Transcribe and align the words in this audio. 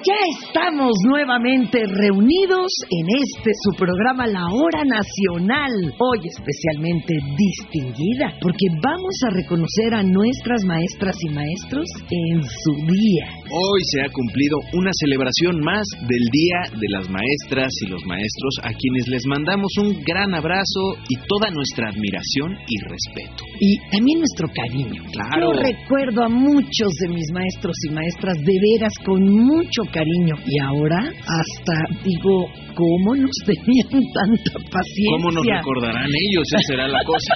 Ya 0.00 0.16
estamos 0.40 0.96
nuevamente 1.04 1.84
reunidos 1.84 2.72
en 2.88 3.06
este 3.20 3.50
su 3.52 3.76
programa 3.76 4.26
La 4.26 4.48
Hora 4.48 4.80
Nacional, 4.80 5.68
hoy 6.00 6.18
especialmente 6.24 7.12
distinguida, 7.36 8.32
porque 8.40 8.64
vamos 8.80 9.12
a 9.28 9.34
reconocer 9.36 9.92
a 9.92 10.02
nuestras 10.02 10.64
maestras 10.64 11.16
y 11.20 11.28
maestros 11.34 11.84
en 12.08 12.40
su 12.40 12.72
día. 12.88 13.28
Hoy 13.52 13.80
se 13.92 14.00
ha 14.00 14.08
cumplido 14.08 14.56
una 14.72 14.90
celebración 15.04 15.60
más 15.60 15.84
del 16.08 16.24
Día 16.32 16.80
de 16.80 16.88
las 16.96 17.10
Maestras 17.10 17.68
y 17.84 17.90
los 17.90 18.00
Maestros, 18.06 18.56
a 18.62 18.72
quienes 18.72 19.04
les 19.08 19.26
mandamos 19.26 19.68
un 19.84 20.00
gran 20.00 20.32
abrazo 20.34 20.96
y 21.10 21.16
toda 21.28 21.50
nuestra 21.52 21.90
admiración 21.90 22.56
y 22.56 22.76
respeto. 22.88 23.44
Y 23.60 23.76
también 23.92 24.20
nuestro 24.20 24.48
cariño. 24.48 25.02
Claro. 25.12 25.52
Yo 25.52 25.60
recuerdo 25.60 26.24
a 26.24 26.30
muchos 26.30 26.88
de 27.04 27.08
mis 27.08 27.30
maestros 27.34 27.76
y 27.84 27.92
maestras 27.92 28.38
de 28.38 28.54
veras 28.64 28.94
con 29.04 29.28
mucho 29.28 29.89
cariño. 29.92 30.34
Y 30.46 30.58
ahora 30.60 30.98
hasta 30.98 31.74
digo, 32.04 32.46
¿cómo 32.74 33.14
nos 33.16 33.36
tenían 33.46 34.02
tanta 34.12 34.54
paciencia? 34.70 35.18
¿Cómo 35.18 35.30
nos 35.30 35.44
recordarán 35.46 36.08
ellos? 36.08 36.44
Esa 36.46 36.60
será 36.66 36.88
la 36.88 37.02
cosa. 37.04 37.34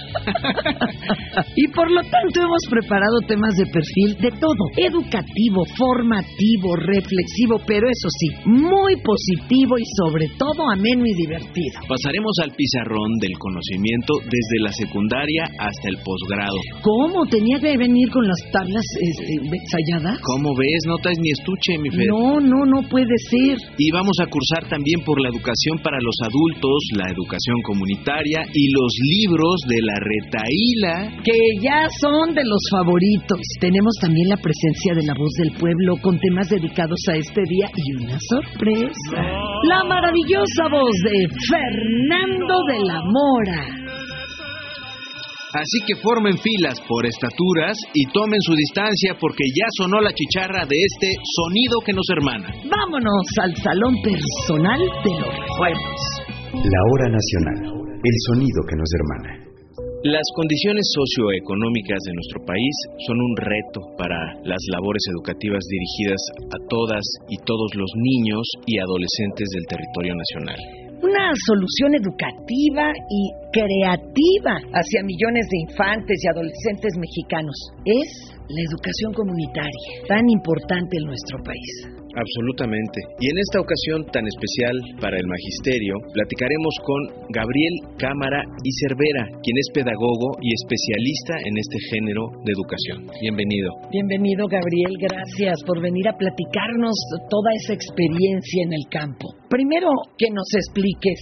y 1.57 1.69
por 1.69 1.91
lo 1.91 2.01
tanto 2.03 2.41
hemos 2.41 2.65
preparado 2.71 3.17
temas 3.27 3.55
de 3.57 3.67
perfil 3.67 4.11
de 4.21 4.31
todo, 4.39 4.63
educativo, 4.77 5.65
formativo, 5.77 6.77
reflexivo, 6.77 7.61
pero 7.67 7.87
eso 7.89 8.09
sí, 8.19 8.29
muy 8.47 8.97
positivo 9.03 9.79
y 9.79 9.85
sobre 10.01 10.27
todo 10.39 10.71
ameno 10.73 11.05
y 11.07 11.15
divertido. 11.15 11.85
Pasaremos 11.89 12.33
al 12.43 12.51
pizarrón 12.53 13.19
del 13.21 13.37
conocimiento 13.39 14.15
desde 14.25 14.63
la 14.63 14.73
secundaria 14.73 15.45
hasta 15.59 15.89
el 15.89 15.99
posgrado. 16.03 16.57
¿Cómo? 16.83 17.27
¿Tenía 17.27 17.59
que 17.61 17.77
venir 17.77 18.11
con 18.11 18.27
las 18.27 18.41
tablas 18.53 18.85
eh, 19.01 19.39
ensayadas? 19.45 20.21
¿Cómo 20.23 20.55
ves? 20.57 20.81
No 20.87 20.97
traes 20.99 21.19
ni 21.21 21.31
estuche, 21.31 21.79
mi 21.81 21.91
Fer. 21.91 22.09
No, 22.09 22.41
no, 22.45 22.65
no 22.67 22.87
puede 22.89 23.17
ser. 23.31 23.57
Y 23.79 23.91
vamos 23.91 24.17
a 24.21 24.27
cursar 24.27 24.69
también 24.69 25.01
por 25.05 25.21
la 25.21 25.29
educación 25.29 25.79
para 25.83 25.99
los 26.01 26.17
adultos, 26.23 26.79
la 26.97 27.11
educación 27.11 27.59
comunitaria 27.65 28.47
y 28.53 28.65
los 28.73 28.91
libros 29.01 29.57
de 29.69 29.81
la 29.83 29.97
retaíla. 29.99 30.95
Que 31.25 31.39
ya 31.61 31.89
son 32.01 32.35
de 32.35 32.45
los 32.45 32.63
favoritos. 32.71 33.41
Tenemos 33.61 33.95
también 34.01 34.29
la 34.29 34.37
presencia 34.37 34.95
de 34.95 35.07
la 35.07 35.15
voz 35.19 35.33
del 35.43 35.53
pueblo 35.59 35.97
con 36.03 36.19
temas 36.19 36.49
dedicados 36.49 37.01
a 37.11 37.17
este 37.17 37.43
día 37.49 37.67
y 37.75 38.05
una 38.05 38.19
sorpresa. 38.21 39.21
La 39.69 39.85
maravillosa 39.89 40.69
voz 40.71 40.97
de 41.05 41.29
Fernando 41.49 42.55
de 42.69 42.79
la 42.85 43.01
Mora. 43.03 43.84
Así 45.55 45.79
que 45.87 45.95
formen 46.03 46.35
filas 46.35 46.83
por 46.83 47.07
estaturas 47.07 47.79
y 47.95 48.03
tomen 48.11 48.43
su 48.43 48.59
distancia 48.59 49.15
porque 49.23 49.47
ya 49.55 49.67
sonó 49.79 50.03
la 50.03 50.11
chicharra 50.11 50.67
de 50.67 50.75
este 50.75 51.15
sonido 51.23 51.79
que 51.87 51.95
nos 51.95 52.11
hermana. 52.11 52.51
Vámonos 52.67 53.23
al 53.39 53.55
salón 53.63 53.95
personal 54.03 54.83
de 54.83 55.15
los 55.15 55.31
recuerdos. 55.31 56.01
La 56.59 56.81
hora 56.91 57.07
nacional, 57.07 57.71
el 58.03 58.17
sonido 58.27 58.67
que 58.67 58.75
nos 58.75 58.91
hermana. 58.99 59.31
Las 60.03 60.27
condiciones 60.35 60.91
socioeconómicas 60.91 62.03
de 62.03 62.13
nuestro 62.19 62.45
país 62.45 62.75
son 63.07 63.17
un 63.23 63.35
reto 63.39 63.81
para 63.97 64.19
las 64.43 64.61
labores 64.75 65.07
educativas 65.15 65.63
dirigidas 65.71 66.23
a 66.51 66.59
todas 66.69 67.07
y 67.31 67.39
todos 67.47 67.71
los 67.79 67.91
niños 67.95 68.43
y 68.67 68.83
adolescentes 68.83 69.49
del 69.55 69.65
territorio 69.71 70.15
nacional 70.19 70.84
una 71.05 71.33
solución 71.47 71.95
educativa 71.95 72.89
y 73.11 73.21
creativa 73.53 74.57
hacia 74.73 75.05
millones 75.05 75.47
de 75.51 75.59
infantes 75.69 76.17
y 76.23 76.29
adolescentes 76.29 76.93
mexicanos. 76.97 77.55
Es 77.85 78.09
la 78.49 78.63
educación 78.73 79.13
comunitaria, 79.13 80.09
tan 80.09 80.25
importante 80.31 80.97
en 80.97 81.05
nuestro 81.05 81.43
país. 81.45 81.94
Absolutamente. 82.15 82.99
Y 83.19 83.27
en 83.27 83.39
esta 83.43 83.59
ocasión 83.59 84.07
tan 84.15 84.23
especial 84.27 84.75
para 85.03 85.19
el 85.19 85.27
magisterio, 85.27 85.99
platicaremos 86.15 86.75
con 86.87 87.01
Gabriel 87.35 87.75
Cámara 87.99 88.39
y 88.63 88.71
Cervera, 88.79 89.27
quien 89.43 89.57
es 89.59 89.69
pedagogo 89.75 90.39
y 90.39 90.55
especialista 90.55 91.35
en 91.43 91.55
este 91.59 91.79
género 91.91 92.31
de 92.47 92.55
educación. 92.55 93.11
Bienvenido. 93.21 93.71
Bienvenido, 93.91 94.47
Gabriel. 94.47 94.95
Gracias 95.03 95.59
por 95.67 95.83
venir 95.83 96.07
a 96.09 96.17
platicarnos 96.17 96.95
toda 97.29 97.51
esa 97.63 97.75
experiencia 97.75 98.63
en 98.63 98.73
el 98.73 98.87
campo. 98.91 99.35
Primero, 99.51 99.91
que 100.17 100.31
nos 100.31 100.47
expliques 100.55 101.19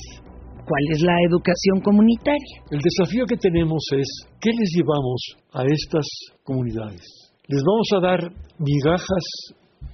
cuál 0.68 0.84
es 0.92 1.00
la 1.00 1.16
educación 1.24 1.80
comunitaria. 1.80 2.68
El 2.70 2.80
desafío 2.84 3.24
que 3.24 3.36
tenemos 3.36 3.80
es, 3.96 4.08
¿qué 4.40 4.50
les 4.52 4.70
llevamos 4.76 5.20
a 5.52 5.64
estas 5.64 6.06
comunidades? 6.44 7.32
Les 7.48 7.62
vamos 7.64 7.88
a 7.96 8.00
dar 8.00 8.20
migajas 8.58 9.24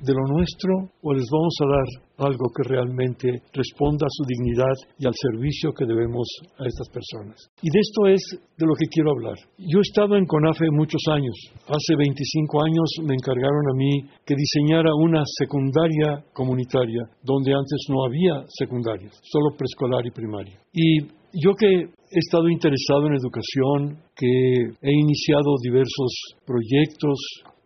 de 0.01 0.13
lo 0.15 0.25
nuestro 0.35 0.91
o 1.03 1.13
les 1.13 1.27
vamos 1.31 1.55
a 1.63 1.67
dar 1.67 2.29
algo 2.31 2.51
que 2.55 2.69
realmente 2.69 3.43
responda 3.55 4.07
a 4.07 4.15
su 4.15 4.25
dignidad 4.27 4.75
y 4.99 5.07
al 5.07 5.15
servicio 5.15 5.73
que 5.73 5.87
debemos 5.87 6.27
a 6.59 6.67
estas 6.67 6.89
personas. 6.91 7.39
Y 7.63 7.71
de 7.71 7.79
esto 7.79 8.07
es 8.07 8.23
de 8.59 8.67
lo 8.67 8.75
que 8.75 8.91
quiero 8.91 9.13
hablar. 9.13 9.39
Yo 9.59 9.79
he 9.79 9.87
estado 9.87 10.17
en 10.17 10.27
CONAFE 10.27 10.71
muchos 10.71 11.03
años. 11.11 11.35
Hace 11.67 11.95
25 11.97 12.65
años 12.65 12.89
me 13.07 13.15
encargaron 13.15 13.65
a 13.71 13.77
mí 13.77 14.03
que 14.27 14.35
diseñara 14.35 14.95
una 14.95 15.23
secundaria 15.39 16.25
comunitaria 16.33 17.07
donde 17.23 17.55
antes 17.55 17.87
no 17.89 18.05
había 18.05 18.45
secundarias, 18.49 19.19
solo 19.23 19.57
preescolar 19.57 20.07
y 20.07 20.11
primaria. 20.11 20.59
Y 20.73 21.19
yo 21.33 21.55
que 21.55 21.69
he 21.69 22.19
estado 22.19 22.49
interesado 22.49 23.07
en 23.07 23.15
educación, 23.15 24.03
que 24.17 24.27
he 24.27 24.93
iniciado 24.93 25.55
diversos 25.63 26.37
proyectos, 26.47 27.19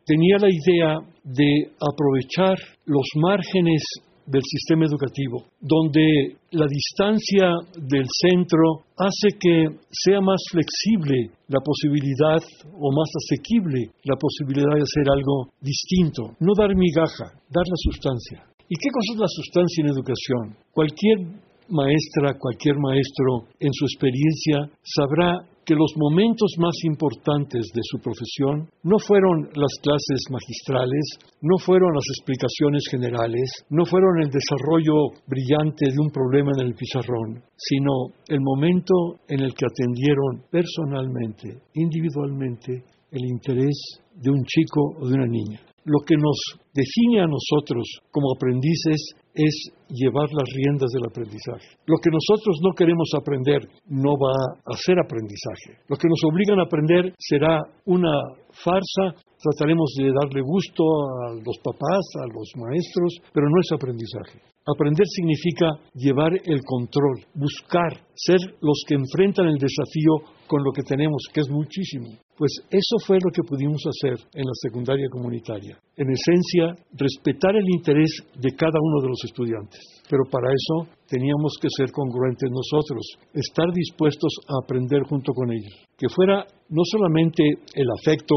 tenía 0.05 0.39
la 0.39 0.49
idea 0.49 0.99
de 1.25 1.71
aprovechar 1.81 2.57
los 2.87 3.07
márgenes 3.17 3.83
del 4.27 4.43
sistema 4.43 4.87
educativo, 4.87 5.45
donde 5.61 6.37
la 6.53 6.67
distancia 6.67 7.53
del 7.75 8.07
centro 8.07 8.87
hace 8.97 9.35
que 9.39 9.67
sea 9.91 10.21
más 10.21 10.41
flexible 10.51 11.31
la 11.49 11.59
posibilidad 11.61 12.41
o 12.79 12.93
más 12.93 13.11
asequible 13.19 13.91
la 14.05 14.17
posibilidad 14.17 14.75
de 14.77 14.87
hacer 14.87 15.11
algo 15.11 15.51
distinto, 15.61 16.37
no 16.39 16.53
dar 16.57 16.75
migaja, 16.77 17.35
dar 17.51 17.67
la 17.67 17.77
sustancia. 17.77 18.47
¿Y 18.69 18.77
qué 18.77 18.89
cosa 18.89 19.13
es 19.15 19.21
la 19.21 19.29
sustancia 19.29 19.83
en 19.83 19.91
educación? 19.91 20.57
Cualquier 20.73 21.19
maestra, 21.69 22.39
cualquier 22.39 22.77
maestro 22.79 23.49
en 23.61 23.73
su 23.73 23.85
experiencia 23.85 24.71
sabrá 24.83 25.47
que 25.65 25.75
los 25.75 25.93
momentos 25.97 26.55
más 26.59 26.75
importantes 26.85 27.71
de 27.73 27.81
su 27.85 27.99
profesión 27.99 28.69
no 28.83 28.99
fueron 28.99 29.49
las 29.55 29.73
clases 29.81 30.21
magistrales, 30.31 31.19
no 31.41 31.57
fueron 31.59 31.95
las 31.95 32.05
explicaciones 32.19 32.83
generales, 32.91 33.65
no 33.71 33.85
fueron 33.85 34.23
el 34.23 34.31
desarrollo 34.31 35.15
brillante 35.27 35.87
de 35.91 36.01
un 36.01 36.11
problema 36.11 36.51
en 36.59 36.67
el 36.67 36.75
pizarrón, 36.75 37.43
sino 37.57 38.11
el 38.29 38.41
momento 38.41 39.21
en 39.29 39.41
el 39.41 39.55
que 39.55 39.67
atendieron 39.67 40.43
personalmente, 40.51 41.63
individualmente, 41.75 42.85
el 43.11 43.25
interés 43.25 44.03
de 44.17 44.31
un 44.31 44.43
chico 44.45 44.97
o 44.99 45.07
de 45.07 45.15
una 45.15 45.27
niña. 45.27 45.61
Lo 45.85 45.99
que 46.07 46.17
nos 46.17 46.39
define 46.75 47.21
a 47.21 47.27
nosotros 47.27 47.85
como 48.11 48.35
aprendices 48.35 49.15
es 49.35 49.73
llevar 49.93 50.29
las 50.33 50.49
riendas 50.57 50.91
del 50.91 51.05
aprendizaje. 51.05 51.77
Lo 51.87 51.97
que 52.01 52.11
nosotros 52.11 52.57
no 52.65 52.73
queremos 52.73 53.11
aprender 53.17 53.61
no 53.89 54.17
va 54.17 54.33
a 54.65 54.77
ser 54.77 54.99
aprendizaje. 54.99 55.85
Lo 55.89 55.97
que 55.97 56.09
nos 56.09 56.21
obligan 56.25 56.59
a 56.59 56.65
aprender 56.65 57.13
será 57.19 57.61
una 57.85 58.13
farsa, 58.53 59.15
trataremos 59.37 59.93
de 59.99 60.13
darle 60.13 60.41
gusto 60.41 60.83
a 61.29 61.35
los 61.35 61.59
papás, 61.63 62.05
a 62.21 62.27
los 62.27 62.49
maestros, 62.57 63.21
pero 63.33 63.49
no 63.49 63.61
es 63.61 63.73
aprendizaje. 63.73 64.41
Aprender 64.65 65.07
significa 65.09 65.67
llevar 65.95 66.33
el 66.45 66.63
control, 66.65 67.19
buscar, 67.35 67.99
ser 68.15 68.39
los 68.61 68.85
que 68.87 68.95
enfrentan 68.95 69.47
el 69.49 69.59
desafío 69.59 70.23
con 70.47 70.63
lo 70.63 70.71
que 70.71 70.83
tenemos, 70.83 71.25
que 71.35 71.41
es 71.41 71.51
muchísimo. 71.51 72.11
Pues 72.39 72.53
eso 72.71 72.97
fue 73.05 73.17
lo 73.17 73.33
que 73.33 73.43
pudimos 73.43 73.83
hacer 73.87 74.25
en 74.35 74.45
la 74.45 74.55
secundaria 74.63 75.09
comunitaria. 75.11 75.79
En 75.97 76.07
esencia, 76.11 76.77
respetar 76.93 77.57
el 77.57 77.69
interés 77.75 78.23
de 78.39 78.55
cada 78.55 78.79
uno 78.81 79.03
de 79.03 79.09
los 79.09 79.25
estudiantes. 79.25 79.82
Pero 80.09 80.25
para 80.31 80.49
eso 80.49 80.91
teníamos 81.09 81.57
que 81.61 81.69
ser 81.77 81.91
congruentes 81.93 82.51
nosotros, 82.51 83.01
estar 83.33 83.67
dispuestos 83.73 84.33
a 84.49 84.65
aprender 84.65 85.03
junto 85.05 85.33
con 85.33 85.51
ellos. 85.53 85.73
Que 85.97 86.09
fuera 86.09 86.45
no 86.69 86.83
solamente 86.85 87.43
el 87.75 87.89
afecto 88.01 88.35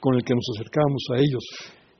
con 0.00 0.14
el 0.14 0.24
que 0.24 0.34
nos 0.34 0.46
acercábamos 0.56 1.02
a 1.14 1.18
ellos, 1.18 1.44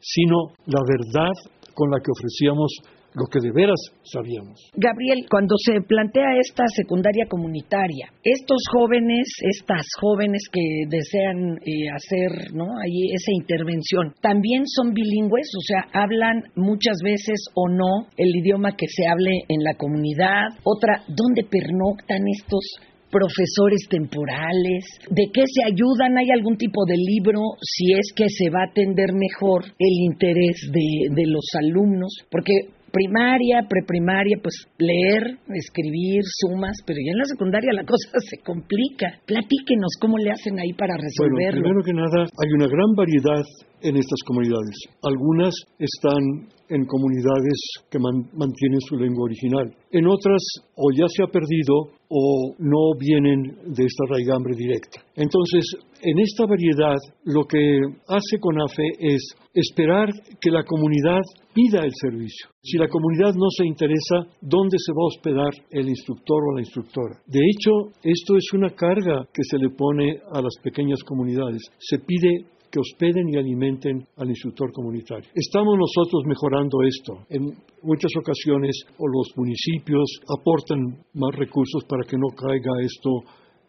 sino 0.00 0.54
la 0.66 0.80
verdad 0.86 1.32
con 1.74 1.90
la 1.90 1.98
que 1.98 2.12
ofrecíamos 2.12 2.70
lo 3.16 3.24
que 3.32 3.40
de 3.40 3.50
veras 3.50 3.80
sabíamos. 4.04 4.60
Gabriel, 4.76 5.24
cuando 5.30 5.56
se 5.56 5.80
plantea 5.80 6.36
esta 6.38 6.64
secundaria 6.76 7.24
comunitaria, 7.28 8.12
estos 8.22 8.60
jóvenes, 8.70 9.26
estas 9.40 9.86
jóvenes 9.98 10.42
que 10.52 10.84
desean 10.88 11.56
eh, 11.64 11.88
hacer 11.88 12.52
¿no? 12.52 12.66
Ahí 12.76 13.10
esa 13.12 13.32
intervención, 13.32 14.12
¿también 14.20 14.64
son 14.66 14.92
bilingües? 14.92 15.48
O 15.56 15.62
sea, 15.62 16.02
¿hablan 16.02 16.44
muchas 16.54 16.98
veces 17.02 17.40
o 17.54 17.68
no 17.68 18.08
el 18.18 18.36
idioma 18.36 18.76
que 18.76 18.86
se 18.86 19.06
hable 19.06 19.32
en 19.48 19.64
la 19.64 19.74
comunidad? 19.74 20.52
Otra, 20.62 21.02
¿dónde 21.08 21.44
pernoctan 21.48 22.20
estos 22.28 22.60
profesores 23.08 23.86
temporales, 23.88 24.84
de 25.08 25.30
qué 25.32 25.42
se 25.46 25.64
ayudan, 25.64 26.18
hay 26.18 26.28
algún 26.34 26.56
tipo 26.56 26.84
de 26.86 26.96
libro 26.96 27.40
si 27.62 27.92
es 27.92 28.12
que 28.14 28.28
se 28.28 28.50
va 28.50 28.60
a 28.62 28.70
atender 28.70 29.12
mejor 29.14 29.64
el 29.78 29.94
interés 30.04 30.56
de, 30.72 31.14
de 31.14 31.26
los 31.26 31.46
alumnos, 31.54 32.12
porque 32.30 32.52
primaria, 32.96 33.60
preprimaria, 33.68 34.40
pues 34.42 34.56
leer, 34.78 35.36
escribir, 35.52 36.24
sumas, 36.40 36.80
pero 36.86 36.96
ya 37.04 37.12
en 37.12 37.18
la 37.18 37.28
secundaria 37.28 37.72
la 37.76 37.84
cosa 37.84 38.08
se 38.30 38.40
complica. 38.40 39.20
Platíquenos 39.26 40.00
cómo 40.00 40.16
le 40.16 40.32
hacen 40.32 40.58
ahí 40.58 40.72
para 40.72 40.96
resolverlo. 40.96 41.60
Bueno, 41.60 41.84
primero 41.84 41.84
que 41.84 41.92
nada, 41.92 42.24
hay 42.24 42.50
una 42.56 42.68
gran 42.72 42.90
variedad 42.96 43.44
en 43.82 43.96
estas 43.96 44.20
comunidades. 44.26 44.74
Algunas 45.02 45.54
están 45.78 46.48
en 46.68 46.84
comunidades 46.84 47.58
que 47.90 47.98
mantienen 47.98 48.80
su 48.80 48.96
lengua 48.96 49.24
original. 49.24 49.72
En 49.92 50.06
otras 50.06 50.42
o 50.74 50.90
ya 50.92 51.06
se 51.08 51.22
ha 51.22 51.26
perdido 51.28 51.94
o 52.08 52.54
no 52.58 52.98
vienen 52.98 53.42
de 53.66 53.84
esta 53.84 54.04
raigambre 54.08 54.54
directa. 54.56 55.02
Entonces, 55.14 55.64
en 56.02 56.18
esta 56.18 56.46
variedad, 56.46 56.96
lo 57.24 57.44
que 57.44 57.80
hace 58.08 58.38
CONAFE 58.38 58.88
es 58.98 59.22
esperar 59.54 60.08
que 60.40 60.50
la 60.50 60.64
comunidad 60.64 61.22
pida 61.54 61.84
el 61.84 61.92
servicio. 62.00 62.48
Si 62.62 62.76
la 62.76 62.88
comunidad 62.88 63.34
no 63.34 63.48
se 63.56 63.66
interesa, 63.66 64.26
¿dónde 64.40 64.76
se 64.78 64.92
va 64.92 65.02
a 65.02 65.06
hospedar 65.06 65.52
el 65.70 65.88
instructor 65.88 66.42
o 66.44 66.54
la 66.54 66.60
instructora? 66.60 67.16
De 67.26 67.40
hecho, 67.40 67.70
esto 68.02 68.36
es 68.36 68.52
una 68.52 68.70
carga 68.70 69.26
que 69.32 69.42
se 69.42 69.58
le 69.58 69.70
pone 69.70 70.20
a 70.32 70.42
las 70.42 70.54
pequeñas 70.62 71.02
comunidades. 71.02 71.62
Se 71.78 71.98
pide 71.98 72.44
que 72.76 72.80
hospeden 72.80 73.28
y 73.30 73.36
alimenten 73.36 74.06
al 74.18 74.28
instructor 74.28 74.70
comunitario. 74.70 75.30
Estamos 75.34 75.76
nosotros 75.78 76.24
mejorando 76.26 76.82
esto. 76.82 77.24
En 77.30 77.44
muchas 77.82 78.12
ocasiones 78.18 78.84
los 78.98 79.32
municipios 79.36 80.04
aportan 80.28 80.98
más 81.14 81.34
recursos 81.34 81.84
para 81.88 82.04
que 82.04 82.18
no 82.18 82.28
caiga 82.36 82.72
esto 82.82 83.24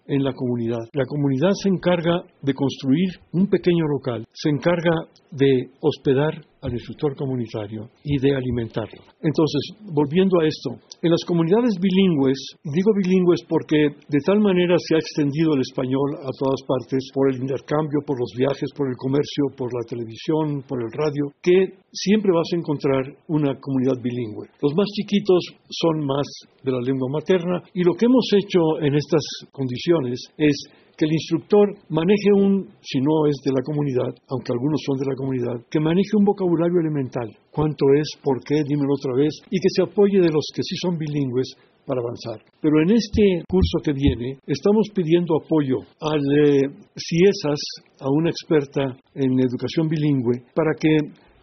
en 0.07 0.23
la 0.23 0.33
comunidad. 0.33 0.83
La 0.93 1.05
comunidad 1.05 1.51
se 1.53 1.69
encarga 1.69 2.23
de 2.41 2.53
construir 2.53 3.09
un 3.31 3.47
pequeño 3.47 3.85
local, 3.87 4.25
se 4.33 4.49
encarga 4.49 5.07
de 5.31 5.69
hospedar 5.79 6.43
al 6.61 6.73
instructor 6.73 7.15
comunitario 7.15 7.89
y 8.03 8.19
de 8.19 8.35
alimentarlo. 8.35 9.01
Entonces, 9.21 9.77
volviendo 9.93 10.39
a 10.39 10.47
esto, 10.47 10.77
en 11.01 11.11
las 11.11 11.23
comunidades 11.25 11.75
bilingües, 11.79 12.37
digo 12.63 12.91
bilingües 12.95 13.41
porque 13.47 13.93
de 14.07 14.21
tal 14.25 14.39
manera 14.39 14.75
se 14.77 14.95
ha 14.95 14.99
extendido 14.99 15.53
el 15.53 15.61
español 15.61 16.17
a 16.21 16.31
todas 16.37 16.61
partes 16.67 17.09
por 17.13 17.29
el 17.29 17.41
intercambio, 17.41 18.01
por 18.05 18.19
los 18.19 18.31
viajes, 18.37 18.69
por 18.75 18.87
el 18.87 18.95
comercio, 18.97 19.53
por 19.55 19.69
la 19.73 19.85
televisión, 19.87 20.63
por 20.67 20.81
el 20.81 20.91
radio, 20.91 21.33
que 21.41 21.77
siempre 21.91 22.31
vas 22.33 22.47
a 22.53 22.57
encontrar 22.57 23.03
una 23.27 23.59
comunidad 23.59 24.01
bilingüe. 24.01 24.47
Los 24.61 24.73
más 24.75 24.87
chiquitos 24.93 25.41
son 25.69 26.05
más 26.05 26.27
de 26.63 26.71
la 26.71 26.81
lengua 26.81 27.09
materna 27.11 27.61
y 27.73 27.83
lo 27.83 27.93
que 27.93 28.05
hemos 28.05 28.27
hecho 28.33 28.81
en 28.81 28.95
estas 28.95 29.23
condiciones 29.51 30.19
es 30.37 30.55
que 30.97 31.05
el 31.05 31.13
instructor 31.13 31.69
maneje 31.89 32.33
un, 32.33 32.67
si 32.81 32.99
no 32.99 33.27
es 33.29 33.37
de 33.45 33.51
la 33.53 33.61
comunidad, 33.61 34.11
aunque 34.29 34.51
algunos 34.51 34.81
son 34.83 34.97
de 34.97 35.05
la 35.05 35.15
comunidad, 35.15 35.61
que 35.69 35.79
maneje 35.79 36.17
un 36.17 36.25
vocabulario 36.25 36.79
elemental. 36.81 37.29
¿Cuánto 37.51 37.85
es? 37.95 38.09
¿Por 38.23 38.43
qué? 38.43 38.63
Dímelo 38.67 38.93
otra 38.97 39.13
vez. 39.15 39.33
Y 39.51 39.59
que 39.59 39.69
se 39.69 39.83
apoye 39.83 40.19
de 40.19 40.33
los 40.33 40.49
que 40.53 40.63
sí 40.63 40.75
son 40.81 40.97
bilingües 40.97 41.53
para 41.85 42.01
avanzar. 42.01 42.43
Pero 42.59 42.81
en 42.81 42.91
este 42.91 43.43
curso 43.47 43.77
que 43.83 43.93
viene 43.93 44.39
estamos 44.45 44.89
pidiendo 44.93 45.37
apoyo 45.37 45.77
al 46.01 46.19
eh, 46.19 46.67
CIESAS, 46.97 47.61
a 48.01 48.09
una 48.09 48.29
experta 48.29 48.97
en 49.15 49.39
educación 49.39 49.87
bilingüe, 49.87 50.43
para 50.53 50.73
que 50.77 50.97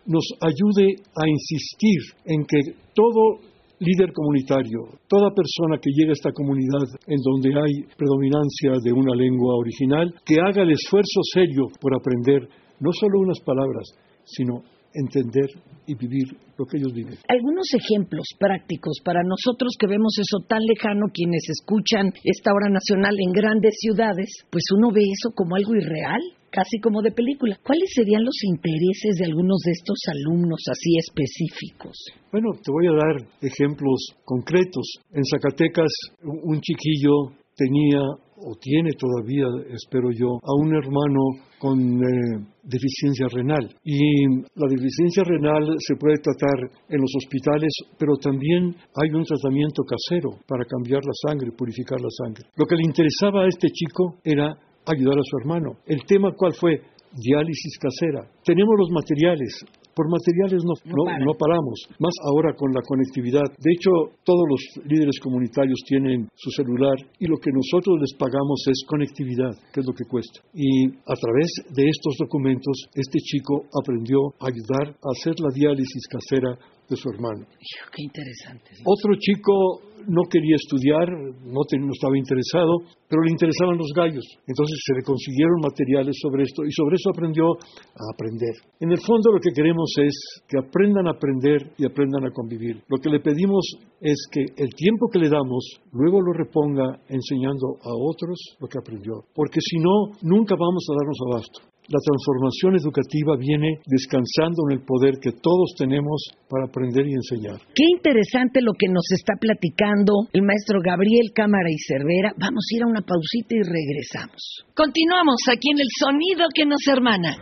nos 0.06 0.26
ayude 0.40 0.96
a 1.16 1.28
insistir 1.28 2.00
en 2.26 2.44
que 2.44 2.58
todo 2.94 3.53
líder 3.78 4.12
comunitario, 4.12 4.98
toda 5.08 5.34
persona 5.34 5.78
que 5.80 5.90
llegue 5.90 6.10
a 6.10 6.18
esta 6.18 6.32
comunidad 6.32 6.86
en 7.06 7.20
donde 7.22 7.50
hay 7.54 7.72
predominancia 7.96 8.78
de 8.82 8.92
una 8.92 9.14
lengua 9.14 9.56
original, 9.56 10.14
que 10.24 10.40
haga 10.40 10.62
el 10.62 10.70
esfuerzo 10.72 11.20
serio 11.32 11.66
por 11.80 11.94
aprender 11.94 12.48
no 12.80 12.90
solo 12.92 13.20
unas 13.20 13.40
palabras, 13.40 13.86
sino 14.24 14.62
entender 14.94 15.50
y 15.86 15.94
vivir 15.94 16.24
lo 16.56 16.64
que 16.64 16.78
ellos 16.78 16.94
viven. 16.94 17.18
Algunos 17.28 17.66
ejemplos 17.74 18.24
prácticos 18.38 19.00
para 19.04 19.22
nosotros 19.22 19.74
que 19.78 19.88
vemos 19.88 20.14
eso 20.18 20.46
tan 20.46 20.62
lejano, 20.62 21.06
quienes 21.12 21.42
escuchan 21.50 22.12
esta 22.22 22.52
hora 22.54 22.70
nacional 22.70 23.14
en 23.18 23.32
grandes 23.32 23.74
ciudades, 23.80 24.30
pues 24.50 24.64
uno 24.76 24.90
ve 24.92 25.02
eso 25.02 25.34
como 25.34 25.56
algo 25.56 25.74
irreal 25.74 26.22
casi 26.54 26.78
como 26.78 27.02
de 27.02 27.10
película. 27.10 27.58
¿Cuáles 27.66 27.90
serían 27.92 28.24
los 28.24 28.38
intereses 28.44 29.18
de 29.18 29.26
algunos 29.26 29.58
de 29.66 29.72
estos 29.72 29.98
alumnos 30.14 30.62
así 30.70 30.96
específicos? 31.02 31.96
Bueno, 32.30 32.52
te 32.62 32.70
voy 32.70 32.86
a 32.86 32.94
dar 32.94 33.16
ejemplos 33.42 34.14
concretos. 34.24 34.86
En 35.12 35.24
Zacatecas, 35.24 35.90
un 36.22 36.60
chiquillo 36.60 37.34
tenía 37.56 38.00
o 38.36 38.54
tiene 38.60 38.90
todavía, 38.98 39.46
espero 39.72 40.10
yo, 40.10 40.26
a 40.42 40.52
un 40.60 40.74
hermano 40.74 41.20
con 41.58 41.78
eh, 41.80 42.44
deficiencia 42.62 43.26
renal. 43.32 43.64
Y 43.82 44.26
la 44.54 44.68
deficiencia 44.68 45.22
renal 45.24 45.74
se 45.78 45.96
puede 45.96 46.18
tratar 46.18 46.58
en 46.88 47.00
los 47.00 47.10
hospitales, 47.16 47.72
pero 47.98 48.16
también 48.20 48.74
hay 49.00 49.10
un 49.14 49.24
tratamiento 49.24 49.82
casero 49.84 50.36
para 50.46 50.64
cambiar 50.66 51.00
la 51.04 51.14
sangre, 51.26 51.56
purificar 51.56 52.00
la 52.00 52.10
sangre. 52.10 52.44
Lo 52.56 52.66
que 52.66 52.76
le 52.76 52.84
interesaba 52.84 53.44
a 53.44 53.48
este 53.48 53.68
chico 53.68 54.18
era 54.24 54.52
ayudar 54.86 55.18
a 55.18 55.22
su 55.22 55.36
hermano. 55.38 55.76
El 55.86 56.04
tema 56.04 56.32
cuál 56.36 56.52
fue? 56.54 56.80
Diálisis 57.12 57.78
casera. 57.78 58.28
Tenemos 58.44 58.74
los 58.76 58.90
materiales, 58.90 59.64
por 59.94 60.10
materiales 60.10 60.62
no, 60.66 60.74
no, 60.84 61.32
paramos, 61.38 61.86
más 61.98 62.12
ahora 62.26 62.52
con 62.54 62.72
la 62.74 62.82
conectividad. 62.82 63.46
De 63.58 63.70
hecho, 63.72 63.90
todos 64.24 64.42
los 64.50 64.60
líderes 64.86 65.20
comunitarios 65.22 65.78
tienen 65.86 66.28
su 66.34 66.50
celular 66.50 66.98
y 67.18 67.26
lo 67.26 67.38
que 67.38 67.50
nosotros 67.54 67.98
les 68.00 68.12
pagamos 68.18 68.66
es 68.66 68.84
conectividad, 68.86 69.54
que 69.72 69.80
es 69.80 69.86
lo 69.86 69.94
que 69.94 70.04
cuesta. 70.04 70.40
Y 70.52 70.90
a 70.90 71.14
través 71.14 71.48
de 71.70 71.86
estos 71.86 72.16
documentos, 72.18 72.74
este 72.94 73.18
chico 73.20 73.62
aprendió 73.70 74.34
a 74.40 74.50
ayudar 74.50 74.98
a 74.98 75.08
hacer 75.14 75.38
la 75.38 75.54
diálisis 75.54 76.02
casera 76.10 76.58
de 76.88 76.96
su 76.96 77.08
hermano. 77.10 77.46
Qué 77.92 78.02
interesante. 78.02 78.70
Otro 78.84 79.14
chico 79.18 79.80
no 80.06 80.22
quería 80.28 80.56
estudiar, 80.56 81.08
no, 81.08 81.60
estaba 81.64 82.16
interesado, 82.18 82.84
pero 83.08 83.22
le 83.22 83.32
interesaban 83.32 83.78
los 83.78 83.88
gallos. 83.94 84.24
Entonces 84.46 84.76
se 84.84 84.94
le 84.94 85.02
consiguieron 85.02 85.60
materiales 85.60 86.16
sobre 86.20 86.44
esto 86.44 86.64
y 86.64 86.72
sobre 86.72 86.96
eso 86.96 87.10
aprendió 87.10 87.52
a 87.52 88.04
aprender. 88.12 88.52
En 88.80 88.92
el 88.92 89.00
fondo 89.00 89.32
lo 89.32 89.40
que 89.40 89.54
queremos 89.54 89.92
es 90.02 90.44
que 90.48 90.58
aprendan 90.58 91.08
a 91.08 91.12
aprender 91.16 91.72
y 91.78 91.86
aprendan 91.86 92.26
a 92.26 92.30
convivir. 92.30 92.82
Lo 92.88 92.98
que 92.98 93.10
le 93.10 93.20
pedimos 93.20 93.64
es 94.00 94.18
que 94.30 94.44
el 94.56 94.74
tiempo 94.74 95.08
que 95.10 95.18
le 95.18 95.28
damos 95.28 95.80
luego 95.92 96.20
lo 96.20 96.32
reponga 96.32 97.00
enseñando 97.08 97.78
a 97.80 97.92
otros 97.94 98.56
lo 98.60 98.68
que 98.68 98.78
aprendió. 98.78 99.24
Porque 99.34 99.60
si 99.60 99.78
no, 99.78 100.12
nunca 100.22 100.54
vamos 100.56 100.84
a 100.90 100.96
darnos 101.00 101.18
abasto. 101.30 101.73
La 101.88 102.00
transformación 102.00 102.76
educativa 102.80 103.36
viene 103.36 103.80
descansando 103.84 104.64
en 104.68 104.78
el 104.78 104.84
poder 104.84 105.20
que 105.20 105.32
todos 105.32 105.74
tenemos 105.76 106.24
para 106.48 106.64
aprender 106.64 107.06
y 107.06 107.12
enseñar. 107.12 107.60
Qué 107.74 107.84
interesante 107.92 108.62
lo 108.62 108.72
que 108.72 108.88
nos 108.88 109.04
está 109.12 109.34
platicando 109.38 110.28
el 110.32 110.42
maestro 110.42 110.80
Gabriel 110.80 111.32
Cámara 111.34 111.68
y 111.68 111.76
Cervera. 111.76 112.32
Vamos 112.40 112.64
a 112.64 112.76
ir 112.76 112.82
a 112.84 112.86
una 112.86 113.02
pausita 113.02 113.54
y 113.54 113.62
regresamos. 113.62 114.64
Continuamos 114.74 115.44
aquí 115.52 115.68
en 115.72 115.80
el 115.80 115.90
sonido 116.00 116.48
que 116.54 116.64
nos 116.64 116.80
hermana. 116.88 117.36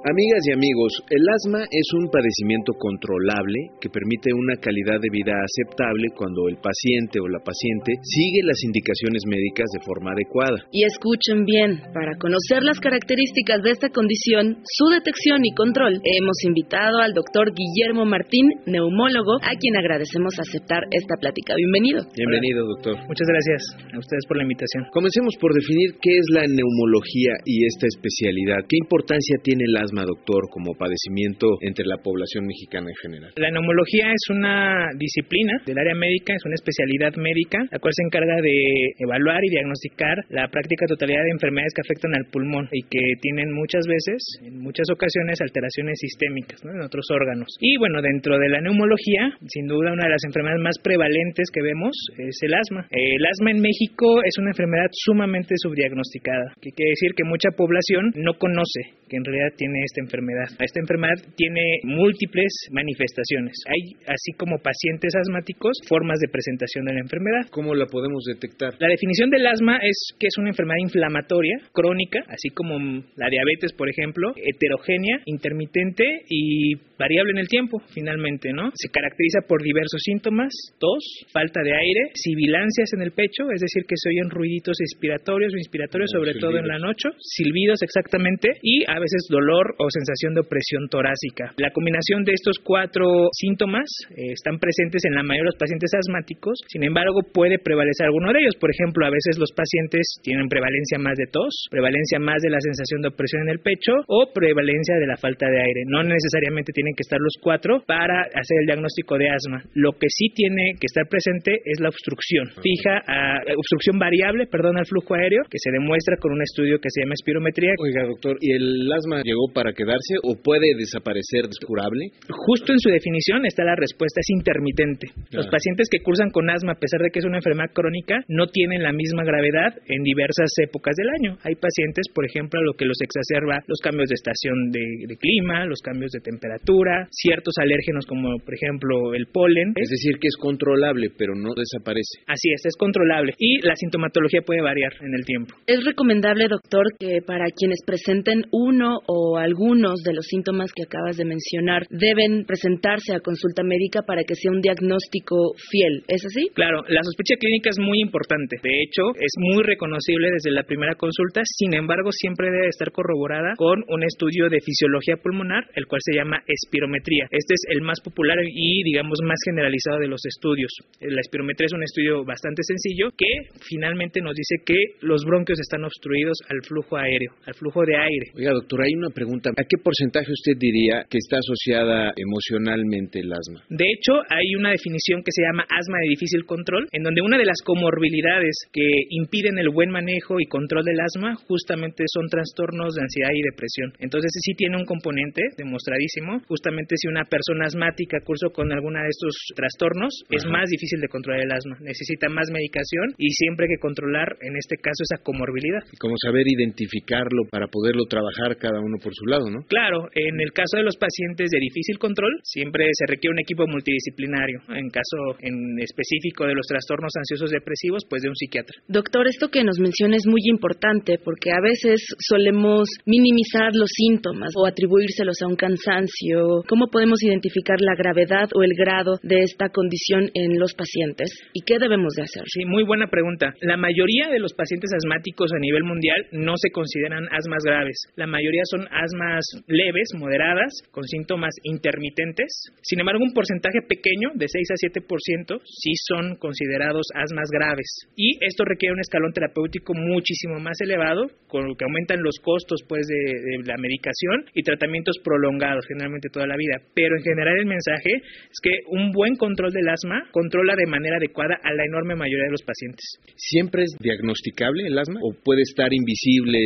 Amigas 0.00 0.40
y 0.48 0.56
amigos, 0.56 0.92
el 1.12 1.20
asma 1.28 1.60
es 1.68 1.88
un 1.92 2.08
padecimiento 2.08 2.72
controlable 2.80 3.76
que 3.84 3.92
permite 3.92 4.32
una 4.32 4.56
calidad 4.56 4.96
de 4.96 5.12
vida 5.12 5.36
aceptable 5.44 6.08
cuando 6.16 6.48
el 6.48 6.56
paciente 6.56 7.20
o 7.20 7.28
la 7.28 7.44
paciente 7.44 8.00
sigue 8.00 8.40
las 8.48 8.56
indicaciones 8.64 9.28
médicas 9.28 9.68
de 9.76 9.84
forma 9.84 10.16
adecuada. 10.16 10.56
Y 10.72 10.88
escuchen 10.88 11.44
bien, 11.44 11.84
para 11.92 12.16
conocer 12.16 12.64
las 12.64 12.80
características 12.80 13.60
de 13.60 13.76
esta 13.76 13.92
condición, 13.92 14.64
su 14.64 14.88
detección 14.88 15.44
y 15.44 15.52
control, 15.52 16.00
hemos 16.00 16.48
invitado 16.48 17.04
al 17.04 17.12
doctor 17.12 17.52
Guillermo 17.52 18.08
Martín, 18.08 18.48
neumólogo, 18.64 19.36
a 19.44 19.52
quien 19.60 19.76
agradecemos 19.76 20.32
aceptar 20.40 20.80
esta 20.96 21.20
plática. 21.20 21.52
Bienvenido. 21.60 22.08
Bienvenido, 22.16 22.64
doctor. 22.72 22.96
Muchas 23.04 23.28
gracias 23.28 23.60
a 23.92 24.00
ustedes 24.00 24.24
por 24.24 24.40
la 24.40 24.48
invitación. 24.48 24.88
Comencemos 24.96 25.36
por 25.36 25.52
definir 25.52 26.00
qué 26.00 26.16
es 26.16 26.24
la 26.32 26.48
neumología 26.48 27.36
y 27.44 27.68
esta 27.68 27.84
especialidad. 27.84 28.64
¿Qué 28.64 28.80
importancia 28.80 29.36
tiene 29.44 29.68
el 29.68 29.76
asma? 29.76 29.89
Doctor, 29.98 30.48
como 30.50 30.74
padecimiento 30.74 31.46
entre 31.60 31.86
la 31.86 31.98
población 31.98 32.46
mexicana 32.46 32.88
en 32.88 32.98
general? 33.02 33.30
La 33.36 33.50
neumología 33.50 34.12
es 34.12 34.24
una 34.30 34.88
disciplina 34.96 35.60
del 35.66 35.78
área 35.78 35.94
médica, 35.94 36.34
es 36.34 36.44
una 36.44 36.54
especialidad 36.54 37.14
médica, 37.16 37.58
la 37.70 37.78
cual 37.78 37.92
se 37.94 38.02
encarga 38.02 38.40
de 38.40 38.94
evaluar 38.98 39.44
y 39.44 39.50
diagnosticar 39.50 40.16
la 40.30 40.48
práctica 40.48 40.86
totalidad 40.86 41.24
de 41.24 41.30
enfermedades 41.30 41.74
que 41.74 41.82
afectan 41.82 42.14
al 42.14 42.30
pulmón 42.30 42.68
y 42.72 42.82
que 42.86 43.18
tienen 43.20 43.52
muchas 43.52 43.86
veces, 43.86 44.22
en 44.44 44.60
muchas 44.60 44.86
ocasiones, 44.90 45.40
alteraciones 45.40 45.98
sistémicas 45.98 46.60
en 46.64 46.80
otros 46.80 47.06
órganos. 47.10 47.48
Y 47.60 47.76
bueno, 47.78 48.02
dentro 48.02 48.38
de 48.38 48.48
la 48.48 48.60
neumología, 48.60 49.34
sin 49.46 49.66
duda 49.66 49.92
una 49.92 50.04
de 50.04 50.14
las 50.14 50.24
enfermedades 50.24 50.62
más 50.62 50.78
prevalentes 50.82 51.50
que 51.52 51.62
vemos 51.62 51.92
es 52.18 52.38
el 52.42 52.54
asma. 52.54 52.86
El 52.90 53.24
asma 53.24 53.50
en 53.50 53.60
México 53.60 54.22
es 54.24 54.38
una 54.38 54.50
enfermedad 54.50 54.88
sumamente 54.92 55.54
subdiagnosticada, 55.56 56.54
que 56.60 56.70
quiere 56.70 56.90
decir 56.90 57.12
que 57.16 57.24
mucha 57.24 57.50
población 57.56 58.12
no 58.14 58.34
conoce 58.38 59.00
que 59.10 59.16
en 59.16 59.24
realidad 59.24 59.52
tiene 59.56 59.79
esta 59.84 60.00
enfermedad. 60.00 60.48
Esta 60.58 60.80
enfermedad 60.80 61.16
tiene 61.36 61.80
múltiples 61.84 62.52
manifestaciones. 62.72 63.54
Hay, 63.68 63.94
así 64.06 64.32
como 64.36 64.58
pacientes 64.58 65.14
asmáticos, 65.14 65.78
formas 65.88 66.18
de 66.20 66.28
presentación 66.28 66.84
de 66.84 66.94
la 66.94 67.00
enfermedad. 67.00 67.48
¿Cómo 67.50 67.74
la 67.74 67.86
podemos 67.86 68.24
detectar? 68.24 68.74
La 68.78 68.88
definición 68.88 69.30
del 69.30 69.46
asma 69.46 69.78
es 69.82 70.14
que 70.18 70.26
es 70.26 70.36
una 70.38 70.50
enfermedad 70.50 70.78
inflamatoria, 70.80 71.58
crónica, 71.72 72.20
así 72.28 72.48
como 72.50 72.78
la 73.16 73.28
diabetes, 73.30 73.72
por 73.72 73.88
ejemplo, 73.88 74.32
heterogénea, 74.36 75.20
intermitente 75.26 76.04
y 76.28 76.74
variable 77.00 77.32
en 77.32 77.40
el 77.40 77.48
tiempo, 77.48 77.80
finalmente, 77.96 78.52
¿no? 78.52 78.68
Se 78.76 78.92
caracteriza 78.92 79.40
por 79.48 79.62
diversos 79.62 80.04
síntomas, 80.04 80.52
tos, 80.78 81.00
falta 81.32 81.62
de 81.64 81.72
aire, 81.72 82.12
sibilancias 82.12 82.92
en 82.92 83.00
el 83.00 83.12
pecho, 83.12 83.48
es 83.48 83.64
decir, 83.64 83.88
que 83.88 83.96
se 83.96 84.10
oyen 84.12 84.28
ruiditos 84.28 84.76
expiratorios 84.84 85.54
o 85.54 85.56
inspiratorios, 85.56 86.10
sobre 86.12 86.34
todo 86.36 86.58
en 86.60 86.68
la 86.68 86.76
noche, 86.76 87.08
silbidos 87.18 87.80
exactamente, 87.82 88.52
y 88.60 88.84
a 88.84 89.00
veces 89.00 89.24
dolor 89.30 89.72
o 89.80 89.88
sensación 89.88 90.34
de 90.34 90.44
opresión 90.44 90.88
torácica. 90.92 91.56
La 91.56 91.72
combinación 91.72 92.24
de 92.24 92.36
estos 92.36 92.60
cuatro 92.60 93.32
síntomas 93.32 93.88
eh, 94.12 94.36
están 94.36 94.58
presentes 94.58 95.00
en 95.08 95.14
la 95.14 95.22
mayoría 95.22 95.48
de 95.48 95.56
los 95.56 95.60
pacientes 95.60 95.88
asmáticos, 95.96 96.60
sin 96.68 96.84
embargo, 96.84 97.24
puede 97.32 97.58
prevalecer 97.58 98.06
alguno 98.06 98.32
de 98.32 98.40
ellos. 98.44 98.56
Por 98.60 98.70
ejemplo, 98.70 99.06
a 99.06 99.10
veces 99.10 99.38
los 99.38 99.52
pacientes 99.56 100.20
tienen 100.22 100.48
prevalencia 100.48 100.98
más 100.98 101.16
de 101.16 101.26
tos, 101.32 101.64
prevalencia 101.70 102.18
más 102.18 102.42
de 102.42 102.50
la 102.50 102.60
sensación 102.60 103.00
de 103.00 103.08
opresión 103.08 103.48
en 103.48 103.56
el 103.56 103.60
pecho 103.60 103.92
o 104.06 104.32
prevalencia 104.34 104.96
de 105.00 105.06
la 105.06 105.16
falta 105.16 105.48
de 105.48 105.60
aire. 105.64 105.82
No 105.86 106.02
necesariamente 106.02 106.72
tienen 106.72 106.89
que 106.94 107.04
estar 107.06 107.18
los 107.20 107.34
cuatro 107.40 107.82
para 107.86 108.22
hacer 108.22 108.56
el 108.60 108.66
diagnóstico 108.66 109.16
de 109.18 109.28
asma. 109.30 109.62
Lo 109.74 109.92
que 109.92 110.08
sí 110.08 110.28
tiene 110.34 110.74
que 110.78 110.86
estar 110.86 111.06
presente 111.08 111.60
es 111.64 111.80
la 111.80 111.88
obstrucción. 111.88 112.48
Fija 112.62 113.02
a 113.06 113.40
obstrucción 113.56 113.98
variable, 113.98 114.46
perdón, 114.46 114.78
al 114.78 114.86
flujo 114.86 115.14
aéreo, 115.14 115.42
que 115.50 115.58
se 115.58 115.70
demuestra 115.70 116.16
con 116.16 116.32
un 116.32 116.42
estudio 116.42 116.78
que 116.78 116.88
se 116.90 117.02
llama 117.02 117.14
espirometría. 117.14 117.74
Oiga, 117.78 118.06
doctor, 118.06 118.36
¿y 118.40 118.52
el 118.52 118.90
asma 118.92 119.22
llegó 119.22 119.52
para 119.52 119.72
quedarse 119.72 120.16
o 120.22 120.36
puede 120.36 120.74
desaparecer? 120.76 121.46
¿Es 121.48 121.58
curable? 121.64 122.10
Justo 122.28 122.72
en 122.72 122.80
su 122.80 122.90
definición 122.90 123.46
está 123.46 123.64
la 123.64 123.76
respuesta, 123.76 124.20
es 124.20 124.30
intermitente. 124.30 125.08
Los 125.30 125.48
pacientes 125.48 125.88
que 125.90 126.00
cursan 126.00 126.30
con 126.30 126.50
asma, 126.50 126.72
a 126.72 126.80
pesar 126.80 127.00
de 127.00 127.10
que 127.10 127.18
es 127.18 127.24
una 127.24 127.38
enfermedad 127.38 127.72
crónica, 127.72 128.22
no 128.28 128.46
tienen 128.48 128.82
la 128.82 128.92
misma 128.92 129.24
gravedad 129.24 129.74
en 129.86 130.02
diversas 130.02 130.50
épocas 130.62 130.94
del 130.96 131.08
año. 131.08 131.38
Hay 131.44 131.54
pacientes, 131.54 132.06
por 132.14 132.24
ejemplo, 132.26 132.60
a 132.60 132.64
lo 132.64 132.74
que 132.74 132.84
los 132.84 133.00
exacerba 133.00 133.60
los 133.66 133.80
cambios 133.80 134.08
de 134.08 134.14
estación 134.14 134.70
de, 134.70 135.16
clima, 135.18 135.64
los 135.66 135.80
cambios 135.80 136.10
de 136.12 136.20
temperatura, 136.20 136.79
ciertos 137.10 137.54
alérgenos 137.60 138.06
como, 138.06 138.38
por 138.38 138.54
ejemplo, 138.54 139.14
el 139.14 139.26
polen. 139.26 139.72
Es 139.76 139.90
decir, 139.90 140.18
que 140.20 140.28
es 140.28 140.36
controlable, 140.36 141.10
pero 141.16 141.34
no 141.34 141.54
desaparece. 141.54 142.22
Así 142.26 142.50
es, 142.52 142.64
es 142.64 142.76
controlable. 142.76 143.34
Y 143.38 143.60
la 143.66 143.74
sintomatología 143.76 144.42
puede 144.42 144.62
variar 144.62 144.92
en 145.00 145.14
el 145.14 145.24
tiempo. 145.24 145.54
Es 145.66 145.84
recomendable, 145.84 146.46
doctor, 146.48 146.86
que 146.98 147.22
para 147.26 147.46
quienes 147.54 147.78
presenten 147.86 148.44
uno 148.52 148.98
o 149.06 149.38
algunos 149.38 150.02
de 150.02 150.14
los 150.14 150.26
síntomas 150.26 150.72
que 150.72 150.84
acabas 150.84 151.16
de 151.16 151.24
mencionar, 151.24 151.86
deben 151.90 152.44
presentarse 152.44 153.14
a 153.14 153.20
consulta 153.20 153.62
médica 153.62 154.02
para 154.02 154.24
que 154.24 154.34
sea 154.34 154.50
un 154.50 154.60
diagnóstico 154.60 155.54
fiel. 155.70 156.04
¿Es 156.08 156.24
así? 156.24 156.48
Claro, 156.54 156.82
la 156.88 157.02
sospecha 157.02 157.36
clínica 157.38 157.70
es 157.70 157.78
muy 157.78 158.00
importante. 158.00 158.56
De 158.62 158.82
hecho, 158.82 159.02
es 159.18 159.32
muy 159.38 159.62
reconocible 159.62 160.30
desde 160.32 160.50
la 160.50 160.64
primera 160.64 160.94
consulta, 160.94 161.42
sin 161.44 161.74
embargo, 161.74 162.10
siempre 162.12 162.50
debe 162.50 162.68
estar 162.68 162.90
corroborada 162.92 163.54
con 163.56 163.82
un 163.88 164.04
estudio 164.04 164.48
de 164.48 164.60
fisiología 164.60 165.16
pulmonar, 165.16 165.64
el 165.74 165.86
cual 165.86 166.00
se 166.04 166.14
llama 166.14 166.42
espirometría. 166.70 167.26
Este 167.30 167.54
es 167.54 167.62
el 167.74 167.82
más 167.82 167.98
popular 168.00 168.38
y, 168.46 168.82
digamos, 168.84 169.18
más 169.26 169.38
generalizado 169.44 169.98
de 169.98 170.06
los 170.06 170.22
estudios. 170.24 170.70
La 171.00 171.20
espirometría 171.20 171.66
es 171.66 171.74
un 171.74 171.82
estudio 171.82 172.24
bastante 172.24 172.62
sencillo 172.62 173.10
que 173.18 173.50
finalmente 173.66 174.20
nos 174.22 174.34
dice 174.36 174.62
que 174.64 174.78
los 175.02 175.24
bronquios 175.24 175.58
están 175.58 175.82
obstruidos 175.84 176.38
al 176.48 176.62
flujo 176.62 176.96
aéreo, 176.96 177.34
al 177.46 177.54
flujo 177.54 177.82
de 177.84 177.96
aire. 177.96 178.30
Oiga, 178.36 178.52
doctor, 178.52 178.82
hay 178.82 178.94
una 178.94 179.10
pregunta. 179.10 179.50
¿A 179.50 179.64
qué 179.64 179.82
porcentaje 179.82 180.30
usted 180.30 180.54
diría 180.58 181.04
que 181.10 181.18
está 181.18 181.38
asociada 181.38 182.12
emocionalmente 182.14 183.18
el 183.18 183.32
asma? 183.32 183.66
De 183.68 183.90
hecho, 183.90 184.22
hay 184.30 184.54
una 184.54 184.70
definición 184.70 185.22
que 185.24 185.32
se 185.34 185.42
llama 185.42 185.66
asma 185.66 185.98
de 186.02 186.08
difícil 186.08 186.44
control, 186.46 186.86
en 186.92 187.02
donde 187.02 187.22
una 187.22 187.38
de 187.38 187.44
las 187.44 187.58
comorbilidades 187.64 188.54
que 188.72 188.86
impiden 189.10 189.58
el 189.58 189.70
buen 189.70 189.90
manejo 189.90 190.38
y 190.38 190.46
control 190.46 190.84
del 190.84 191.00
asma 191.00 191.34
justamente 191.34 192.04
son 192.06 192.28
trastornos 192.28 192.94
de 192.94 193.02
ansiedad 193.02 193.30
y 193.34 193.42
depresión. 193.42 193.92
Entonces 193.98 194.30
sí 194.38 194.54
tiene 194.54 194.76
un 194.76 194.84
componente 194.84 195.42
demostradísimo. 195.56 196.42
Justamente 196.60 196.92
si 197.00 197.08
una 197.08 197.24
persona 197.24 197.64
asmática 197.64 198.20
curso 198.20 198.52
con 198.52 198.68
alguna 198.68 199.00
de 199.00 199.08
estos 199.08 199.32
trastornos, 199.56 200.12
es 200.28 200.44
más 200.44 200.68
difícil 200.68 201.00
de 201.00 201.08
controlar 201.08 201.40
el 201.40 201.52
asma. 201.52 201.80
Necesita 201.80 202.28
más 202.28 202.52
medicación 202.52 203.16
y 203.16 203.32
siempre 203.32 203.64
hay 203.64 203.76
que 203.76 203.80
controlar, 203.80 204.36
en 204.44 204.60
este 204.60 204.76
caso, 204.76 205.00
esa 205.08 205.24
comorbilidad. 205.24 205.80
Y 205.88 205.96
como 205.96 206.20
saber 206.20 206.44
identificarlo 206.44 207.48
para 207.48 207.72
poderlo 207.72 208.04
trabajar 208.04 208.60
cada 208.60 208.76
uno 208.76 209.00
por 209.00 209.16
su 209.16 209.24
lado, 209.24 209.48
¿no? 209.48 209.64
Claro, 209.72 210.12
en 210.12 210.36
el 210.36 210.52
caso 210.52 210.76
de 210.76 210.84
los 210.84 211.00
pacientes 211.00 211.48
de 211.48 211.64
difícil 211.64 211.96
control, 211.96 212.28
siempre 212.44 212.84
se 212.92 213.08
requiere 213.08 213.32
un 213.32 213.40
equipo 213.40 213.64
multidisciplinario. 213.64 214.60
En 214.68 214.92
caso 214.92 215.40
en 215.40 215.80
específico 215.80 216.44
de 216.44 216.52
los 216.52 216.68
trastornos 216.68 217.16
ansiosos 217.16 217.50
depresivos, 217.56 218.04
pues 218.04 218.20
de 218.20 218.28
un 218.28 218.36
psiquiatra. 218.36 218.76
Doctor, 218.84 219.28
esto 219.32 219.48
que 219.48 219.64
nos 219.64 219.80
menciona 219.80 220.16
es 220.16 220.28
muy 220.28 220.44
importante 220.44 221.16
porque 221.16 221.56
a 221.56 221.64
veces 221.64 222.04
solemos 222.20 222.84
minimizar 223.06 223.72
los 223.72 223.88
síntomas 223.96 224.52
o 224.56 224.66
atribuírselos 224.66 225.40
a 225.42 225.48
un 225.48 225.56
cansancio. 225.56 226.39
¿Cómo 226.68 226.86
podemos 226.88 227.22
identificar 227.22 227.80
la 227.80 227.94
gravedad 227.94 228.48
o 228.54 228.62
el 228.62 228.72
grado 228.76 229.18
de 229.22 229.40
esta 229.40 229.68
condición 229.68 230.30
en 230.34 230.58
los 230.58 230.74
pacientes 230.74 231.30
y 231.52 231.62
qué 231.62 231.78
debemos 231.78 232.14
de 232.14 232.22
hacer? 232.22 232.42
Sí, 232.46 232.64
muy 232.64 232.84
buena 232.84 233.08
pregunta. 233.08 233.52
La 233.60 233.76
mayoría 233.76 234.28
de 234.28 234.38
los 234.38 234.54
pacientes 234.54 234.90
asmáticos 234.92 235.52
a 235.52 235.58
nivel 235.58 235.84
mundial 235.84 236.26
no 236.32 236.54
se 236.56 236.70
consideran 236.70 237.24
asmas 237.30 237.62
graves. 237.64 237.96
La 238.16 238.26
mayoría 238.26 238.62
son 238.64 238.86
asmas 238.90 239.44
leves, 239.66 240.08
moderadas, 240.16 240.72
con 240.90 241.04
síntomas 241.04 241.54
intermitentes. 241.62 242.48
Sin 242.82 243.00
embargo, 243.00 243.22
un 243.22 243.32
porcentaje 243.32 243.82
pequeño, 243.86 244.30
de 244.34 244.46
6 244.48 244.68
a 244.70 245.00
7%, 245.00 245.60
sí 245.64 245.92
son 246.08 246.36
considerados 246.36 247.06
asmas 247.14 247.50
graves. 247.50 248.06
Y 248.16 248.38
esto 248.44 248.64
requiere 248.64 248.94
un 248.94 249.00
escalón 249.00 249.32
terapéutico 249.32 249.92
muchísimo 249.94 250.58
más 250.60 250.80
elevado, 250.80 251.26
con 251.48 251.68
lo 251.68 251.74
que 251.76 251.84
aumentan 251.84 252.22
los 252.22 252.38
costos 252.40 252.80
pues, 252.88 253.06
de, 253.06 253.62
la 253.64 253.76
medicación 253.76 254.46
y 254.54 254.62
tratamientos 254.62 255.16
prolongados, 255.22 255.86
generalmente 255.86 256.29
toda 256.30 256.46
la 256.46 256.56
vida. 256.56 256.78
Pero 256.94 257.16
en 257.16 257.22
general 257.22 257.58
el 257.58 257.66
mensaje 257.66 258.22
es 258.22 258.58
que 258.62 258.80
un 258.88 259.10
buen 259.12 259.36
control 259.36 259.72
del 259.72 259.88
asma 259.88 260.22
controla 260.30 260.74
de 260.76 260.86
manera 260.86 261.16
adecuada 261.16 261.58
a 261.62 261.74
la 261.74 261.84
enorme 261.84 262.14
mayoría 262.14 262.46
de 262.46 262.52
los 262.52 262.62
pacientes. 262.62 263.04
¿Siempre 263.36 263.84
es 263.84 263.96
diagnosticable 264.00 264.86
el 264.86 264.98
asma 264.98 265.20
o 265.22 265.34
puede 265.42 265.62
estar 265.62 265.92
invisible 265.92 266.58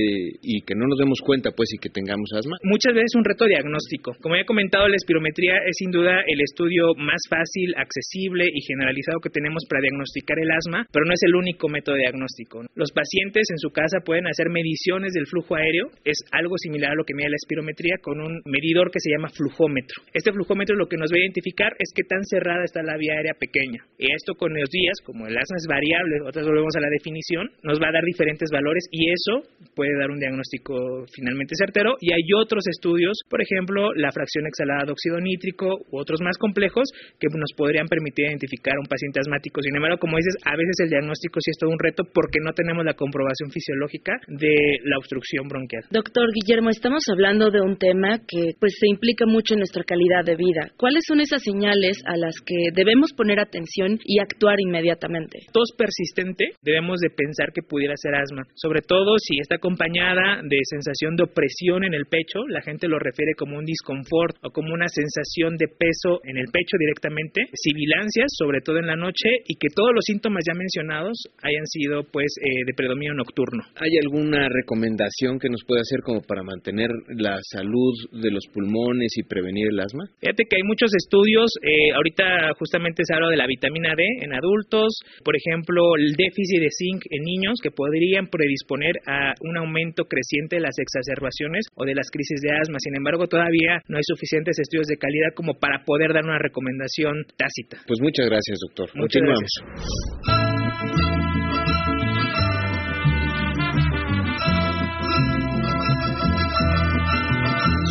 y 0.42 0.62
que 0.62 0.74
no 0.74 0.86
nos 0.86 0.98
demos 0.98 1.20
cuenta 1.24 1.50
pues 1.52 1.72
y 1.72 1.78
que 1.78 1.88
tengamos 1.88 2.30
asma? 2.36 2.56
Muchas 2.62 2.94
veces 2.94 3.12
es 3.12 3.18
un 3.18 3.24
reto 3.24 3.44
diagnóstico. 3.46 4.12
Como 4.20 4.36
ya 4.36 4.42
he 4.42 4.46
comentado, 4.46 4.88
la 4.88 4.96
espirometría 4.96 5.60
es 5.66 5.76
sin 5.78 5.90
duda 5.90 6.22
el 6.26 6.40
estudio 6.40 6.94
más 6.96 7.20
fácil, 7.28 7.74
accesible 7.76 8.46
y 8.48 8.60
generalizado 8.62 9.20
que 9.20 9.30
tenemos 9.30 9.64
para 9.68 9.82
diagnosticar 9.82 10.38
el 10.38 10.50
asma, 10.50 10.86
pero 10.92 11.04
no 11.04 11.12
es 11.12 11.22
el 11.22 11.34
único 11.34 11.68
método 11.68 11.96
diagnóstico. 11.96 12.62
Los 12.74 12.92
pacientes 12.92 13.46
en 13.50 13.58
su 13.58 13.70
casa 13.70 14.00
pueden 14.04 14.26
hacer 14.26 14.48
mediciones 14.50 15.12
del 15.12 15.26
flujo 15.26 15.56
aéreo, 15.56 15.88
es 16.04 16.18
algo 16.32 16.56
similar 16.58 16.92
a 16.92 16.94
lo 16.94 17.04
que 17.04 17.14
mide 17.14 17.28
la 17.28 17.36
espirometría 17.36 17.96
con 18.00 18.20
un 18.20 18.42
medidor 18.44 18.90
que 18.90 19.00
se 19.00 19.10
llama 19.10 19.28
flujómetro. 19.54 20.02
Este 20.12 20.32
flujómetro 20.32 20.76
lo 20.76 20.86
que 20.86 20.96
nos 20.96 21.10
va 21.10 21.16
a 21.16 21.20
identificar 21.20 21.72
es 21.78 21.92
qué 21.94 22.02
tan 22.02 22.22
cerrada 22.24 22.64
está 22.64 22.82
la 22.82 22.96
vía 22.96 23.14
aérea 23.14 23.34
pequeña. 23.38 23.86
Y 23.98 24.10
esto 24.12 24.34
con 24.34 24.52
los 24.52 24.68
días, 24.70 24.98
como 25.04 25.26
el 25.26 25.36
asma 25.36 25.56
es 25.56 25.66
variable, 25.68 26.20
otras 26.26 26.46
volvemos 26.46 26.74
a 26.76 26.80
la 26.80 26.90
definición, 26.90 27.50
nos 27.62 27.80
va 27.80 27.88
a 27.88 27.92
dar 27.92 28.04
diferentes 28.04 28.50
valores 28.50 28.84
y 28.90 29.10
eso 29.10 29.46
puede 29.74 29.96
dar 29.98 30.10
un 30.10 30.18
diagnóstico 30.18 31.06
finalmente 31.14 31.54
certero. 31.56 31.96
Y 32.00 32.12
hay 32.12 32.26
otros 32.36 32.66
estudios, 32.66 33.18
por 33.28 33.40
ejemplo, 33.42 33.94
la 33.94 34.10
fracción 34.10 34.46
exhalada 34.46 34.86
de 34.86 34.92
óxido 34.92 35.18
nítrico 35.20 35.86
u 35.90 35.98
otros 35.98 36.20
más 36.20 36.36
complejos 36.38 36.90
que 37.18 37.28
nos 37.30 37.52
podrían 37.56 37.86
permitir 37.86 38.26
identificar 38.26 38.74
a 38.74 38.80
un 38.80 38.86
paciente 38.86 39.20
asmático. 39.20 39.62
Sin 39.62 39.74
embargo, 39.74 39.98
como 39.98 40.16
dices, 40.16 40.36
a 40.44 40.56
veces 40.56 40.76
el 40.84 40.90
diagnóstico 40.90 41.40
sí 41.40 41.50
es 41.50 41.58
todo 41.58 41.70
un 41.70 41.78
reto 41.78 42.04
porque 42.12 42.38
no 42.42 42.52
tenemos 42.52 42.84
la 42.84 42.94
comprobación 42.94 43.50
fisiológica 43.50 44.12
de 44.28 44.78
la 44.84 44.98
obstrucción 44.98 45.48
bronquial. 45.48 45.84
Doctor 45.90 46.30
Guillermo, 46.32 46.70
estamos 46.70 47.02
hablando 47.10 47.50
de 47.50 47.60
un 47.60 47.76
tema 47.76 48.18
que 48.26 48.54
pues 48.58 48.74
se 48.78 48.88
implica 48.88 49.26
mucho 49.26 49.43
en 49.52 49.58
nuestra 49.58 49.84
calidad 49.84 50.24
de 50.24 50.36
vida. 50.36 50.72
¿Cuáles 50.76 51.04
son 51.06 51.20
esas 51.20 51.42
señales 51.42 52.00
a 52.06 52.16
las 52.16 52.34
que 52.44 52.72
debemos 52.74 53.12
poner 53.12 53.40
atención 53.40 53.98
y 54.04 54.20
actuar 54.20 54.56
inmediatamente? 54.60 55.40
Tos 55.52 55.70
persistente, 55.76 56.52
debemos 56.62 57.00
de 57.00 57.10
pensar 57.10 57.52
que 57.52 57.62
pudiera 57.62 57.94
ser 57.96 58.14
asma, 58.14 58.42
sobre 58.54 58.80
todo 58.80 59.16
si 59.18 59.38
está 59.40 59.56
acompañada 59.56 60.40
de 60.42 60.58
sensación 60.64 61.16
de 61.16 61.24
opresión 61.24 61.84
en 61.84 61.94
el 61.94 62.06
pecho, 62.06 62.40
la 62.48 62.62
gente 62.62 62.88
lo 62.88 62.98
refiere 62.98 63.34
como 63.36 63.58
un 63.58 63.64
disconfort 63.64 64.36
o 64.42 64.50
como 64.50 64.72
una 64.72 64.88
sensación 64.88 65.56
de 65.56 65.68
peso 65.68 66.20
en 66.24 66.38
el 66.38 66.46
pecho 66.52 66.76
directamente, 66.78 67.42
sibilancias, 67.52 68.32
sobre 68.36 68.60
todo 68.60 68.78
en 68.78 68.86
la 68.86 68.96
noche, 68.96 69.28
y 69.46 69.56
que 69.56 69.68
todos 69.74 69.90
los 69.94 70.04
síntomas 70.04 70.44
ya 70.46 70.54
mencionados 70.54 71.18
hayan 71.42 71.66
sido 71.66 72.04
pues 72.10 72.34
eh, 72.40 72.64
de 72.66 72.74
predominio 72.74 73.14
nocturno. 73.14 73.64
¿Hay 73.76 73.90
alguna 74.02 74.48
recomendación 74.48 75.38
que 75.38 75.48
nos 75.48 75.64
puede 75.66 75.80
hacer 75.80 76.00
como 76.02 76.22
para 76.22 76.42
mantener 76.42 76.90
la 77.08 77.38
salud 77.50 77.94
de 78.12 78.30
los 78.30 78.44
pulmones 78.52 79.12
y 79.16 79.22
prevenir 79.34 79.66
el 79.74 79.80
asma? 79.82 80.06
Fíjate 80.22 80.46
que 80.46 80.56
hay 80.56 80.62
muchos 80.62 80.94
estudios, 80.94 81.50
eh, 81.58 81.90
ahorita 81.90 82.54
justamente 82.54 83.02
se 83.02 83.14
habla 83.14 83.34
de 83.34 83.36
la 83.36 83.50
vitamina 83.50 83.98
D 83.98 84.06
en 84.22 84.30
adultos, 84.32 85.02
por 85.26 85.34
ejemplo, 85.34 85.98
el 85.98 86.14
déficit 86.14 86.62
de 86.62 86.70
zinc 86.70 87.02
en 87.10 87.26
niños 87.26 87.58
que 87.58 87.74
podrían 87.74 88.30
predisponer 88.30 88.94
a 89.10 89.34
un 89.42 89.58
aumento 89.58 90.04
creciente 90.04 90.56
de 90.56 90.62
las 90.62 90.78
exacerbaciones 90.78 91.66
o 91.74 91.84
de 91.84 91.94
las 91.98 92.10
crisis 92.14 92.40
de 92.40 92.54
asma. 92.54 92.78
Sin 92.78 92.94
embargo, 92.94 93.26
todavía 93.26 93.82
no 93.88 93.96
hay 93.98 94.06
suficientes 94.06 94.58
estudios 94.58 94.86
de 94.86 94.96
calidad 94.96 95.34
como 95.34 95.58
para 95.58 95.82
poder 95.84 96.12
dar 96.14 96.22
una 96.24 96.38
recomendación 96.38 97.26
tácita. 97.36 97.82
Pues 97.86 97.98
muchas 98.00 98.30
gracias, 98.30 98.58
doctor. 98.62 98.90
Muchas 98.94 99.18
Continuamos. 99.18 101.03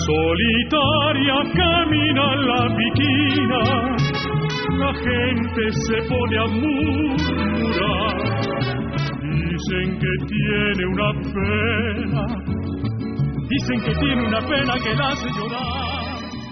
Solitaria 0.05 1.37
camina 1.55 2.35
la 2.35 2.75
piquina, 2.75 3.61
la 4.77 4.93
gente 4.95 5.71
se 5.71 5.97
pone 6.09 6.37
a 6.39 6.47
murmurar. 6.59 8.15
Dicen 9.47 9.87
que 9.99 10.13
tiene 10.27 10.85
una 10.87 11.09
pena, 11.33 12.23
dicen 13.47 13.81
que 13.81 13.93
tiene 13.95 14.27
una 14.27 14.41
pena 14.41 14.73
que 14.83 14.93
la 14.93 15.07
hace 15.07 15.29
llorar. 15.37 16.02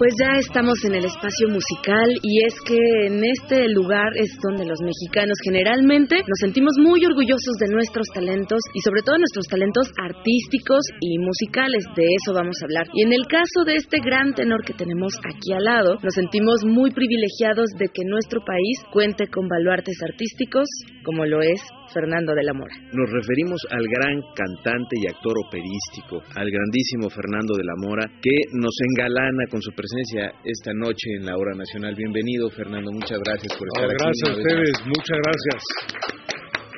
Pues 0.02 0.18
ya 0.18 0.34
estamos 0.36 0.82
en 0.82 0.96
el 0.96 1.04
espacio 1.04 1.46
musical 1.46 2.10
y 2.24 2.44
es 2.44 2.54
que 2.66 3.06
en 3.06 3.22
este 3.22 3.68
lugar 3.68 4.10
es 4.16 4.34
donde 4.42 4.66
los 4.66 4.80
mexicanos 4.82 5.38
generalmente 5.44 6.16
nos 6.26 6.40
sentimos 6.40 6.74
muy 6.82 7.06
orgullosos 7.06 7.54
de 7.60 7.68
nuestros 7.70 8.08
talentos 8.12 8.58
y 8.74 8.80
sobre 8.80 9.02
todo 9.02 9.16
nuestros 9.18 9.46
talentos 9.46 9.86
artísticos 10.02 10.82
y 10.98 11.22
musicales. 11.22 11.84
De 11.94 12.02
eso 12.02 12.34
vamos 12.34 12.56
a 12.58 12.64
hablar. 12.66 12.88
Y 12.94 13.02
en 13.06 13.12
el 13.12 13.28
caso 13.30 13.62
de 13.64 13.76
este 13.76 14.00
gran 14.02 14.34
tenor 14.34 14.64
que 14.66 14.74
tenemos 14.74 15.14
aquí 15.22 15.52
al 15.52 15.70
lado, 15.70 15.94
nos 16.02 16.14
sentimos 16.14 16.64
muy 16.66 16.90
privilegiados 16.90 17.70
de 17.78 17.86
que 17.86 18.02
nuestro 18.02 18.40
país 18.44 18.82
cuente 18.90 19.28
con 19.28 19.46
baluartes 19.46 20.02
artísticos 20.02 20.66
como 21.04 21.26
lo 21.26 21.42
es 21.42 21.62
Fernando 21.92 22.34
de 22.34 22.42
la 22.42 22.52
Mora. 22.52 22.74
Nos 22.92 23.10
referimos 23.10 23.60
al 23.70 23.86
gran 23.86 24.20
cantante 24.34 24.96
y 25.00 25.06
actor 25.06 25.34
operístico, 25.46 26.22
al 26.34 26.50
grandísimo 26.50 27.10
Fernando 27.10 27.54
de 27.54 27.64
la 27.64 27.76
Mora, 27.76 28.06
que 28.20 28.36
nos 28.52 28.74
engalana 28.92 29.46
con 29.50 29.60
su 29.60 29.72
presencia 29.72 30.32
esta 30.44 30.72
noche 30.72 31.14
en 31.16 31.26
la 31.26 31.36
Hora 31.36 31.54
Nacional. 31.54 31.94
Bienvenido, 31.94 32.50
Fernando, 32.50 32.90
muchas 32.92 33.20
gracias 33.20 33.52
por 33.56 33.68
estar 33.68 33.84
aquí. 33.84 33.96
Gracias 34.00 34.28
a 34.28 34.32
ustedes, 34.32 34.72
muchas 34.86 35.18
gracias. 35.22 36.21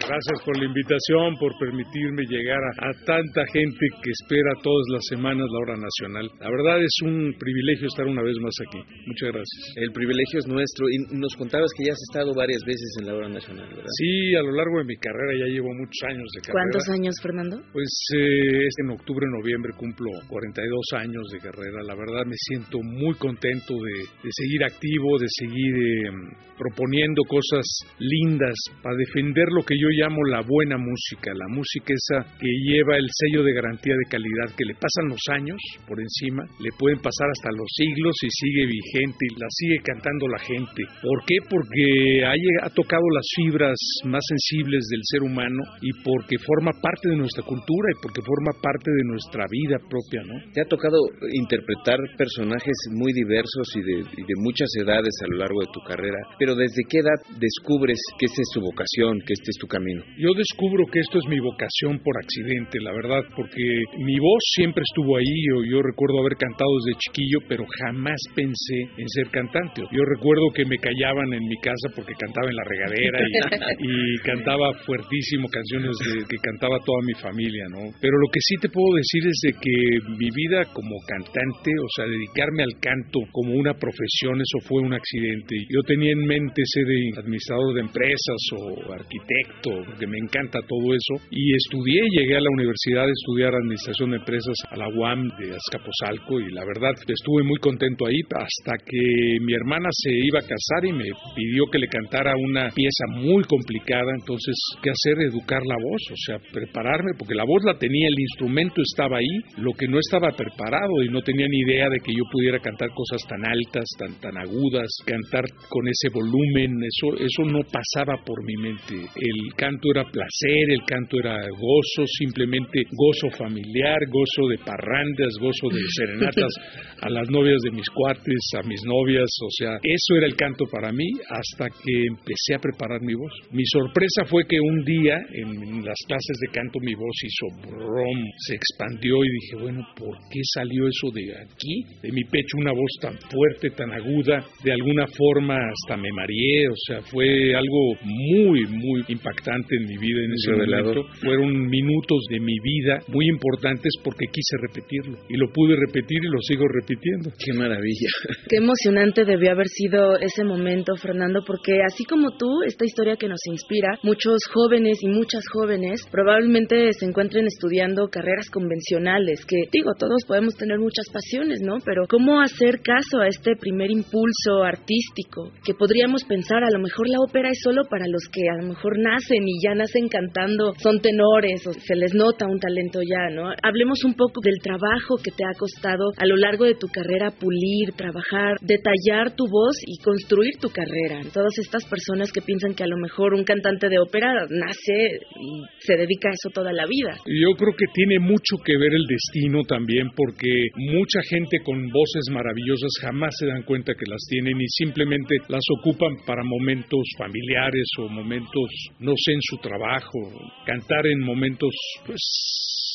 Gracias 0.05 0.37
por 0.45 0.53
la 0.61 0.67
invitación, 0.69 1.33
por 1.41 1.57
permitirme 1.57 2.29
llegar 2.29 2.61
a, 2.61 2.93
tanta 3.09 3.41
gente 3.53 3.89
que 4.05 4.11
espera 4.13 4.53
todas 4.63 4.85
las 4.93 5.01
semanas 5.09 5.49
la 5.49 5.59
hora 5.65 5.77
nacional. 5.81 6.29
La 6.41 6.51
verdad 6.53 6.77
es 6.85 6.93
un 7.03 7.33
privilegio 7.41 7.89
estar 7.89 8.05
una 8.05 8.21
vez 8.21 8.37
más 8.37 8.53
aquí. 8.69 8.85
Muchas 9.09 9.33
gracias. 9.33 9.73
El 9.77 9.93
privilegio 9.93 10.41
es 10.41 10.47
nuestro. 10.47 10.85
Y 10.93 11.17
nos 11.17 11.35
contabas 11.37 11.73
que 11.73 11.89
ya 11.89 11.93
has 11.97 12.03
estado 12.13 12.35
varias 12.37 12.61
veces 12.67 12.85
en 13.01 13.07
la 13.07 13.15
hora 13.15 13.29
nacional, 13.29 13.65
¿verdad? 13.65 13.89
Sí, 13.97 14.35
a 14.37 14.43
lo 14.43 14.53
largo 14.53 14.77
de 14.79 14.85
mi 14.85 14.97
carrera 14.97 15.41
ya 15.41 15.49
llevo 15.49 15.73
muchos 15.73 16.03
años 16.05 16.29
de 16.37 16.41
carrera. 16.45 16.53
¿Cuántos 16.53 16.85
años, 16.93 17.15
Fernando? 17.23 17.57
Pues 17.73 17.89
eh, 18.13 18.69
en 18.85 18.91
octubre, 18.91 19.25
noviembre 19.41 19.73
cumplo 19.73 20.11
42 20.29 21.01
años 21.01 21.25
de 21.33 21.39
carrera. 21.41 21.81
La 21.81 21.97
verdad 21.97 22.29
me 22.29 22.37
siento 22.37 22.77
muy 22.85 23.15
contento 23.17 23.73
de, 23.73 24.05
seguir 24.29 24.65
activo, 24.65 25.17
de 25.17 25.29
seguir 25.33 25.73
eh, 25.81 26.13
proponiendo 26.59 27.23
cosas 27.25 27.65
lindas 27.99 28.55
para 28.83 28.97
defender 28.97 29.49
lo 29.49 29.65
que 29.65 29.75
yo 29.81 29.89
llamo 29.95 30.23
la 30.29 30.43
buena 30.43 30.77
música, 30.77 31.33
la 31.35 31.49
música 31.49 31.95
esa 31.95 32.27
que 32.39 32.51
lleva 32.67 32.97
el 32.97 33.09
sello 33.11 33.43
de 33.43 33.55
garantía 33.55 33.95
de 33.95 34.11
calidad, 34.11 34.55
que 34.57 34.65
le 34.65 34.75
pasan 34.75 35.09
los 35.09 35.23
años 35.31 35.59
por 35.87 36.01
encima, 36.01 36.45
le 36.61 36.71
pueden 36.79 36.99
pasar 36.99 37.31
hasta 37.31 37.51
los 37.51 37.69
siglos 37.75 38.15
y 38.23 38.31
sigue 38.31 38.67
vigente 38.67 39.23
y 39.31 39.41
la 39.41 39.49
sigue 39.51 39.79
cantando 39.83 40.29
la 40.29 40.39
gente. 40.39 40.83
¿Por 41.03 41.25
qué? 41.27 41.39
Porque 41.49 42.25
ha, 42.25 42.35
ha 42.67 42.71
tocado 42.71 43.05
las 43.15 43.27
fibras 43.35 43.79
más 44.05 44.23
sensibles 44.27 44.85
del 44.91 45.01
ser 45.05 45.23
humano 45.23 45.63
y 45.81 45.91
porque 46.03 46.39
forma 46.39 46.73
parte 46.83 47.11
de 47.11 47.17
nuestra 47.17 47.45
cultura 47.45 47.89
y 47.93 48.01
porque 48.03 48.23
forma 48.23 48.53
parte 48.61 48.91
de 48.91 49.05
nuestra 49.05 49.45
vida 49.51 49.79
propia, 49.79 50.23
¿no? 50.27 50.35
Te 50.53 50.61
ha 50.61 50.67
tocado 50.67 50.99
interpretar 51.33 51.99
personajes 52.17 52.77
muy 52.93 53.13
diversos 53.13 53.69
y 53.77 53.83
de, 53.83 53.97
y 54.19 54.23
de 54.27 54.37
muchas 54.43 54.69
edades 54.81 55.15
a 55.23 55.29
lo 55.31 55.39
largo 55.39 55.61
de 55.61 55.73
tu 55.73 55.81
carrera, 55.87 56.19
pero 56.39 56.55
¿desde 56.55 56.83
qué 56.89 56.99
edad 56.99 57.21
descubres 57.39 58.01
que 58.19 58.27
esta 58.27 58.43
es 58.43 58.51
tu 58.53 58.61
vocación, 58.61 59.21
que 59.27 59.33
este 59.33 59.51
es 59.51 59.59
tu 59.59 59.67
camino? 59.67 59.84
Yo 60.17 60.31
descubro 60.37 60.87
que 60.87 61.01
esto 61.01 61.19
es 61.19 61.27
mi 61.29 61.39
vocación 61.41 62.01
por 62.01 62.17
accidente, 62.17 62.81
la 62.81 62.93
verdad, 62.93 63.23
porque 63.37 63.63
mi 63.99 64.19
voz 64.19 64.43
siempre 64.55 64.83
estuvo 64.83 65.17
ahí. 65.17 65.35
Yo, 65.51 65.65
yo 65.65 65.83
recuerdo 65.83 66.21
haber 66.21 66.37
cantado 66.39 66.71
desde 66.81 66.99
chiquillo, 66.99 67.39
pero 67.49 67.65
jamás 67.85 68.21
pensé 68.35 68.89
en 68.97 69.09
ser 69.09 69.29
cantante. 69.31 69.83
Yo 69.93 70.03
recuerdo 70.05 70.51
que 70.55 70.65
me 70.65 70.79
callaban 70.79 71.33
en 71.33 71.45
mi 71.45 71.57
casa 71.59 71.93
porque 71.95 72.15
cantaba 72.15 72.49
en 72.49 72.57
la 72.57 72.65
regadera 72.65 73.19
y, 73.79 74.19
cantaba 74.25 74.73
fuertísimo 74.87 75.49
canciones 75.49 75.93
de, 76.01 76.25
que 76.25 76.39
cantaba 76.41 76.79
toda 76.85 77.01
mi 77.05 77.15
familia, 77.15 77.65
¿no? 77.71 77.93
Pero 78.01 78.17
lo 78.19 78.29
que 78.33 78.41
sí 78.41 78.57
te 78.61 78.69
puedo 78.69 78.97
decir 78.97 79.23
es 79.27 79.39
de 79.43 79.53
que 79.53 79.77
mi 80.17 80.31
vida 80.33 80.65
como 80.73 80.97
cantante, 81.07 81.71
o 81.77 81.91
sea, 81.97 82.07
dedicarme 82.07 82.63
al 82.63 82.81
canto 82.81 83.21
como 83.33 83.55
una 83.55 83.75
profesión, 83.75 84.41
eso 84.41 84.59
fue 84.67 84.81
un 84.83 84.95
accidente. 84.95 85.57
Yo 85.69 85.83
tenía 85.87 86.13
en 86.13 86.25
mente 86.25 86.63
ser 86.65 86.87
administrador 87.19 87.75
de 87.75 87.81
empresas 87.81 88.41
o 88.57 88.93
arquitecto 88.93 89.74
porque 89.85 90.07
me 90.07 90.19
encanta 90.19 90.61
todo 90.69 90.95
eso. 90.95 91.15
Y 91.31 91.55
estudié, 91.55 92.03
llegué 92.11 92.37
a 92.37 92.45
la 92.45 92.51
universidad 92.53 93.05
a 93.05 93.13
estudiar 93.13 93.55
Administración 93.55 94.11
de 94.11 94.17
Empresas 94.19 94.55
a 94.71 94.77
la 94.77 94.89
UAM 94.89 95.29
de 95.39 95.57
Azcapotzalco 95.57 96.41
y 96.41 96.53
la 96.53 96.65
verdad 96.65 96.95
estuve 97.07 97.43
muy 97.43 97.59
contento 97.59 98.07
ahí 98.07 98.21
hasta 98.31 98.79
que 98.85 99.39
mi 99.41 99.55
hermana 99.55 99.89
se 99.91 100.13
iba 100.13 100.39
a 100.39 100.47
casar 100.47 100.85
y 100.85 100.93
me 100.93 101.11
pidió 101.35 101.67
que 101.71 101.79
le 101.79 101.89
cantara 101.89 102.35
una 102.37 102.69
pieza 102.71 103.05
muy 103.11 103.43
complicada. 103.45 104.13
Entonces, 104.19 104.55
¿qué 104.83 104.91
hacer? 104.91 105.19
Educar 105.25 105.63
la 105.65 105.77
voz, 105.77 106.03
o 106.13 106.17
sea, 106.17 106.39
prepararme, 106.53 107.13
porque 107.19 107.35
la 107.35 107.45
voz 107.45 107.63
la 107.65 107.79
tenía, 107.79 108.09
el 108.09 108.21
instrumento 108.21 108.83
estaba 108.83 109.19
ahí, 109.19 109.35
lo 109.59 109.73
que 109.73 109.89
no 109.89 109.99
estaba 109.99 110.31
preparado 110.37 111.03
y 111.03 111.09
no 111.09 111.23
tenía 111.23 111.47
ni 111.49 111.61
idea 111.61 111.89
de 111.89 111.99
que 111.99 112.13
yo 112.13 112.25
pudiera 112.31 112.59
cantar 112.59 112.91
cosas 112.95 113.27
tan 113.29 113.45
altas, 113.47 113.85
tan, 113.99 114.21
tan 114.21 114.37
agudas, 114.37 114.89
cantar 115.07 115.45
con 115.69 115.87
ese 115.89 116.09
volumen, 116.13 116.83
eso, 116.85 117.17
eso 117.19 117.43
no 117.45 117.61
pasaba 117.65 118.23
por 118.25 118.45
mi 118.45 118.57
mente. 118.57 118.95
El 118.95 119.55
canto 119.65 119.89
era 119.95 120.05
placer, 120.05 120.69
el 120.69 120.85
canto 120.85 121.19
era 121.19 121.37
gozo, 121.49 122.05
simplemente 122.19 122.83
gozo 122.93 123.31
familiar, 123.37 123.99
gozo 124.13 124.49
de 124.51 124.59
parrandas, 124.59 125.33
gozo 125.41 125.69
de 125.73 125.81
serenatas 125.97 126.53
a 127.01 127.09
las 127.09 127.31
novias 127.31 127.61
de 127.63 127.71
mis 127.71 127.89
cuates, 127.89 128.45
a 128.61 128.63
mis 128.69 128.83
novias, 128.85 129.31
o 129.41 129.51
sea, 129.57 129.79
eso 129.83 130.17
era 130.17 130.27
el 130.27 130.37
canto 130.37 130.67
para 130.71 130.93
mí 130.93 131.09
hasta 131.31 131.69
que 131.71 131.95
empecé 132.13 132.55
a 132.57 132.59
preparar 132.59 133.01
mi 133.01 133.15
voz. 133.15 133.33
Mi 133.53 133.65
sorpresa 133.65 134.25
fue 134.27 134.45
que 134.47 134.61
un 134.61 134.85
día 134.85 135.17
en 135.33 135.83
las 135.85 135.99
clases 136.07 136.37
de 136.45 136.53
canto 136.53 136.79
mi 136.81 136.95
voz 136.95 137.17
hizo 137.25 137.47
brom, 137.65 138.21
se 138.37 138.57
expandió 138.57 139.25
y 139.25 139.29
dije, 139.41 139.57
bueno, 139.63 139.81
¿por 139.97 140.19
qué 140.31 140.41
salió 140.53 140.87
eso 140.89 141.09
de 141.15 141.25
aquí? 141.41 141.85
De 142.03 142.13
mi 142.13 142.25
pecho 142.25 142.59
una 142.59 142.73
voz 142.73 142.93
tan 143.01 143.17
fuerte, 143.33 143.71
tan 143.71 143.93
aguda, 143.93 144.45
de 144.63 144.73
alguna 144.73 145.07
forma 145.17 145.57
hasta 145.57 145.97
me 145.97 146.13
mareé, 146.13 146.69
o 146.69 146.77
sea, 146.87 147.01
fue 147.01 147.55
algo 147.55 147.95
muy, 148.05 148.61
muy 148.67 149.05
impactante 149.09 149.54
en 149.55 149.87
mi 149.87 149.97
vida 149.99 150.21
en 150.25 150.33
ese 150.33 150.51
momento. 150.53 151.05
Fueron 151.21 151.69
minutos 151.69 152.19
de 152.31 152.41
mi 152.41 152.59
vida 152.61 153.01
muy 153.09 153.29
importantes 153.29 153.93
porque 154.03 154.27
quise 154.27 154.57
repetirlo. 154.61 155.19
Y 155.29 155.37
lo 155.37 155.53
pude 155.53 155.77
repetir 155.77 156.19
y 156.23 156.29
lo 156.29 156.41
sigo 156.41 156.67
repitiendo. 156.67 157.31
Qué 157.39 157.53
maravilla. 157.53 158.09
Qué 158.49 158.57
emocionante 158.57 159.25
debió 159.25 159.53
haber 159.53 159.69
sido 159.69 160.19
ese 160.19 160.45
momento, 160.45 160.97
Fernando, 160.97 161.43
porque 161.47 161.81
así 161.87 162.05
como 162.05 162.37
tú, 162.37 162.63
esta 162.67 162.85
historia 162.85 163.17
que 163.17 163.29
nos 163.29 163.41
inspira, 163.47 163.99
muchos 164.03 164.39
jóvenes 164.53 164.99
y 165.03 165.09
muchas 165.09 165.45
jóvenes 165.53 166.03
probablemente 166.11 166.93
se 166.93 167.07
encuentren 167.07 167.47
estudiando 167.47 168.09
carreras 168.09 168.51
convencionales, 168.51 169.45
que 169.45 169.69
digo, 169.73 169.93
todos 169.99 170.25
podemos 170.27 170.55
tener 170.57 170.79
muchas 170.79 171.09
pasiones, 171.13 171.61
¿no? 171.63 171.79
Pero 171.85 172.07
¿cómo 172.09 172.41
hacer 172.41 172.81
caso 172.83 173.21
a 173.21 173.29
este 173.29 173.57
primer 173.57 173.91
impulso 173.91 174.63
artístico? 174.65 175.53
Que 175.65 175.75
podríamos 175.75 176.25
pensar, 176.25 176.65
a 176.65 176.71
lo 176.71 176.81
mejor 176.81 177.09
la 177.09 177.19
ópera 177.21 177.49
es 177.51 177.61
solo 177.63 177.85
para 177.89 178.07
los 178.07 178.25
que 178.33 178.43
a 178.49 178.63
lo 178.63 178.69
mejor 178.69 178.99
nacen 178.99 179.44
y 179.47 179.63
ya 179.63 179.75
nacen 179.75 180.09
cantando, 180.09 180.73
son 180.79 181.01
tenores 181.01 181.67
o 181.67 181.73
se 181.73 181.97
les 181.97 182.15
nota 182.15 182.47
un 182.47 182.59
talento 182.59 183.01
ya, 183.03 183.35
¿no? 183.35 183.51
Hablemos 183.63 184.05
un 184.05 184.15
poco 184.15 184.41
del 184.43 184.59
trabajo 184.63 185.17
que 185.23 185.31
te 185.31 185.45
ha 185.45 185.57
costado 185.59 186.11
a 186.17 186.27
lo 186.27 186.37
largo 186.37 186.65
de 186.65 186.75
tu 186.75 186.89
carrera 186.89 187.31
pulir, 187.31 187.93
trabajar, 187.97 188.57
detallar 188.61 189.35
tu 189.37 189.45
voz 189.49 189.77
y 189.87 190.03
construir 190.03 190.57
tu 190.61 190.69
carrera. 190.69 191.21
Todas 191.33 191.59
estas 191.59 191.85
personas 191.87 192.33
que 192.33 192.43
piensan 192.43 192.75
que 192.75 192.85
a 192.85 192.91
lo 192.91 192.97
mejor 192.97 193.35
un 193.35 193.45
cantante 193.45 193.89
de 193.89 193.99
ópera 193.99 194.47
nace 194.51 195.21
y 195.41 195.63
se 195.79 195.97
dedica 195.97 196.29
a 196.29 196.33
eso 196.33 196.51
toda 196.53 196.73
la 196.73 196.87
vida. 196.87 197.17
Yo 197.27 197.55
creo 197.57 197.75
que 197.77 197.87
tiene 197.93 198.19
mucho 198.19 198.57
que 198.65 198.77
ver 198.77 198.93
el 198.93 199.07
destino 199.07 199.63
también 199.69 200.09
porque 200.17 200.49
mucha 200.77 201.21
gente 201.29 201.59
con 201.65 201.89
voces 201.91 202.27
maravillosas 202.31 202.93
jamás 203.01 203.35
se 203.39 203.47
dan 203.47 203.63
cuenta 203.63 203.95
que 203.95 204.11
las 204.11 204.23
tienen 204.29 204.61
y 204.61 204.69
simplemente 204.69 205.37
las 205.49 205.65
ocupan 205.79 206.17
para 206.27 206.43
momentos 206.45 207.03
familiares 207.19 207.87
o 207.99 208.09
momentos 208.09 208.69
no 209.01 209.13
en 209.35 209.41
su 209.43 209.59
trabajo, 209.59 210.19
cantar 210.65 211.07
en 211.07 211.21
momentos 211.21 211.75
pues 212.07 212.21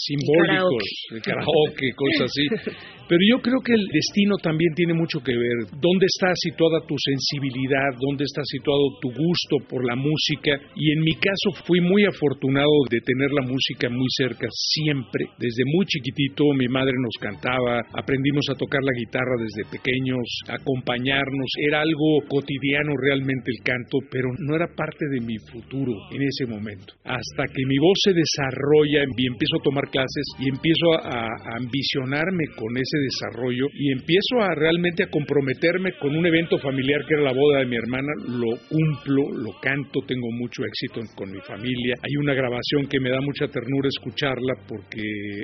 simbólicos, 0.10 0.86
de 1.14 1.22
karaoke, 1.22 1.94
cosas 1.94 2.26
así. 2.26 2.46
Pero 3.10 3.26
yo 3.26 3.42
creo 3.42 3.58
que 3.66 3.74
el 3.74 3.86
destino 3.90 4.38
también 4.38 4.70
tiene 4.78 4.94
mucho 4.94 5.18
que 5.18 5.34
ver. 5.34 5.66
¿Dónde 5.82 6.06
está 6.06 6.30
situada 6.38 6.86
tu 6.86 6.94
sensibilidad? 6.94 7.98
¿Dónde 7.98 8.22
está 8.22 8.46
situado 8.46 8.86
tu 9.02 9.10
gusto 9.10 9.66
por 9.66 9.82
la 9.82 9.98
música? 9.98 10.62
Y 10.78 10.94
en 10.94 11.02
mi 11.02 11.18
caso 11.18 11.66
fui 11.66 11.82
muy 11.82 12.06
afortunado 12.06 12.70
de 12.86 13.02
tener 13.02 13.34
la 13.34 13.42
música 13.50 13.90
muy 13.90 14.06
cerca 14.14 14.46
siempre. 14.54 15.26
Desde 15.42 15.66
muy 15.66 15.90
chiquitito 15.90 16.54
mi 16.54 16.70
madre 16.70 16.94
nos 17.02 17.18
cantaba, 17.18 17.82
aprendimos 17.98 18.46
a 18.54 18.54
tocar 18.54 18.82
la 18.86 18.94
guitarra 18.94 19.42
desde 19.42 19.66
pequeños, 19.74 20.22
acompañarnos. 20.46 21.50
Era 21.66 21.82
algo 21.82 22.22
cotidiano 22.30 22.94
realmente 22.94 23.50
el 23.50 23.66
canto, 23.66 24.06
pero 24.12 24.30
no 24.38 24.54
era 24.56 24.70
parte 24.78 25.10
de 25.10 25.26
mi 25.26 25.38
futuro. 25.50 25.98
en 26.14 26.22
ese 26.22 26.46
momento. 26.46 26.94
Hasta 27.06 27.44
que 27.50 27.66
mi 27.66 27.78
voz 27.80 27.98
se 28.04 28.14
desarrolla 28.14 29.02
y 29.18 29.26
empiezo 29.26 29.58
a 29.58 29.64
tomar 29.64 29.90
clases 29.90 29.99
y 30.40 30.50
empiezo 30.50 30.94
a, 31.04 31.26
a 31.26 31.58
ambicionarme 31.58 32.46
con 32.56 32.76
ese 32.78 32.98
desarrollo 32.98 33.68
y 33.74 33.92
empiezo 33.92 34.42
a 34.42 34.56
realmente 34.56 35.04
a 35.04 35.10
comprometerme 35.10 35.94
con 36.00 36.16
un 36.16 36.26
evento 36.26 36.58
familiar 36.60 37.02
que 37.08 37.16
era 37.16 37.24
la 37.24 37.34
boda 37.34 37.60
de 37.60 37.66
mi 37.66 37.76
hermana, 37.76 38.12
lo 38.28 38.58
cumplo, 38.70 39.24
lo 39.36 39.52
canto, 39.62 40.02
tengo 40.08 40.28
mucho 40.32 40.64
éxito 40.64 41.02
con 41.16 41.32
mi 41.32 41.40
familia. 41.42 41.96
Hay 42.02 42.16
una 42.18 42.34
grabación 42.34 42.88
que 42.88 43.00
me 43.00 43.10
da 43.10 43.22
mucha 43.22 43.48
ternura 43.48 43.88
escucharla 43.88 44.54
porque 44.68 45.02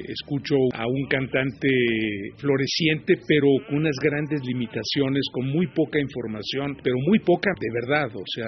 escucho 0.07 0.55
a 0.73 0.87
un 0.87 1.07
cantante 1.07 1.69
floreciente 2.37 3.15
pero 3.27 3.47
con 3.67 3.77
unas 3.85 3.95
grandes 4.01 4.41
limitaciones, 4.45 5.21
con 5.31 5.47
muy 5.47 5.67
poca 5.67 5.99
información, 5.99 6.77
pero 6.83 6.95
muy 7.05 7.19
poca 7.19 7.51
de 7.59 7.69
verdad. 7.73 8.09
O 8.15 8.23
sea, 8.33 8.47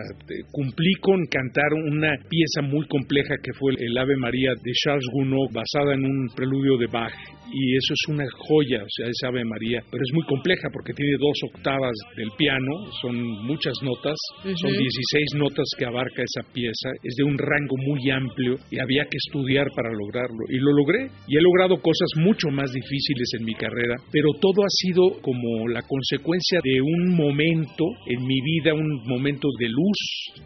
cumplí 0.52 0.94
con 1.02 1.26
cantar 1.26 1.74
una 1.74 2.18
pieza 2.30 2.62
muy 2.62 2.88
compleja 2.88 3.36
que 3.44 3.54
fue 3.54 3.74
el 3.78 3.98
Ave 3.98 4.16
María 4.16 4.52
de 4.52 4.72
Charles 4.74 5.06
Gounod 5.14 5.52
basada 5.54 5.87
en 5.92 6.06
un 6.06 6.30
preludio 6.36 6.78
de 6.78 6.88
Bach 6.88 7.37
y 7.52 7.76
eso 7.76 7.94
es 7.94 8.04
una 8.10 8.26
joya, 8.48 8.84
o 8.84 8.90
sea, 8.90 9.08
esa 9.08 9.28
Ave 9.28 9.44
María, 9.46 9.82
pero 9.90 10.04
es 10.04 10.14
muy 10.14 10.24
compleja 10.26 10.70
porque 10.72 10.94
tiene 10.94 11.18
dos 11.20 11.38
octavas 11.54 11.94
del 12.16 12.32
piano, 12.38 12.92
son 13.02 13.16
muchas 13.46 13.74
notas, 13.84 14.16
son 14.44 14.72
16 14.72 15.36
notas 15.36 15.66
que 15.78 15.86
abarca 15.86 16.24
esa 16.24 16.48
pieza, 16.54 16.90
es 17.04 17.16
de 17.16 17.24
un 17.24 17.38
rango 17.38 17.76
muy 17.78 18.10
amplio 18.12 18.56
y 18.72 18.80
había 18.80 19.04
que 19.06 19.18
estudiar 19.18 19.68
para 19.76 19.92
lograrlo 19.92 20.44
y 20.50 20.58
lo 20.60 20.72
logré 20.74 21.10
y 21.28 21.38
he 21.38 21.42
logrado 21.42 21.82
cosas 21.82 22.10
mucho 22.18 22.50
más 22.52 22.72
difíciles 22.72 23.30
en 23.40 23.46
mi 23.46 23.54
carrera, 23.54 23.96
pero 24.12 24.30
todo 24.40 24.64
ha 24.64 24.70
sido 24.70 25.22
como 25.22 25.68
la 25.68 25.82
consecuencia 25.82 26.60
de 26.64 26.82
un 26.82 27.16
momento 27.16 27.86
en 28.06 28.26
mi 28.26 28.40
vida, 28.42 28.74
un 28.74 29.04
momento 29.06 29.48
de 29.60 29.70
luz, 29.70 30.00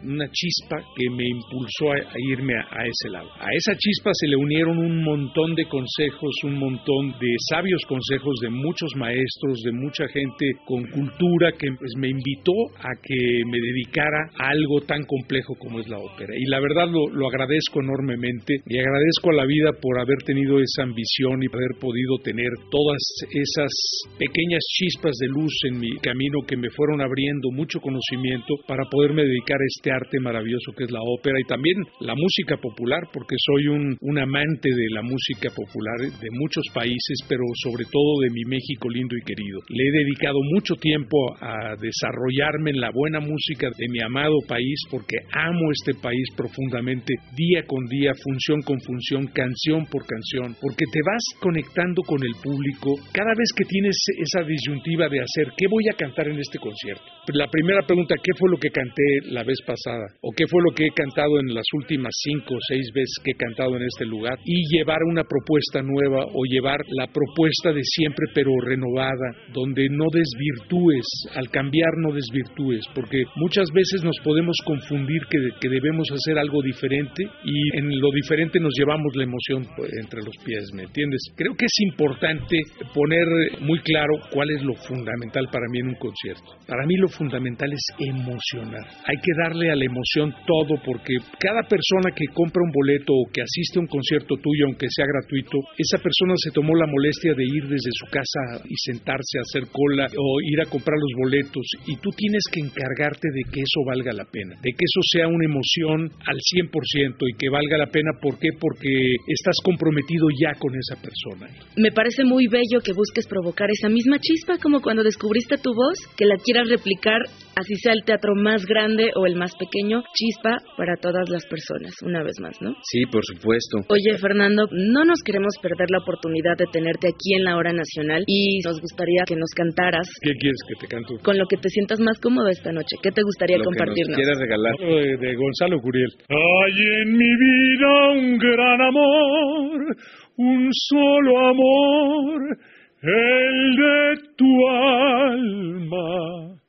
una 0.04 0.28
chispa 0.30 0.76
que 0.96 1.10
me 1.10 1.28
impulsó 1.28 1.92
a, 1.92 1.96
irme 2.30 2.54
a 2.54 2.86
ese 2.86 3.10
lado. 3.10 3.28
A 3.38 3.48
esa 3.54 3.76
chispa 3.76 4.10
se 4.14 4.28
le 4.28 4.36
unieron 4.36 4.78
un 4.78 5.02
montón 5.02 5.54
de 5.54 5.66
consejos, 5.66 6.34
un 6.44 6.58
montón 6.58 6.91
de 7.20 7.32
sabios 7.48 7.82
consejos 7.88 8.34
de 8.42 8.50
muchos 8.50 8.90
maestros, 8.96 9.62
de 9.64 9.72
mucha 9.72 10.06
gente 10.08 10.52
con 10.64 10.84
cultura 10.90 11.52
que 11.52 11.68
pues, 11.78 11.92
me 11.96 12.08
invitó 12.08 12.52
a 12.76 12.92
que 13.02 13.42
me 13.46 13.58
dedicara 13.58 14.30
a 14.38 14.50
algo 14.50 14.80
tan 14.82 15.04
complejo 15.04 15.54
como 15.58 15.80
es 15.80 15.88
la 15.88 15.98
ópera. 15.98 16.34
Y 16.36 16.46
la 16.50 16.60
verdad 16.60 16.88
lo, 16.88 17.08
lo 17.08 17.28
agradezco 17.28 17.80
enormemente 17.80 18.60
y 18.66 18.78
agradezco 18.78 19.30
a 19.30 19.34
la 19.34 19.46
vida 19.46 19.70
por 19.80 19.98
haber 19.98 20.18
tenido 20.24 20.60
esa 20.60 20.82
ambición 20.82 21.42
y 21.42 21.46
haber 21.52 21.80
podido 21.80 22.18
tener 22.22 22.50
todas 22.70 23.00
esas 23.30 23.72
pequeñas 24.18 24.62
chispas 24.68 25.16
de 25.18 25.28
luz 25.28 25.52
en 25.64 25.80
mi 25.80 25.90
camino 26.02 26.40
que 26.46 26.56
me 26.56 26.70
fueron 26.70 27.00
abriendo 27.00 27.50
mucho 27.52 27.80
conocimiento 27.80 28.54
para 28.66 28.84
poderme 28.90 29.24
dedicar 29.24 29.58
a 29.60 29.66
este 29.66 29.90
arte 29.90 30.20
maravilloso 30.20 30.72
que 30.76 30.84
es 30.84 30.90
la 30.90 31.00
ópera 31.02 31.38
y 31.40 31.44
también 31.44 31.76
la 32.00 32.14
música 32.14 32.56
popular, 32.56 33.08
porque 33.12 33.36
soy 33.38 33.68
un, 33.68 33.96
un 34.00 34.18
amante 34.18 34.68
de 34.68 34.90
la 34.90 35.02
música 35.02 35.48
popular 35.54 36.12
de 36.20 36.28
muchos 36.38 36.64
países 36.74 36.81
países, 36.82 37.22
pero 37.28 37.46
sobre 37.62 37.84
todo 37.86 38.26
de 38.26 38.30
mi 38.30 38.42
México 38.44 38.90
lindo 38.90 39.14
y 39.14 39.22
querido. 39.22 39.60
Le 39.68 39.86
he 39.86 39.92
dedicado 40.02 40.38
mucho 40.50 40.74
tiempo 40.74 41.16
a 41.38 41.76
desarrollarme 41.78 42.70
en 42.70 42.80
la 42.80 42.90
buena 42.90 43.20
música 43.20 43.70
de 43.70 43.86
mi 43.88 44.02
amado 44.02 44.34
país 44.48 44.74
porque 44.90 45.14
amo 45.30 45.70
este 45.70 45.94
país 45.94 46.26
profundamente, 46.36 47.14
día 47.36 47.62
con 47.66 47.86
día, 47.86 48.10
función 48.18 48.62
con 48.62 48.80
función, 48.80 49.28
canción 49.28 49.86
por 49.86 50.02
canción, 50.06 50.56
porque 50.60 50.84
te 50.90 51.00
vas 51.06 51.22
conectando 51.38 52.02
con 52.02 52.18
el 52.18 52.34
público 52.42 52.98
cada 53.12 53.30
vez 53.38 53.52
que 53.54 53.64
tienes 53.64 53.96
esa 54.18 54.42
disyuntiva 54.42 55.08
de 55.08 55.20
hacer, 55.20 55.54
¿qué 55.56 55.66
voy 55.70 55.84
a 55.88 55.96
cantar 55.96 56.26
en 56.28 56.38
este 56.38 56.58
concierto? 56.58 57.04
La 57.32 57.46
primera 57.46 57.86
pregunta, 57.86 58.16
¿qué 58.22 58.32
fue 58.36 58.50
lo 58.50 58.58
que 58.58 58.70
canté 58.70 59.30
la 59.30 59.44
vez 59.44 59.58
pasada? 59.64 60.06
¿O 60.22 60.32
qué 60.34 60.46
fue 60.48 60.60
lo 60.66 60.74
que 60.74 60.86
he 60.86 60.90
cantado 60.90 61.38
en 61.38 61.54
las 61.54 61.66
últimas 61.74 62.10
cinco 62.18 62.54
o 62.54 62.64
seis 62.66 62.90
veces 62.92 63.14
que 63.22 63.30
he 63.30 63.38
cantado 63.38 63.76
en 63.76 63.84
este 63.84 64.04
lugar? 64.04 64.38
Y 64.44 64.66
llevar 64.74 64.98
una 65.06 65.22
propuesta 65.22 65.82
nueva 65.82 66.26
o 66.32 66.44
llevar 66.44 66.71
la 66.96 67.06
propuesta 67.06 67.72
de 67.72 67.82
siempre 67.82 68.26
pero 68.34 68.50
renovada, 68.60 69.36
donde 69.52 69.88
no 69.88 70.06
desvirtúes, 70.12 71.06
al 71.34 71.50
cambiar 71.50 71.90
no 71.98 72.12
desvirtúes, 72.12 72.84
porque 72.94 73.24
muchas 73.36 73.68
veces 73.72 74.04
nos 74.04 74.16
podemos 74.24 74.56
confundir 74.64 75.22
que, 75.30 75.38
que 75.60 75.68
debemos 75.68 76.08
hacer 76.10 76.38
algo 76.38 76.62
diferente 76.62 77.24
y 77.44 77.78
en 77.78 78.00
lo 78.00 78.10
diferente 78.10 78.60
nos 78.60 78.72
llevamos 78.76 79.14
la 79.14 79.24
emoción 79.24 79.66
pues, 79.76 79.90
entre 80.00 80.20
los 80.22 80.36
pies, 80.44 80.70
¿me 80.74 80.84
entiendes? 80.84 81.20
Creo 81.36 81.54
que 81.54 81.66
es 81.66 81.80
importante 81.80 82.56
poner 82.94 83.26
muy 83.60 83.80
claro 83.80 84.14
cuál 84.30 84.50
es 84.50 84.62
lo 84.62 84.74
fundamental 84.74 85.48
para 85.50 85.66
mí 85.70 85.80
en 85.80 85.88
un 85.88 85.94
concierto. 85.94 86.56
Para 86.66 86.86
mí 86.86 86.96
lo 86.96 87.08
fundamental 87.08 87.72
es 87.72 87.84
emocionar. 87.98 88.86
Hay 89.06 89.16
que 89.16 89.32
darle 89.42 89.70
a 89.70 89.76
la 89.76 89.84
emoción 89.84 90.34
todo 90.46 90.80
porque 90.84 91.16
cada 91.38 91.62
persona 91.62 92.14
que 92.14 92.26
compra 92.32 92.62
un 92.62 92.72
boleto 92.72 93.12
o 93.12 93.30
que 93.32 93.42
asiste 93.42 93.78
a 93.78 93.82
un 93.82 93.88
concierto 93.88 94.36
tuyo, 94.36 94.66
aunque 94.66 94.86
sea 94.88 95.06
gratuito, 95.06 95.58
esa 95.78 95.98
persona 95.98 96.34
se 96.36 96.50
tomó 96.62 96.78
la 96.78 96.86
molestia 96.86 97.34
de 97.34 97.42
ir 97.42 97.64
desde 97.66 97.90
su 97.90 98.06
casa 98.06 98.62
y 98.70 98.74
sentarse 98.78 99.38
a 99.38 99.42
hacer 99.42 99.66
cola 99.74 100.06
o 100.06 100.38
ir 100.46 100.60
a 100.62 100.70
comprar 100.70 100.94
los 100.94 101.10
boletos 101.18 101.66
y 101.90 101.96
tú 101.96 102.10
tienes 102.14 102.46
que 102.52 102.60
encargarte 102.60 103.26
de 103.34 103.42
que 103.50 103.66
eso 103.66 103.82
valga 103.84 104.12
la 104.14 104.30
pena, 104.30 104.54
de 104.62 104.70
que 104.70 104.86
eso 104.86 105.02
sea 105.10 105.26
una 105.26 105.42
emoción 105.42 106.06
al 106.22 106.38
100% 106.38 107.18
y 107.18 107.34
que 107.34 107.50
valga 107.50 107.78
la 107.78 107.90
pena. 107.90 108.14
¿Por 108.22 108.38
qué? 108.38 108.54
Porque 108.54 109.18
estás 109.26 109.58
comprometido 109.64 110.28
ya 110.38 110.54
con 110.54 110.70
esa 110.78 110.94
persona. 111.02 111.50
Me 111.74 111.90
parece 111.90 112.22
muy 112.22 112.46
bello 112.46 112.78
que 112.78 112.94
busques 112.94 113.26
provocar 113.26 113.66
esa 113.66 113.88
misma 113.88 114.22
chispa 114.22 114.62
como 114.62 114.80
cuando 114.80 115.02
descubriste 115.02 115.58
tu 115.58 115.74
voz, 115.74 115.98
que 116.14 116.26
la 116.26 116.36
quieras 116.38 116.70
replicar, 116.70 117.26
así 117.58 117.74
sea 117.82 117.92
el 117.92 118.04
teatro 118.06 118.36
más 118.36 118.64
grande 118.66 119.10
o 119.16 119.26
el 119.26 119.34
más 119.34 119.50
pequeño, 119.58 120.02
chispa 120.14 120.62
para 120.76 120.94
todas 121.02 121.28
las 121.28 121.42
personas, 121.46 121.90
una 122.06 122.22
vez 122.22 122.38
más, 122.40 122.54
¿no? 122.60 122.70
Sí, 122.86 123.02
por 123.10 123.24
supuesto. 123.26 123.82
Oye, 123.88 124.16
Fernando, 124.18 124.68
no 124.70 125.04
nos 125.04 125.18
queremos 125.24 125.54
perder 125.60 125.90
la 125.90 125.98
oportunidad 125.98 126.51
de 126.56 126.66
tenerte 126.72 127.08
aquí 127.08 127.34
en 127.36 127.44
la 127.44 127.56
hora 127.56 127.72
nacional 127.72 128.24
y 128.26 128.60
nos 128.64 128.80
gustaría 128.80 129.22
que 129.26 129.36
nos 129.36 129.50
cantaras. 129.54 130.06
¿Qué 130.20 130.32
quieres 130.38 130.60
que 130.68 130.74
te 130.80 130.86
canto? 130.86 131.14
Con 131.22 131.38
lo 131.38 131.46
que 131.46 131.56
te 131.56 131.68
sientas 131.68 132.00
más 132.00 132.18
cómodo 132.20 132.48
esta 132.48 132.72
noche. 132.72 132.96
¿Qué 133.02 133.10
te 133.10 133.22
gustaría 133.22 133.58
compartirnos? 133.58 134.16
¿Quieres 134.16 134.38
regalar? 134.38 134.74
De, 134.78 135.34
Gonzalo 135.34 135.80
Curiel. 135.80 136.10
Hay 136.28 136.74
en 137.02 137.12
mi 137.12 137.36
vida 137.36 138.12
un 138.12 138.38
gran 138.38 138.80
amor, 138.80 139.96
un 140.36 140.68
solo 140.72 141.38
amor, 141.48 142.58
el 143.02 143.76
de 143.76 144.22
tu 144.36 144.68
alma. 144.68 146.62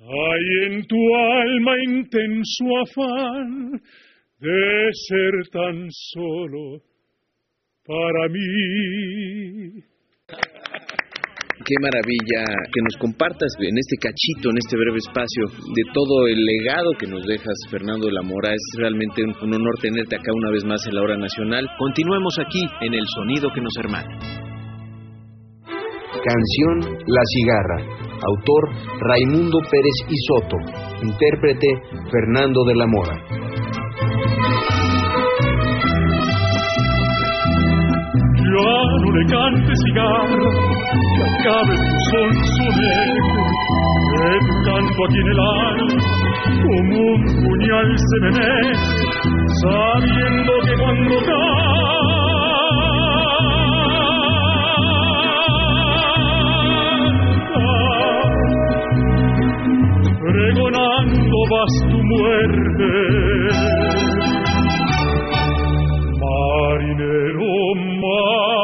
Hay 0.00 0.66
en 0.66 0.86
tu 0.86 0.96
alma 1.14 1.72
intenso 1.84 2.64
afán 2.82 3.80
de 4.40 4.90
ser 4.92 5.32
tan 5.52 5.86
solo 5.90 6.87
para 7.88 8.28
mí. 8.28 9.80
Qué 11.64 11.74
maravilla 11.82 12.44
que 12.72 12.80
nos 12.80 12.96
compartas 13.00 13.48
en 13.60 13.76
este 13.76 13.96
cachito, 13.96 14.50
en 14.50 14.58
este 14.58 14.76
breve 14.76 14.98
espacio, 14.98 15.44
de 15.48 15.84
todo 15.92 16.28
el 16.28 16.38
legado 16.44 16.92
que 16.98 17.06
nos 17.06 17.24
dejas, 17.26 17.56
Fernando 17.70 18.06
de 18.06 18.12
la 18.12 18.22
Mora. 18.22 18.52
Es 18.52 18.64
realmente 18.78 19.22
un, 19.24 19.52
honor 19.52 19.76
tenerte 19.80 20.16
acá 20.16 20.30
una 20.32 20.50
vez 20.50 20.64
más 20.64 20.86
en 20.86 20.94
la 20.94 21.02
hora 21.02 21.16
nacional. 21.16 21.66
Continuemos 21.78 22.36
aquí 22.38 22.62
en 22.82 22.94
el 22.94 23.04
sonido 23.16 23.50
que 23.52 23.60
nos 23.60 23.72
hermana. 23.80 24.08
Canción 26.12 26.98
La 27.06 27.24
Cigarra. 27.32 27.78
Autor 28.20 28.64
Raimundo 29.00 29.58
Pérez 29.70 29.98
Isoto. 30.08 30.56
Intérprete 31.02 31.68
Fernando 32.10 32.64
de 32.64 32.74
la 32.74 32.86
Mora. 32.86 33.67
No 38.50 39.12
le 39.12 39.24
cante 39.26 39.72
cigarro, 39.84 40.48
que 41.14 41.22
acabe 41.22 41.74
tu 41.76 41.96
sol 42.10 42.30
solemne, 42.56 43.42
que 44.10 44.24
tu 44.46 44.54
canto 44.64 45.00
aquí 45.04 45.20
en 45.20 45.28
el 45.28 45.38
alma, 45.38 46.00
como 46.62 46.96
un 47.12 47.20
puñal 47.42 47.88
se 47.98 48.16
me 48.22 48.30
sabiendo 49.60 50.52
que 50.64 50.72
cuando 50.80 51.16
canta, 51.28 51.42
pregonando 60.22 61.38
vas 61.50 61.74
tu 61.90 61.98
muerte. 62.02 62.90
Marinero, 66.38 67.50
marinero, 68.02 68.58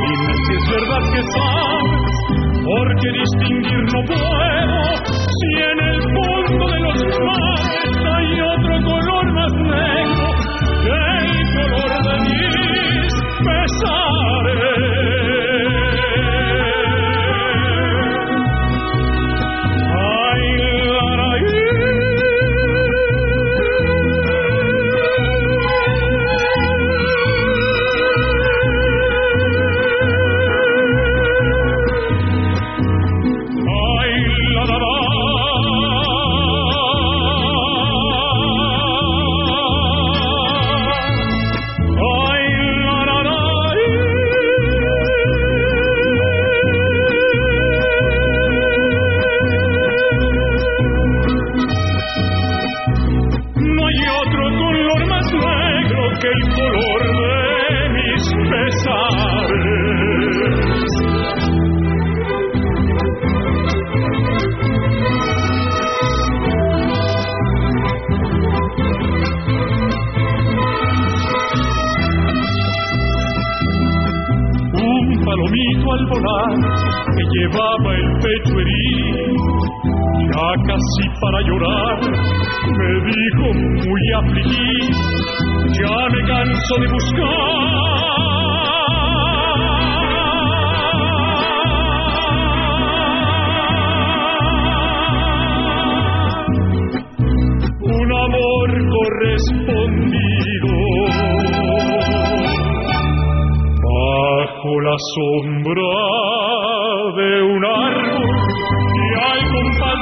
dime 0.00 0.32
si 0.42 0.52
es 0.58 0.64
verdad 0.74 1.02
que 1.12 1.22
sabes, 1.34 2.14
porque 2.66 3.06
distinguir 3.20 3.82
no 3.92 4.00
puedo, 4.08 4.59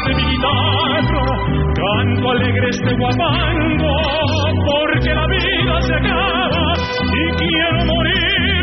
de 0.06 0.14
mi 0.14 0.24
guitarra 0.30 1.24
canto 1.74 2.30
alegre 2.30 2.68
este 2.70 2.92
guapango 2.96 3.96
porque 4.66 5.14
la 5.14 5.26
vida 5.26 5.82
se 5.82 5.94
acaba 5.94 6.74
y 7.02 7.24
quiero 7.38 7.84
morir 7.84 8.57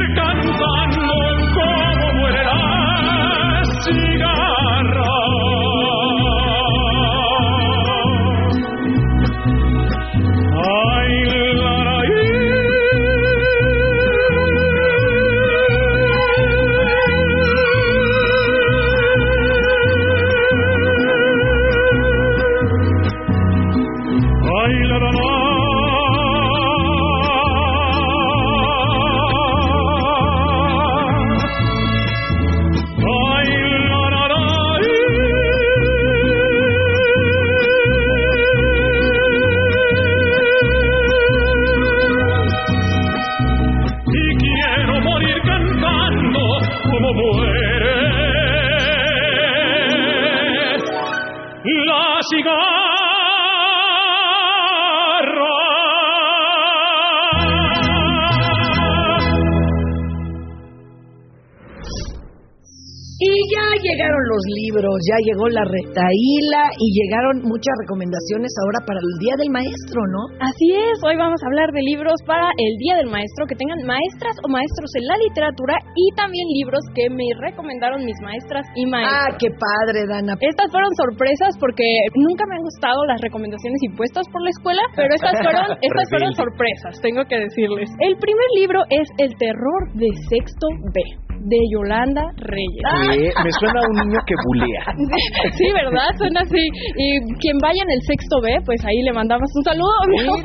ya 65.08 65.18
llegó 65.24 65.46
la 65.50 65.64
retaíla 65.64 66.62
y 66.78 66.88
llegaron 66.98 67.42
muchas 67.46 67.74
recomendaciones 67.86 68.52
ahora 68.62 68.80
para 68.86 69.00
el 69.00 69.14
Día 69.22 69.36
del 69.38 69.52
Maestro, 69.54 70.02
¿no? 70.10 70.22
Así 70.42 70.74
es, 70.74 70.98
hoy 71.06 71.16
vamos 71.16 71.40
a 71.44 71.48
hablar 71.48 71.70
de 71.72 71.82
libros 71.82 72.18
para 72.26 72.50
el 72.58 72.74
Día 72.82 72.96
del 72.98 73.10
Maestro 73.10 73.46
que 73.48 73.56
tengan 73.56 73.82
maestras 73.86 74.36
o 74.44 74.48
maestros 74.50 74.90
en 74.98 75.06
la 75.08 75.18
literatura 75.22 75.76
y 75.96 76.06
también 76.16 76.46
libros 76.58 76.82
que 76.94 77.10
me 77.10 77.28
recomendaron 77.42 78.04
mis 78.06 78.18
maestras 78.22 78.66
y 78.76 78.86
Ah, 78.86 78.92
maestros. 78.92 79.38
qué 79.40 79.50
padre, 79.56 80.00
Dana. 80.10 80.34
Estas 80.42 80.70
fueron 80.72 80.92
sorpresas 80.96 81.54
porque 81.60 81.86
nunca 82.16 82.44
me 82.50 82.56
han 82.58 82.64
gustado 82.66 83.00
las 83.06 83.22
recomendaciones 83.22 83.80
impuestas 83.84 84.26
por 84.32 84.42
la 84.42 84.50
escuela, 84.50 84.82
pero 84.96 85.14
estas 85.14 85.38
fueron, 85.42 85.66
estas 85.82 86.06
fueron 86.10 86.32
sorpresas, 86.34 87.00
tengo 87.02 87.24
que 87.26 87.38
decirles. 87.40 87.90
El 88.00 88.16
primer 88.18 88.50
libro 88.58 88.80
es 88.90 89.08
El 89.18 89.36
terror 89.38 89.82
de 89.94 90.08
sexto 90.30 90.68
B, 90.94 90.98
de 91.46 91.58
Yolanda 91.72 92.26
Reyes. 92.42 92.84
Eh, 93.14 93.30
me 93.30 93.52
suena 93.62 93.80
a 93.80 93.86
un 93.86 93.96
niño 94.02 94.20
que 94.26 94.36
bulea. 94.50 94.86
Sí, 95.56 95.72
¿verdad? 95.72 96.10
Suena 96.18 96.42
así. 96.42 96.64
Y 96.98 97.08
quien 97.40 97.58
vaya 97.62 97.82
en 97.86 97.92
el 97.92 98.02
sexto 98.02 98.42
B, 98.42 98.58
pues 98.66 98.82
ahí 98.84 99.02
le 99.04 99.14
mandamos 99.14 99.48
un 99.56 99.64
saludo. 99.64 99.94
¿no? 100.26 100.36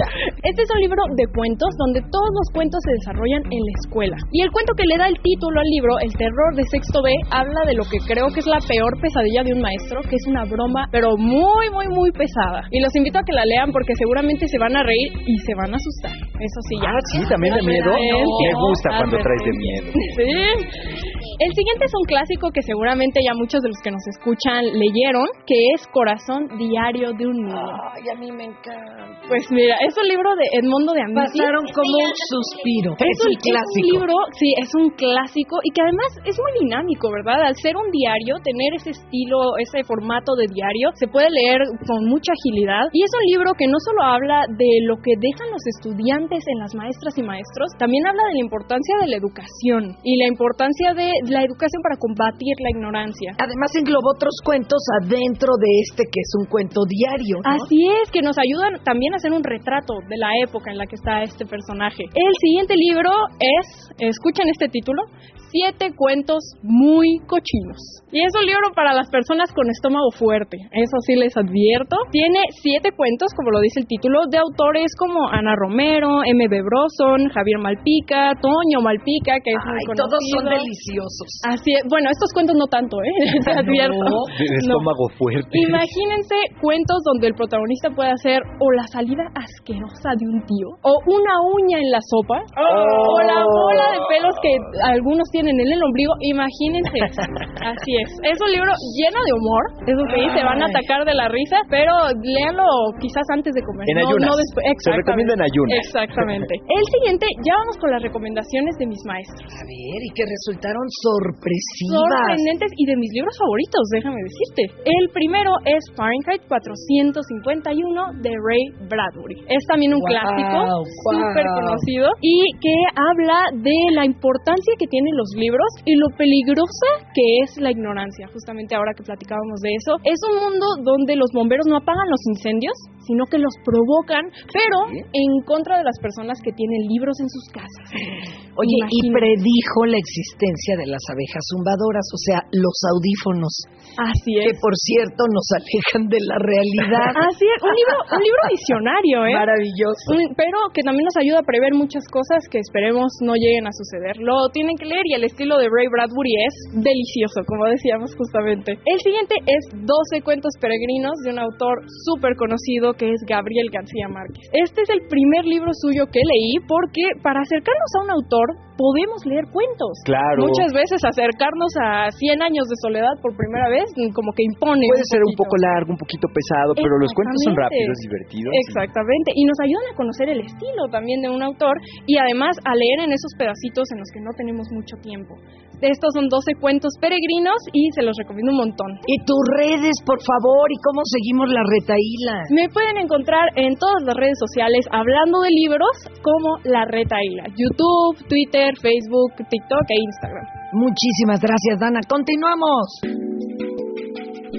Este 0.44 0.62
es 0.62 0.68
un 0.70 0.80
libro 0.80 1.02
de 1.16 1.26
cuentos 1.34 1.68
donde 1.78 2.00
todos 2.12 2.30
los 2.30 2.48
cuentos 2.52 2.78
se 2.84 2.92
desarrollan 3.00 3.42
en 3.50 3.60
la 3.60 3.72
escuela. 3.82 4.16
Y 4.32 4.42
el 4.42 4.50
cuento 4.52 4.74
que 4.76 4.84
le 4.84 4.96
da 4.98 5.08
el 5.08 5.18
título 5.18 5.60
al 5.60 5.66
libro, 5.66 5.98
El 6.00 6.12
terror 6.14 6.54
de 6.54 6.64
sexto 6.70 7.02
B, 7.02 7.10
habla 7.30 7.64
de 7.66 7.74
lo 7.74 7.84
que 7.84 7.98
creo 8.06 8.28
que 8.32 8.40
es 8.40 8.46
la 8.46 8.60
peor 8.60 8.92
pesadilla 9.00 9.42
de 9.42 9.52
un 9.52 9.60
maestro, 9.60 10.00
que 10.02 10.16
es 10.16 10.24
una 10.28 10.44
broma, 10.44 10.86
pero 10.92 11.16
muy, 11.16 11.70
muy, 11.72 11.88
muy 11.88 12.12
pesada. 12.12 12.68
Y 12.70 12.80
los 12.80 12.94
invito 12.94 13.18
a 13.18 13.24
que 13.24 13.32
la 13.32 13.44
lean 13.44 13.72
porque 13.72 13.94
seguramente 13.96 14.46
se 14.46 14.58
van 14.58 14.76
a 14.76 14.82
reír 14.82 15.12
y 15.26 15.38
se 15.38 15.54
van 15.54 15.72
a 15.72 15.76
asustar. 15.76 16.29
Eso 16.40 16.60
sí, 16.68 16.74
ya. 16.82 16.88
Ah, 16.88 17.00
sí, 17.12 17.20
también 17.28 17.54
de 17.54 17.62
miedo. 17.62 17.92
Me 17.92 18.52
gusta 18.54 18.88
cuando 18.96 19.18
traes 19.18 19.42
de 19.44 19.52
miedo. 19.52 19.92
Sí. 20.16 21.09
El 21.20 21.52
siguiente 21.52 21.84
es 21.84 21.92
un 21.94 22.06
clásico 22.06 22.50
que 22.52 22.62
seguramente 22.62 23.20
ya 23.24 23.34
muchos 23.34 23.60
de 23.60 23.68
los 23.68 23.78
que 23.82 23.90
nos 23.90 24.04
escuchan 24.08 24.64
leyeron, 24.72 25.26
que 25.46 25.56
es 25.74 25.86
Corazón 25.92 26.48
Diario 26.58 27.12
de 27.12 27.26
un 27.26 27.40
Niño. 27.40 27.56
Ay, 27.94 28.08
a 28.08 28.14
mí 28.18 28.30
me 28.32 28.44
encanta. 28.44 29.10
Pues 29.28 29.46
mira, 29.50 29.76
es 29.86 29.94
un 29.96 30.08
libro 30.08 30.34
de 30.34 30.44
Edmondo 30.58 30.92
de 30.92 31.02
Amici. 31.02 31.38
Pasaron 31.38 31.64
como 31.70 31.94
un 32.02 32.12
suspiro. 32.28 32.92
Es, 32.98 33.18
un, 33.22 33.30
un 33.30 33.38
clásico. 33.38 33.62
es 33.62 33.76
un 33.76 33.86
libro, 33.94 34.14
sí, 34.34 34.48
es 34.58 34.70
un 34.74 34.86
clásico 34.96 35.54
y 35.62 35.70
que 35.70 35.82
además 35.82 36.10
es 36.24 36.36
muy 36.36 36.52
dinámico, 36.66 37.10
¿verdad? 37.12 37.46
Al 37.46 37.56
ser 37.56 37.76
un 37.76 37.90
diario, 37.90 38.40
tener 38.42 38.74
ese 38.74 38.90
estilo, 38.90 39.56
ese 39.58 39.84
formato 39.84 40.34
de 40.34 40.46
diario, 40.50 40.90
se 40.94 41.06
puede 41.06 41.30
leer 41.30 41.62
con 41.86 42.04
mucha 42.08 42.32
agilidad. 42.32 42.90
Y 42.92 43.04
es 43.04 43.12
un 43.14 43.24
libro 43.30 43.54
que 43.54 43.68
no 43.68 43.78
solo 43.78 44.02
habla 44.02 44.42
de 44.50 44.82
lo 44.88 44.96
que 44.98 45.14
dejan 45.20 45.50
los 45.52 45.64
estudiantes 45.78 46.42
en 46.46 46.58
las 46.58 46.74
maestras 46.74 47.16
y 47.16 47.22
maestros, 47.22 47.70
también 47.78 48.06
habla 48.06 48.24
de 48.28 48.34
la 48.34 48.44
importancia 48.44 48.94
de 49.00 49.08
la 49.08 49.16
educación 49.16 49.96
y 50.02 50.18
la 50.18 50.26
importancia 50.28 50.94
de 50.94 51.09
la 51.28 51.42
educación 51.42 51.82
para 51.82 51.96
combatir 51.96 52.54
la 52.60 52.70
ignorancia. 52.70 53.32
Además 53.38 53.70
englobó 53.74 54.14
otros 54.14 54.34
cuentos 54.44 54.82
adentro 55.02 55.54
de 55.58 55.70
este 55.86 56.04
que 56.04 56.20
es 56.20 56.32
un 56.38 56.46
cuento 56.46 56.82
diario. 56.88 57.38
¿no? 57.42 57.50
Así 57.50 57.88
es, 58.02 58.10
que 58.10 58.22
nos 58.22 58.36
ayudan 58.38 58.82
también 58.84 59.14
a 59.14 59.16
hacer 59.16 59.32
un 59.32 59.44
retrato 59.44 59.94
de 60.08 60.16
la 60.16 60.30
época 60.42 60.70
en 60.70 60.78
la 60.78 60.86
que 60.86 60.96
está 60.96 61.22
este 61.22 61.46
personaje. 61.46 62.04
El 62.14 62.34
siguiente 62.40 62.74
libro 62.76 63.10
es, 63.38 63.90
escuchen 63.98 64.48
este 64.48 64.68
título, 64.68 65.02
Siete 65.50 65.90
cuentos 65.96 66.38
muy 66.62 67.18
cochinos. 67.26 67.78
Y 68.12 68.18
es 68.22 68.32
un 68.38 68.46
libro 68.46 68.70
para 68.74 68.92
las 68.92 69.08
personas 69.10 69.52
con 69.54 69.70
estómago 69.70 70.10
fuerte, 70.18 70.58
eso 70.72 70.96
sí 71.06 71.14
les 71.14 71.36
advierto. 71.36 71.96
Tiene 72.10 72.38
siete 72.62 72.90
cuentos, 72.90 73.30
como 73.36 73.50
lo 73.50 73.60
dice 73.60 73.80
el 73.80 73.86
título, 73.86 74.26
de 74.30 74.38
autores 74.38 74.90
como 74.98 75.28
Ana 75.30 75.54
Romero, 75.54 76.22
M.B. 76.26 76.54
Broson, 76.62 77.30
Javier 77.30 77.58
Malpica, 77.58 78.34
Toño 78.42 78.82
Malpica, 78.82 79.38
que 79.42 79.50
es 79.54 79.62
muy 79.66 79.78
Ay, 79.78 79.86
conocido. 79.86 80.06
todos 80.10 80.22
son 80.34 80.44
deliciosos. 80.50 81.28
Así 81.46 81.70
es. 81.74 81.82
Bueno, 81.88 82.10
estos 82.10 82.30
cuentos 82.34 82.54
no 82.58 82.66
tanto, 82.66 82.98
¿eh? 83.02 83.14
Te 83.46 83.52
advierto. 83.62 83.94
De 84.38 84.44
de 84.44 84.58
No. 84.66 84.74
estómago 84.74 85.06
fuerte. 85.18 85.50
Imagínense 85.66 86.34
cuentos 86.60 86.98
donde 87.06 87.26
el 87.30 87.34
protagonista 87.34 87.90
puede 87.94 88.10
hacer 88.10 88.38
o 88.58 88.66
la 88.74 88.86
salida 88.90 89.22
asquerosa 89.38 90.14
de 90.18 90.26
un 90.26 90.38
tío, 90.46 90.66
o 90.82 90.92
una 91.06 91.34
uña 91.58 91.78
en 91.78 91.90
la 91.90 92.02
sopa, 92.02 92.38
o 92.38 93.18
la 93.22 93.38
bola 93.46 93.86
de 93.94 93.98
pelos 94.10 94.34
que 94.42 94.54
algunos 94.82 95.26
tienen 95.30 95.39
en 95.48 95.58
el 95.60 95.80
ombligo. 95.82 96.12
Imagínense. 96.20 96.96
Así 97.72 97.92
es. 98.00 98.10
Es 98.24 98.38
un 98.40 98.50
libro 98.52 98.72
lleno 98.96 99.20
de 99.24 99.32
humor. 99.36 99.62
Eso 99.86 100.02
sí, 100.12 100.22
se 100.36 100.42
van 100.44 100.60
a 100.62 100.66
atacar 100.66 101.04
de 101.04 101.14
la 101.14 101.28
risa, 101.28 101.56
pero 101.70 101.92
léanlo 102.20 102.64
quizás 103.00 103.24
antes 103.32 103.52
de 103.54 103.62
comer. 103.62 103.84
En 103.88 103.96
no, 104.00 104.08
ayunas. 104.08 104.28
no 104.30 104.34
después. 104.36 104.62
Se 104.64 104.72
Exactamente. 104.72 105.00
recomienda 105.04 105.32
en 105.38 105.42
ayunas. 105.46 105.74
Exactamente. 105.84 106.52
El 106.80 106.84
siguiente, 106.90 107.24
ya 107.44 107.54
vamos 107.60 107.76
con 107.80 107.88
las 107.90 108.02
recomendaciones 108.02 108.72
de 108.80 108.86
mis 108.86 109.02
maestros. 109.06 109.48
A 109.54 109.62
ver, 109.64 110.00
y 110.04 110.10
que 110.16 110.24
resultaron 110.26 110.84
sorpresivas. 111.04 112.08
sorprendentes 112.08 112.70
y 112.76 112.84
de 112.86 112.96
mis 112.96 113.10
libros 113.14 113.34
favoritos, 113.38 113.82
déjame 113.92 114.20
decirte. 114.24 114.62
El 114.84 115.04
primero 115.12 115.52
es 115.64 115.80
Fahrenheit 115.96 116.42
451 116.48 118.22
de 118.22 118.30
Ray 118.30 118.64
Bradbury. 118.88 119.36
Es 119.48 119.62
también 119.68 119.94
un 119.94 120.00
Wow, 120.00 120.08
clásico 120.08 120.58
wow. 120.64 120.84
súper 121.12 121.44
conocido 121.60 122.08
y 122.22 122.40
que 122.60 122.74
habla 122.96 123.38
de 123.62 123.76
la 123.94 124.04
importancia 124.06 124.72
que 124.78 124.86
tienen 124.86 125.12
los 125.16 125.29
libros 125.36 125.68
y 125.84 125.96
lo 125.96 126.08
peligrosa 126.16 127.10
que 127.14 127.44
es 127.44 127.60
la 127.60 127.70
ignorancia. 127.70 128.28
Justamente 128.32 128.74
ahora 128.74 128.92
que 128.96 129.02
platicábamos 129.02 129.60
de 129.60 129.70
eso, 129.74 129.92
es 130.04 130.20
un 130.30 130.36
mundo 130.40 130.66
donde 130.82 131.16
los 131.16 131.30
bomberos 131.34 131.66
no 131.66 131.76
apagan 131.76 132.08
los 132.08 132.20
incendios, 132.28 132.74
sino 133.06 133.24
que 133.26 133.38
los 133.38 133.54
provocan, 133.64 134.30
pero 134.52 134.78
en 135.12 135.30
contra 135.44 135.78
de 135.78 135.84
las 135.84 135.98
personas 136.00 136.38
que 136.42 136.52
tienen 136.52 136.88
libros 136.88 137.18
en 137.20 137.28
sus 137.28 137.46
casas. 137.52 138.49
Oye, 138.60 138.78
y 138.92 139.00
predijo 139.10 139.80
la 139.88 139.96
existencia 139.98 140.76
de 140.76 140.86
las 140.92 141.02
abejas 141.08 141.42
zumbadoras, 141.48 142.06
o 142.12 142.18
sea, 142.20 142.38
los 142.52 142.76
audífonos, 142.92 143.54
Así 143.96 144.36
que 144.36 144.52
es. 144.52 144.58
por 144.60 144.74
cierto 144.76 145.24
nos 145.32 145.46
alejan 145.56 146.08
de 146.12 146.20
la 146.20 146.36
realidad. 146.38 147.10
Así 147.16 147.46
es, 147.48 147.60
un 147.64 147.72
libro, 147.74 147.96
un 148.12 148.22
libro 148.22 148.42
visionario, 148.52 149.16
¿eh? 149.26 149.34
Maravilloso. 149.34 150.06
Un- 150.12 150.34
pero 150.36 150.58
que 150.72 150.82
también 150.84 151.04
nos 151.08 151.16
ayuda 151.16 151.40
a 151.40 151.46
prever 151.46 151.72
muchas 151.74 152.04
cosas 152.12 152.44
que 152.50 152.58
esperemos 152.60 153.08
no 153.24 153.34
lleguen 153.34 153.66
a 153.66 153.72
suceder. 153.72 154.16
Lo 154.20 154.48
tienen 154.52 154.76
que 154.76 154.86
leer 154.86 155.02
y 155.06 155.14
el 155.16 155.24
estilo 155.24 155.56
de 155.58 155.68
Ray 155.72 155.88
Bradbury 155.90 156.34
es 156.44 156.54
delicioso, 156.84 157.42
como 157.46 157.66
decíamos 157.66 158.14
justamente. 158.14 158.76
El 158.84 158.98
siguiente 159.00 159.34
es 159.46 159.62
12 159.72 160.22
cuentos 160.22 160.52
peregrinos 160.60 161.16
de 161.24 161.32
un 161.32 161.38
autor 161.40 161.80
súper 162.04 162.36
conocido 162.36 162.94
que 162.94 163.08
es 163.10 163.20
Gabriel 163.26 163.68
García 163.72 164.08
Márquez. 164.08 164.44
Este 164.52 164.82
es 164.82 164.90
el 164.90 165.06
primer 165.08 165.44
libro 165.44 165.70
suyo 165.72 166.06
que 166.12 166.20
leí 166.20 166.58
porque 166.68 167.02
para 167.22 167.40
acercarnos 167.40 167.90
a 167.98 168.04
un 168.04 168.10
autor 168.10 168.46
Lord 168.50 168.58
podemos 168.80 169.20
leer 169.28 169.44
cuentos. 169.52 169.92
Claro. 170.08 170.48
Muchas 170.48 170.72
veces 170.72 171.04
acercarnos 171.04 171.68
a 171.84 172.08
100 172.08 172.40
años 172.40 172.64
de 172.64 172.76
soledad 172.80 173.12
por 173.20 173.36
primera 173.36 173.68
vez 173.68 173.84
mm, 173.92 174.16
como 174.16 174.32
que 174.32 174.48
impone. 174.48 174.88
Puede 174.88 175.04
ser 175.04 175.20
un 175.20 175.36
poco 175.36 175.60
largo, 175.60 175.92
un 175.92 176.00
poquito 176.00 176.24
pesado, 176.32 176.72
pero 176.72 176.96
los 176.96 177.12
cuentos 177.12 177.36
son 177.44 177.52
rápidos, 177.60 177.96
divertidos. 178.00 178.50
Exactamente, 178.64 179.36
y 179.36 179.44
nos 179.44 179.60
ayudan 179.60 179.86
a 179.92 179.94
conocer 180.00 180.32
el 180.32 180.40
estilo 180.40 180.88
también 180.88 181.20
de 181.20 181.28
un 181.28 181.44
autor 181.44 181.76
y 182.08 182.16
además 182.16 182.56
a 182.64 182.72
leer 182.72 183.04
en 183.04 183.12
esos 183.12 183.36
pedacitos 183.36 183.84
en 183.92 184.00
los 184.00 184.08
que 184.08 184.24
no 184.24 184.32
tenemos 184.32 184.64
mucho 184.72 184.96
tiempo. 185.04 185.36
Estos 185.80 186.12
son 186.12 186.28
12 186.28 186.60
cuentos 186.60 186.92
peregrinos 187.00 187.56
y 187.72 187.88
se 187.96 188.02
los 188.02 188.12
recomiendo 188.20 188.52
un 188.52 188.68
montón. 188.68 189.00
Y 189.08 189.16
tus 189.24 189.40
redes, 189.56 189.96
por 190.04 190.20
favor, 190.20 190.68
y 190.68 190.76
cómo 190.84 191.00
seguimos 191.08 191.48
la 191.48 191.64
retaíla. 191.64 192.44
Me 192.52 192.68
pueden 192.68 193.00
encontrar 193.00 193.48
en 193.56 193.74
todas 193.76 194.04
las 194.04 194.14
redes 194.14 194.36
sociales 194.36 194.84
hablando 194.92 195.40
de 195.40 195.48
libros 195.48 195.88
como 196.20 196.60
La 196.64 196.84
Reta 196.84 197.16
Hila. 197.24 197.48
YouTube, 197.56 198.28
Twitter, 198.28 198.69
Facebook, 198.78 199.32
TikTok 199.36 199.86
e 199.88 199.96
Instagram. 200.04 200.46
Muchísimas 200.72 201.40
gracias, 201.40 201.80
Dana. 201.80 202.00
Continuamos. 202.08 203.00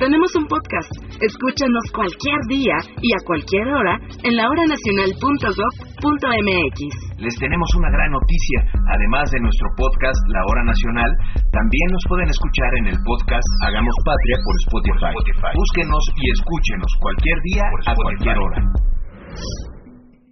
Tenemos 0.00 0.32
un 0.40 0.48
podcast. 0.48 0.88
Escúchanos 1.20 1.84
cualquier 1.92 2.40
día 2.48 2.80
y 3.04 3.12
a 3.12 3.20
cualquier 3.28 3.68
hora 3.68 4.00
en 4.24 4.40
lahoranacional.gov.mx. 4.40 6.80
Les 7.20 7.36
tenemos 7.36 7.68
una 7.76 7.92
gran 7.92 8.08
noticia. 8.08 8.72
Además 8.88 9.28
de 9.28 9.44
nuestro 9.44 9.68
podcast 9.76 10.16
La 10.32 10.40
Hora 10.48 10.64
Nacional, 10.64 11.12
también 11.52 11.92
nos 11.92 12.08
pueden 12.08 12.32
escuchar 12.32 12.72
en 12.80 12.88
el 12.88 12.96
podcast 13.04 13.44
Hagamos 13.68 13.92
Patria 14.00 14.40
por 14.40 14.56
Spotify. 14.64 15.12
Búsquenos 15.52 16.08
y 16.16 16.24
escúchenos 16.32 16.88
cualquier 17.04 17.36
día 17.52 17.68
a 17.84 17.92
cualquier 17.92 18.40
hora. 18.40 18.64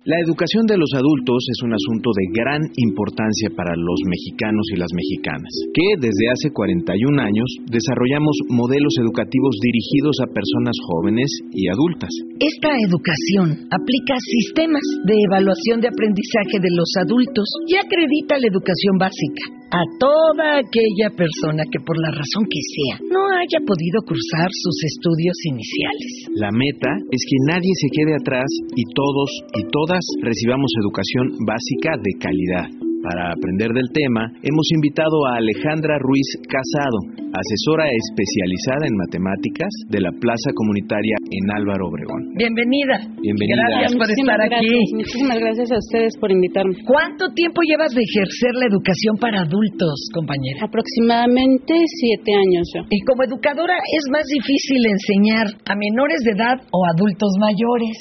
La 0.07 0.23
educación 0.23 0.71
de 0.71 0.79
los 0.79 0.95
adultos 0.95 1.42
es 1.51 1.59
un 1.66 1.75
asunto 1.75 2.14
de 2.14 2.31
gran 2.31 2.62
importancia 2.79 3.51
para 3.51 3.75
los 3.75 3.99
mexicanos 4.07 4.62
y 4.71 4.79
las 4.79 4.95
mexicanas, 4.95 5.51
que 5.75 5.99
desde 5.99 6.31
hace 6.31 6.55
41 6.55 7.11
años 7.19 7.51
desarrollamos 7.66 8.38
modelos 8.47 8.95
educativos 9.03 9.59
dirigidos 9.59 10.23
a 10.23 10.31
personas 10.31 10.79
jóvenes 10.87 11.27
y 11.51 11.66
adultas. 11.66 12.14
Esta 12.38 12.71
educación 12.87 13.66
aplica 13.66 14.14
sistemas 14.23 14.87
de 15.11 15.27
evaluación 15.27 15.83
de 15.83 15.90
aprendizaje 15.90 16.62
de 16.62 16.71
los 16.71 16.87
adultos 17.03 17.51
y 17.66 17.75
acredita 17.75 18.38
la 18.38 18.47
educación 18.47 19.03
básica 19.03 19.65
a 19.70 19.83
toda 19.98 20.62
aquella 20.62 21.11
persona 21.16 21.64
que 21.70 21.81
por 21.81 21.98
la 21.98 22.11
razón 22.11 22.44
que 22.46 22.62
sea 22.62 22.98
no 23.11 23.26
haya 23.35 23.61
podido 23.66 24.02
cursar 24.07 24.48
sus 24.50 24.76
estudios 24.85 25.37
iniciales. 25.44 26.12
La 26.35 26.50
meta 26.50 26.90
es 27.11 27.22
que 27.26 27.37
nadie 27.46 27.72
se 27.74 27.88
quede 27.90 28.14
atrás 28.14 28.46
y 28.76 28.85
todos 28.94 29.31
y 29.59 29.62
todas 29.70 30.05
recibamos 30.22 30.70
educación 30.79 31.26
básica 31.46 31.96
de 31.98 32.12
calidad. 32.18 32.86
Para 33.07 33.31
aprender 33.31 33.71
del 33.71 33.87
tema, 33.95 34.27
hemos 34.42 34.66
invitado 34.75 35.14
a 35.31 35.38
Alejandra 35.38 35.95
Ruiz 36.03 36.27
Casado, 36.51 36.99
asesora 37.31 37.87
especializada 37.87 38.90
en 38.90 38.99
matemáticas 38.99 39.71
de 39.87 40.03
la 40.03 40.11
Plaza 40.11 40.51
Comunitaria 40.51 41.14
en 41.31 41.47
Álvaro 41.55 41.87
Obregón. 41.87 42.35
Bienvenida. 42.35 43.07
Bienvenida. 43.23 43.62
Gracias 43.62 43.95
por 43.95 44.11
Muchísimas 44.11 44.42
estar 44.42 44.59
aquí. 44.59 44.75
Muchísimas 44.90 45.38
gracias 45.38 45.71
a 45.71 45.79
ustedes 45.79 46.19
por 46.19 46.35
invitarme. 46.35 46.75
¿Cuánto 46.83 47.31
tiempo 47.31 47.62
llevas 47.62 47.95
de 47.95 48.03
ejercer 48.03 48.59
la 48.59 48.66
educación 48.66 49.14
para 49.23 49.47
adultos, 49.47 50.11
compañera? 50.11 50.66
Aproximadamente 50.66 51.79
siete 51.87 52.35
años 52.35 52.66
yo. 52.75 52.90
Y 52.90 53.07
como 53.07 53.23
educadora 53.23 53.79
es 53.87 54.03
más 54.11 54.27
difícil 54.27 54.83
enseñar 54.83 55.47
a 55.62 55.79
menores 55.79 56.27
de 56.27 56.35
edad 56.35 56.59
o 56.75 56.83
adultos 56.90 57.31
mayores. 57.38 57.95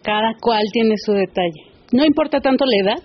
Cada 0.00 0.32
cual 0.40 0.64
tiene 0.72 0.96
su 1.04 1.12
detalle. 1.12 1.76
No 1.92 2.04
importa 2.04 2.40
tanto 2.40 2.64
la 2.64 2.82
edad, 2.82 3.02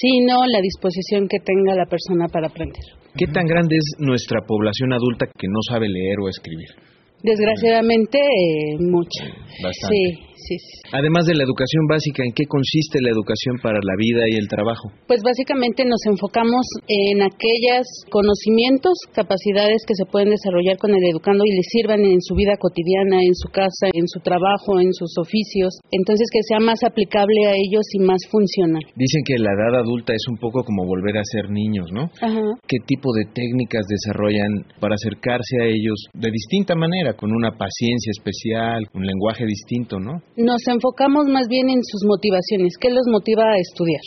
sino 0.00 0.34
la 0.52 0.60
disposición 0.60 1.28
que 1.28 1.38
tenga 1.38 1.74
la 1.74 1.86
persona 1.86 2.28
para 2.28 2.48
aprender. 2.48 2.82
¿Qué 3.16 3.26
tan 3.26 3.46
grande 3.46 3.76
es 3.76 3.96
nuestra 3.98 4.40
población 4.46 4.92
adulta 4.92 5.26
que 5.26 5.48
no 5.48 5.60
sabe 5.68 5.88
leer 5.88 6.18
o 6.22 6.28
escribir? 6.28 6.68
Desgraciadamente, 7.22 8.18
eh, 8.18 8.76
mucha. 8.78 9.24
Bastante. 9.62 9.88
Sí, 9.88 10.35
sí. 10.36 10.56
Además 10.92 11.26
de 11.26 11.34
la 11.34 11.44
educación 11.44 11.86
básica, 11.88 12.22
¿en 12.24 12.32
qué 12.32 12.44
consiste 12.46 13.00
la 13.00 13.10
educación 13.10 13.58
para 13.62 13.80
la 13.82 13.96
vida 13.96 14.28
y 14.28 14.36
el 14.36 14.48
trabajo? 14.48 14.92
Pues 15.06 15.22
básicamente 15.22 15.84
nos 15.84 16.00
enfocamos 16.06 16.64
en 16.86 17.22
aquellos 17.22 17.84
conocimientos, 18.10 18.94
capacidades 19.12 19.82
que 19.86 19.94
se 19.94 20.06
pueden 20.10 20.30
desarrollar 20.30 20.78
con 20.78 20.94
el 20.94 21.02
educando 21.04 21.44
y 21.44 21.54
les 21.54 21.66
sirvan 21.70 22.04
en 22.04 22.20
su 22.20 22.34
vida 22.34 22.56
cotidiana, 22.58 23.22
en 23.22 23.34
su 23.34 23.48
casa, 23.48 23.88
en 23.92 24.06
su 24.06 24.20
trabajo, 24.20 24.80
en 24.80 24.92
sus 24.92 25.16
oficios. 25.18 25.78
Entonces 25.90 26.26
que 26.32 26.42
sea 26.46 26.60
más 26.60 26.82
aplicable 26.84 27.46
a 27.46 27.54
ellos 27.54 27.84
y 27.92 28.00
más 28.00 28.20
funcional. 28.30 28.82
Dicen 28.94 29.22
que 29.24 29.38
la 29.38 29.52
edad 29.52 29.80
adulta 29.80 30.12
es 30.12 30.24
un 30.30 30.38
poco 30.38 30.62
como 30.64 30.86
volver 30.86 31.18
a 31.18 31.24
ser 31.24 31.50
niños, 31.50 31.88
¿no? 31.92 32.10
Ajá. 32.20 32.56
¿Qué 32.66 32.78
tipo 32.86 33.12
de 33.12 33.24
técnicas 33.32 33.86
desarrollan 33.88 34.66
para 34.80 34.94
acercarse 34.94 35.60
a 35.60 35.66
ellos 35.66 36.06
de 36.14 36.30
distinta 36.30 36.74
manera, 36.74 37.14
con 37.14 37.30
una 37.32 37.52
paciencia 37.52 38.10
especial, 38.10 38.86
un 38.94 39.06
lenguaje 39.06 39.44
distinto, 39.46 39.98
¿no? 39.98 40.22
Nos 40.36 40.60
enfocamos 40.68 41.24
más 41.32 41.48
bien 41.48 41.70
en 41.70 41.80
sus 41.82 42.04
motivaciones, 42.04 42.76
qué 42.78 42.90
los 42.90 43.06
motiva 43.10 43.42
a 43.44 43.56
estudiar. 43.56 44.02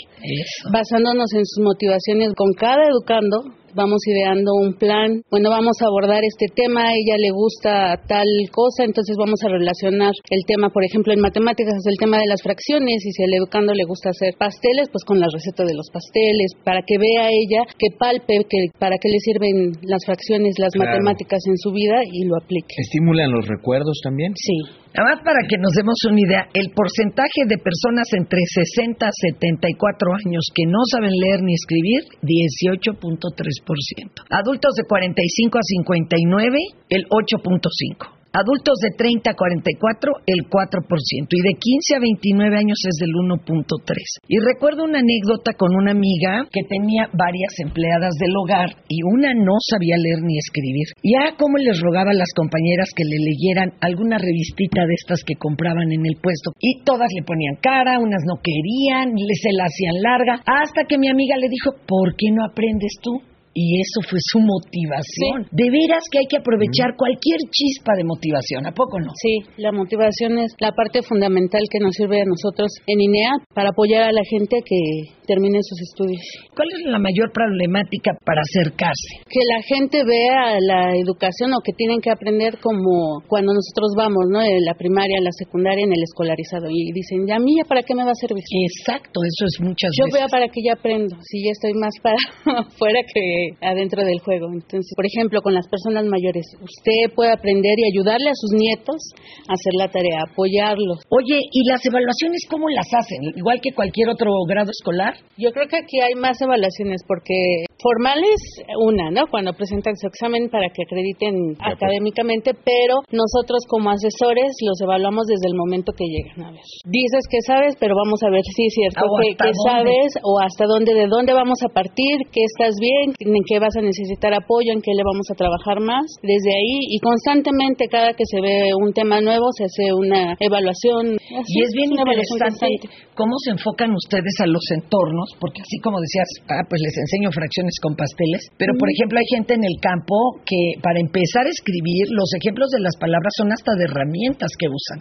Basándonos 0.72 1.34
en 1.34 1.44
sus 1.46 1.64
motivaciones 1.64 2.34
con 2.38 2.54
cada 2.54 2.86
educando, 2.86 3.50
vamos 3.74 3.98
ideando 4.06 4.52
un 4.62 4.74
plan. 4.78 5.22
Bueno, 5.32 5.50
vamos 5.50 5.78
a 5.82 5.86
abordar 5.90 6.22
este 6.24 6.46
tema, 6.54 6.90
a 6.90 6.94
ella 6.94 7.18
le 7.18 7.32
gusta 7.32 7.98
tal 8.08 8.28
cosa, 8.52 8.86
entonces 8.86 9.16
vamos 9.18 9.42
a 9.44 9.50
relacionar 9.50 10.14
el 10.30 10.42
tema, 10.46 10.70
por 10.70 10.84
ejemplo, 10.86 11.14
en 11.14 11.20
matemáticas 11.20 11.74
es 11.74 11.88
el 11.90 11.98
tema 11.98 12.18
de 12.20 12.28
las 12.28 12.42
fracciones 12.42 13.02
y 13.06 13.12
si 13.12 13.24
al 13.24 13.34
educando 13.34 13.74
le 13.74 13.86
gusta 13.86 14.10
hacer 14.10 14.34
pasteles, 14.38 14.86
pues 14.92 15.04
con 15.06 15.20
la 15.20 15.28
receta 15.34 15.66
de 15.66 15.74
los 15.74 15.90
pasteles, 15.92 16.54
para 16.64 16.82
que 16.86 16.98
vea 16.98 17.30
ella, 17.30 17.66
que 17.78 17.90
palpe, 17.98 18.46
que 18.50 18.70
para 18.78 18.98
qué 19.02 19.10
le 19.10 19.20
sirven 19.20 19.74
las 19.82 20.06
fracciones, 20.06 20.54
las 20.60 20.74
Claro. 20.74 20.92
matemáticas 20.92 21.42
en 21.48 21.58
su 21.58 21.72
vida 21.72 22.02
y 22.06 22.26
lo 22.26 22.38
aplique. 22.38 22.74
¿Estimulan 22.78 23.32
los 23.32 23.48
recuerdos 23.48 24.00
también? 24.04 24.34
Sí. 24.36 24.58
Nada 24.94 25.16
más 25.16 25.24
para 25.24 25.48
que 25.48 25.58
nos 25.62 25.72
demos 25.74 25.96
una 26.10 26.20
idea, 26.20 26.50
el 26.54 26.72
porcentaje 26.74 27.46
de 27.46 27.58
personas 27.58 28.08
entre 28.14 28.40
60 28.42 29.06
a 29.06 29.12
74 29.12 30.14
años 30.26 30.50
que 30.54 30.66
no 30.66 30.80
saben 30.92 31.12
leer 31.12 31.44
ni 31.44 31.54
escribir, 31.54 32.06
18.3%. 32.22 34.26
Adultos 34.30 34.74
de 34.76 34.84
45 34.84 35.58
a 35.58 35.62
59, 35.62 36.58
el 36.90 37.06
8.5%. 37.06 38.19
Adultos 38.30 38.78
de 38.78 38.94
30 38.94 39.32
a 39.32 39.34
44, 39.34 40.14
el 40.30 40.46
4%. 40.46 41.34
Y 41.34 41.42
de 41.42 41.54
15 41.58 41.98
a 41.98 42.00
29 42.00 42.58
años 42.62 42.78
es 42.86 43.02
del 43.02 43.10
1.3%. 43.10 44.22
Y 44.30 44.38
recuerdo 44.38 44.86
una 44.86 45.00
anécdota 45.00 45.58
con 45.58 45.74
una 45.74 45.92
amiga 45.98 46.46
que 46.54 46.62
tenía 46.70 47.10
varias 47.14 47.58
empleadas 47.58 48.14
del 48.22 48.38
hogar 48.38 48.70
y 48.88 49.02
una 49.02 49.34
no 49.34 49.58
sabía 49.66 49.98
leer 49.98 50.22
ni 50.22 50.38
escribir. 50.38 50.94
Y 51.02 51.18
ah, 51.18 51.34
cómo 51.42 51.58
les 51.58 51.82
rogaba 51.82 52.12
a 52.12 52.22
las 52.22 52.30
compañeras 52.38 52.94
que 52.94 53.04
le 53.04 53.18
leyeran 53.18 53.74
alguna 53.82 54.22
revistita 54.22 54.86
de 54.86 54.94
estas 54.94 55.26
que 55.26 55.34
compraban 55.34 55.90
en 55.92 56.06
el 56.06 56.22
puesto. 56.22 56.54
Y 56.62 56.84
todas 56.86 57.10
le 57.18 57.26
ponían 57.26 57.58
cara, 57.58 57.98
unas 57.98 58.22
no 58.30 58.38
querían, 58.46 59.18
se 59.18 59.54
la 59.58 59.66
hacían 59.66 60.02
larga. 60.02 60.34
Hasta 60.46 60.86
que 60.86 60.98
mi 60.98 61.10
amiga 61.10 61.36
le 61.38 61.50
dijo, 61.50 61.72
¿por 61.88 62.16
qué 62.16 62.30
no 62.30 62.46
aprendes 62.46 62.94
tú? 63.02 63.29
Y 63.54 63.82
eso 63.82 64.00
fue 64.08 64.20
su 64.22 64.40
motivación. 64.40 65.50
De 65.52 65.68
veras 65.70 66.04
que 66.12 66.20
hay 66.20 66.28
que 66.30 66.38
aprovechar 66.38 66.96
cualquier 66.96 67.40
chispa 67.50 67.94
de 67.98 68.04
motivación, 68.04 68.66
¿a 68.66 68.72
poco 68.72 69.00
no? 69.00 69.12
Sí, 69.16 69.42
la 69.58 69.72
motivación 69.72 70.38
es 70.38 70.54
la 70.60 70.72
parte 70.72 71.02
fundamental 71.02 71.62
que 71.70 71.80
nos 71.80 71.96
sirve 71.96 72.22
a 72.22 72.26
nosotros 72.26 72.70
en 72.88 73.02
INEA 73.02 73.32
para 73.54 73.70
apoyar 73.70 74.04
a 74.04 74.12
la 74.12 74.24
gente 74.30 74.58
que 74.64 74.80
termine 75.26 75.60
sus 75.62 75.82
estudios. 75.82 76.22
¿Cuál 76.56 76.68
es 76.74 76.86
la 76.90 77.00
mayor 77.00 77.32
problemática 77.32 78.18
para 78.26 78.42
acercarse? 78.42 79.22
Que 79.30 79.42
la 79.46 79.62
gente 79.62 80.04
vea 80.06 80.58
la 80.62 80.96
educación 80.98 81.54
o 81.54 81.62
que 81.64 81.74
tienen 81.74 82.02
que 82.02 82.10
aprender 82.10 82.58
como 82.60 83.22
cuando 83.28 83.54
nosotros 83.54 83.94
vamos, 83.98 84.26
¿no? 84.30 84.42
En 84.42 84.66
la 84.66 84.74
primaria, 84.74 85.18
en 85.18 85.26
la 85.26 85.36
secundaria, 85.38 85.86
en 85.86 85.94
el 85.94 86.02
escolarizado 86.02 86.70
y 86.70 86.92
dicen, 86.94 87.28
¿ya 87.28 87.38
a 87.38 87.40
mí 87.40 87.58
ya 87.58 87.66
para 87.66 87.84
qué 87.84 87.94
me 87.94 88.04
va 88.04 88.12
a 88.12 88.22
servir? 88.22 88.42
Exacto, 88.42 89.22
eso 89.22 89.44
es 89.46 89.56
muchas 89.62 89.92
Yo 89.98 90.06
veces. 90.06 90.20
veo 90.20 90.28
para 90.30 90.48
que 90.48 90.62
ya 90.66 90.74
aprendo, 90.74 91.16
si 91.22 91.44
ya 91.46 91.52
estoy 91.52 91.74
más 91.74 91.94
para 92.02 92.18
afuera 92.66 93.00
que 93.06 93.39
adentro 93.62 94.04
del 94.04 94.20
juego. 94.20 94.48
Entonces, 94.54 94.92
por 94.96 95.06
ejemplo, 95.06 95.42
con 95.42 95.54
las 95.54 95.68
personas 95.68 96.06
mayores, 96.06 96.46
usted 96.62 97.14
puede 97.16 97.32
aprender 97.32 97.76
y 97.78 97.92
ayudarle 97.92 98.30
a 98.30 98.36
sus 98.36 98.52
nietos 98.54 99.00
a 99.48 99.54
hacer 99.54 99.74
la 99.78 99.88
tarea, 99.90 100.26
apoyarlos. 100.30 101.00
Oye, 101.10 101.40
¿y 101.40 101.70
las 101.70 101.86
evaluaciones 101.86 102.46
cómo 102.50 102.70
las 102.70 102.88
hacen? 102.94 103.22
Igual 103.36 103.60
que 103.62 103.74
cualquier 103.74 104.10
otro 104.10 104.32
grado 104.48 104.72
escolar. 104.72 105.14
Yo 105.38 105.52
creo 105.52 105.68
que 105.68 105.78
aquí 105.78 106.00
hay 106.00 106.16
más 106.16 106.42
evaluaciones 106.42 107.02
porque 107.08 107.66
formales, 107.80 108.40
una, 108.84 109.10
¿no? 109.10 109.28
Cuando 109.32 109.54
presentan 109.54 109.96
su 109.96 110.08
examen 110.08 110.50
para 110.50 110.68
que 110.70 110.84
acrediten 110.84 111.56
académicamente, 111.60 112.52
pero 112.54 113.00
nosotros 113.12 113.64
como 113.68 113.90
asesores 113.90 114.52
los 114.62 114.80
evaluamos 114.82 115.26
desde 115.28 115.48
el 115.48 115.56
momento 115.56 115.94
que 115.96 116.06
llegan. 116.06 116.44
A 116.44 116.52
ver, 116.52 116.66
dices 116.86 117.24
que 117.30 117.40
sabes, 117.48 117.76
pero 117.80 117.96
vamos 117.96 118.22
a 118.24 118.30
ver 118.30 118.44
si 118.44 118.68
es 118.68 118.74
cierto 118.74 119.06
O 119.08 119.18
que, 119.20 119.36
que 119.36 119.52
sabes 119.66 120.14
o 120.24 120.40
hasta 120.40 120.66
dónde, 120.66 120.94
de 120.94 121.08
dónde 121.08 121.34
vamos 121.34 121.60
a 121.64 121.72
partir, 121.74 122.28
que 122.32 122.44
estás 122.44 122.76
bien, 122.80 123.16
en 123.36 123.44
qué 123.48 123.60
vas 123.60 123.76
a 123.78 123.82
necesitar 123.82 124.34
apoyo, 124.34 124.72
en 124.74 124.82
qué 124.82 124.92
le 124.96 125.04
vamos 125.04 125.28
a 125.32 125.36
trabajar 125.36 125.80
más. 125.80 126.06
Desde 126.22 126.52
ahí 126.52 126.94
y 126.94 127.00
constantemente 127.00 127.88
cada 127.88 128.14
que 128.14 128.26
se 128.26 128.42
ve 128.42 128.72
un 128.76 128.94
tema 128.94 129.22
nuevo 129.22 129.48
se 129.58 129.66
hace 129.66 129.94
una 129.94 130.36
evaluación. 130.40 131.18
Y 131.18 131.64
es 131.64 131.72
bien 131.74 131.92
una 131.92 132.04
evaluación 132.04 132.38
interesante. 132.38 132.90
Cómo 133.20 133.36
se 133.44 133.52
enfocan 133.52 133.92
ustedes 133.92 134.32
a 134.40 134.48
los 134.48 134.64
entornos, 134.72 135.36
porque 135.44 135.60
así 135.60 135.76
como 135.84 136.00
decías, 136.00 136.32
ah, 136.48 136.64
pues 136.64 136.80
les 136.80 136.96
enseño 136.96 137.36
fracciones 137.36 137.76
con 137.84 138.00
pasteles, 138.00 138.48
pero 138.56 138.72
por 138.80 138.88
ejemplo 138.88 139.20
hay 139.20 139.28
gente 139.28 139.60
en 139.60 139.68
el 139.68 139.76
campo 139.84 140.40
que 140.48 140.80
para 140.80 141.04
empezar 141.04 141.44
a 141.44 141.52
escribir, 141.52 142.08
los 142.16 142.32
ejemplos 142.40 142.72
de 142.72 142.80
las 142.80 142.96
palabras 142.96 143.36
son 143.36 143.52
hasta 143.52 143.76
de 143.76 143.84
herramientas 143.92 144.56
que 144.56 144.72
usan. 144.72 144.98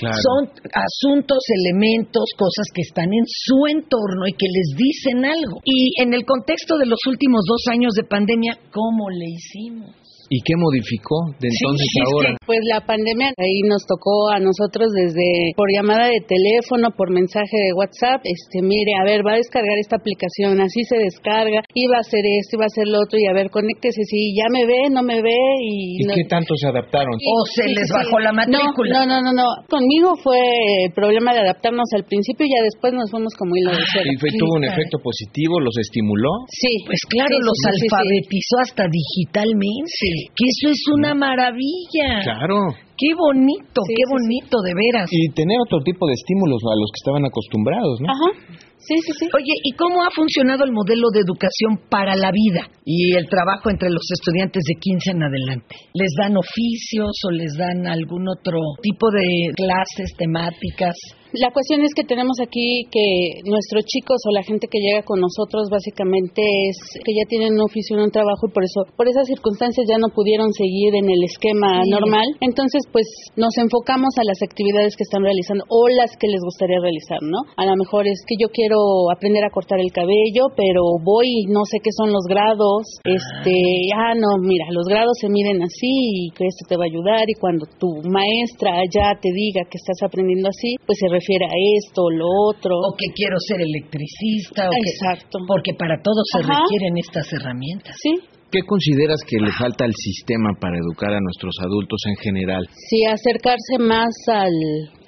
Claro. 0.00 0.16
Son 0.16 0.40
asuntos, 0.72 1.44
elementos, 1.60 2.32
cosas 2.40 2.64
que 2.72 2.80
están 2.80 3.12
en 3.12 3.28
su 3.28 3.68
entorno 3.68 4.24
y 4.24 4.32
que 4.32 4.48
les 4.48 4.72
dicen 4.80 5.28
algo. 5.28 5.60
Y 5.68 5.92
en 6.00 6.16
el 6.16 6.24
contexto 6.24 6.80
de 6.80 6.88
los 6.88 7.00
últimos 7.04 7.44
dos 7.44 7.68
años 7.68 7.92
de 7.92 8.08
pandemia, 8.08 8.56
¿cómo 8.72 9.10
le 9.12 9.28
hicimos? 9.36 9.99
¿Y 10.32 10.38
qué 10.46 10.54
modificó 10.54 11.26
de 11.42 11.50
entonces 11.50 11.86
Sí, 11.90 11.98
a 11.98 12.04
ahora? 12.06 12.28
es 12.30 12.38
que, 12.38 12.46
pues 12.46 12.62
la 12.70 12.80
pandemia 12.86 13.34
ahí 13.34 13.66
nos 13.66 13.82
tocó 13.82 14.30
a 14.30 14.38
nosotros 14.38 14.86
desde 14.94 15.50
por 15.58 15.66
llamada 15.74 16.06
de 16.06 16.22
teléfono, 16.22 16.94
por 16.94 17.10
mensaje 17.10 17.50
de 17.58 17.74
WhatsApp, 17.74 18.22
este, 18.22 18.62
mire, 18.62 18.94
a 18.94 19.02
ver, 19.02 19.26
va 19.26 19.34
a 19.34 19.42
descargar 19.42 19.74
esta 19.82 19.98
aplicación, 19.98 20.62
así 20.62 20.86
se 20.86 21.02
descarga, 21.02 21.66
iba 21.74 21.96
a 21.98 22.06
hacer 22.06 22.22
esto, 22.22 22.54
iba 22.62 22.64
a 22.64 22.70
hacer 22.70 22.86
lo 22.86 23.02
otro 23.02 23.18
y 23.18 23.26
a 23.26 23.34
ver, 23.34 23.50
conéctese 23.50 24.06
si 24.06 24.30
ya 24.38 24.46
me 24.54 24.62
ve, 24.70 24.86
no 24.94 25.02
me 25.02 25.18
ve 25.18 25.34
y, 25.66 25.98
¿Y 25.98 26.06
no- 26.06 26.14
qué 26.14 26.22
tanto 26.30 26.54
se 26.54 26.70
adaptaron? 26.70 27.10
O 27.10 27.34
se 27.50 27.66
Sí, 27.66 27.74
les 27.74 27.90
sí, 27.90 27.94
bajó 27.98 28.16
sí. 28.18 28.22
la 28.22 28.32
matrícula. 28.32 29.02
No, 29.02 29.06
no, 29.10 29.18
no, 29.26 29.32
no, 29.34 29.42
no. 29.42 29.48
Conmigo 29.66 30.14
fue 30.22 30.38
el 30.86 30.92
problema 30.94 31.34
de 31.34 31.42
adaptarnos 31.42 31.90
al 31.98 32.06
principio 32.06 32.46
y 32.46 32.54
ya 32.54 32.62
después 32.62 32.94
nos 32.94 33.10
fuimos 33.10 33.34
como 33.34 33.50
hilo 33.58 33.74
de 33.74 33.82
cero. 33.82 34.06
¿Y 34.06 34.14
fue, 34.22 34.30
tuvo 34.38 34.54
un 34.62 34.64
efecto 34.64 35.02
positivo? 35.02 35.58
¿Los 35.58 35.74
estimuló? 35.74 36.30
Sí. 36.54 36.86
Pues 36.86 37.02
claro, 37.10 37.34
Sí, 37.34 37.42
los 37.42 37.58
sí, 37.58 37.66
sí, 37.66 37.78
sí. 37.82 37.86
alfabetizó 37.90 38.54
hasta 38.62 38.84
digitalmente. 38.86 40.19
Que 40.34 40.44
eso 40.46 40.68
es 40.70 40.82
una 40.96 41.14
maravilla. 41.14 42.22
Claro. 42.22 42.74
Qué 42.96 43.14
bonito, 43.16 43.80
Sí, 43.86 43.94
qué 43.96 44.04
sí, 44.04 44.12
bonito, 44.12 44.60
de 44.60 44.74
veras. 44.74 45.08
Y 45.10 45.32
tener 45.32 45.56
otro 45.64 45.80
tipo 45.80 46.06
de 46.06 46.12
estímulos 46.12 46.60
a 46.68 46.76
los 46.76 46.88
que 46.92 47.00
estaban 47.00 47.24
acostumbrados, 47.24 47.96
¿no? 48.00 48.12
Ajá. 48.12 48.60
Sí, 48.76 48.96
sí, 49.04 49.12
sí. 49.18 49.26
Oye, 49.36 49.54
¿y 49.64 49.72
cómo 49.72 50.02
ha 50.02 50.10
funcionado 50.10 50.64
el 50.64 50.72
modelo 50.72 51.08
de 51.12 51.20
educación 51.20 51.80
para 51.90 52.16
la 52.16 52.30
vida 52.32 52.68
y 52.84 53.14
el 53.14 53.28
trabajo 53.28 53.70
entre 53.70 53.90
los 53.90 54.04
estudiantes 54.12 54.62
de 54.66 54.74
15 54.80 55.10
en 55.12 55.22
adelante? 55.22 55.76
¿Les 55.92 56.12
dan 56.18 56.36
oficios 56.36 57.12
o 57.28 57.30
les 57.30 57.52
dan 57.56 57.86
algún 57.86 58.28
otro 58.28 58.58
tipo 58.82 59.10
de 59.10 59.52
clases 59.54 60.16
temáticas? 60.16 60.96
La 61.32 61.50
cuestión 61.54 61.82
es 61.86 61.94
que 61.94 62.02
tenemos 62.02 62.38
aquí 62.42 62.86
que 62.90 63.38
nuestros 63.46 63.84
chicos 63.86 64.18
o 64.26 64.34
la 64.34 64.42
gente 64.42 64.66
que 64.66 64.78
llega 64.82 65.02
con 65.06 65.20
nosotros 65.20 65.70
básicamente 65.70 66.42
es 66.42 66.76
que 67.04 67.14
ya 67.14 67.22
tienen 67.28 67.54
un 67.54 67.62
oficio, 67.70 67.94
un 68.02 68.10
trabajo 68.10 68.48
y 68.48 68.52
por 68.52 68.64
eso, 68.64 68.82
por 68.96 69.06
esas 69.06 69.26
circunstancias 69.30 69.86
ya 69.86 69.98
no 69.98 70.08
pudieron 70.10 70.50
seguir 70.52 70.94
en 70.96 71.06
el 71.06 71.22
esquema 71.22 71.82
Sí. 71.84 71.90
normal. 71.90 72.26
Entonces, 72.40 72.82
pues 72.90 73.06
nos 73.36 73.54
enfocamos 73.58 74.10
a 74.18 74.24
las 74.26 74.42
actividades 74.42 74.96
que 74.96 75.04
están 75.06 75.22
realizando 75.22 75.64
o 75.70 75.86
las 75.88 76.10
que 76.18 76.26
les 76.26 76.42
gustaría 76.42 76.82
realizar, 76.82 77.22
¿no? 77.22 77.46
A 77.56 77.64
lo 77.64 77.76
mejor 77.76 78.06
es 78.10 78.18
que 78.26 78.34
yo 78.34 78.48
quiero 78.50 79.10
aprender 79.14 79.44
a 79.44 79.50
cortar 79.54 79.78
el 79.78 79.92
cabello, 79.92 80.50
pero 80.56 80.82
voy 81.04 81.46
y 81.46 81.46
no 81.46 81.62
sé 81.64 81.78
qué 81.78 81.90
son 81.94 82.10
los 82.12 82.26
grados. 82.26 82.98
Este, 83.06 83.54
ah, 83.94 84.14
no, 84.18 84.34
mira, 84.42 84.66
los 84.74 84.86
grados 84.90 85.14
se 85.20 85.28
miden 85.30 85.62
así 85.62 86.26
y 86.26 86.30
que 86.34 86.46
esto 86.46 86.66
te 86.68 86.76
va 86.76 86.84
a 86.84 86.90
ayudar 86.90 87.22
y 87.30 87.34
cuando 87.38 87.66
tu 87.78 88.02
maestra 88.10 88.82
ya 88.90 89.14
te 89.20 89.30
diga 89.30 89.62
que 89.70 89.78
estás 89.78 90.02
aprendiendo 90.02 90.48
así, 90.48 90.74
pues 90.86 90.98
se 90.98 91.08
refiere 91.20 91.44
a 91.44 91.56
esto 91.78 92.08
o 92.08 92.10
lo 92.10 92.26
otro. 92.48 92.72
O 92.80 92.96
que 92.96 93.12
quiero 93.14 93.36
ser 93.38 93.60
electricista. 93.60 94.66
O 94.68 94.72
que- 94.72 94.90
Exacto. 94.90 95.38
porque 95.46 95.72
para 95.76 96.00
todo 96.02 96.20
se 96.32 96.40
Ajá. 96.40 96.58
requieren 96.64 96.96
estas 96.96 97.30
herramientas. 97.32 97.94
Sí, 98.00 98.16
¿Qué 98.50 98.62
consideras 98.66 99.20
que 99.28 99.38
le 99.38 99.52
falta 99.52 99.84
al 99.84 99.94
sistema 99.94 100.50
para 100.60 100.74
educar 100.76 101.12
a 101.14 101.20
nuestros 101.22 101.54
adultos 101.62 102.00
en 102.10 102.16
general? 102.16 102.66
sí, 102.88 103.04
acercarse 103.06 103.78
más 103.78 104.10
al, 104.26 104.50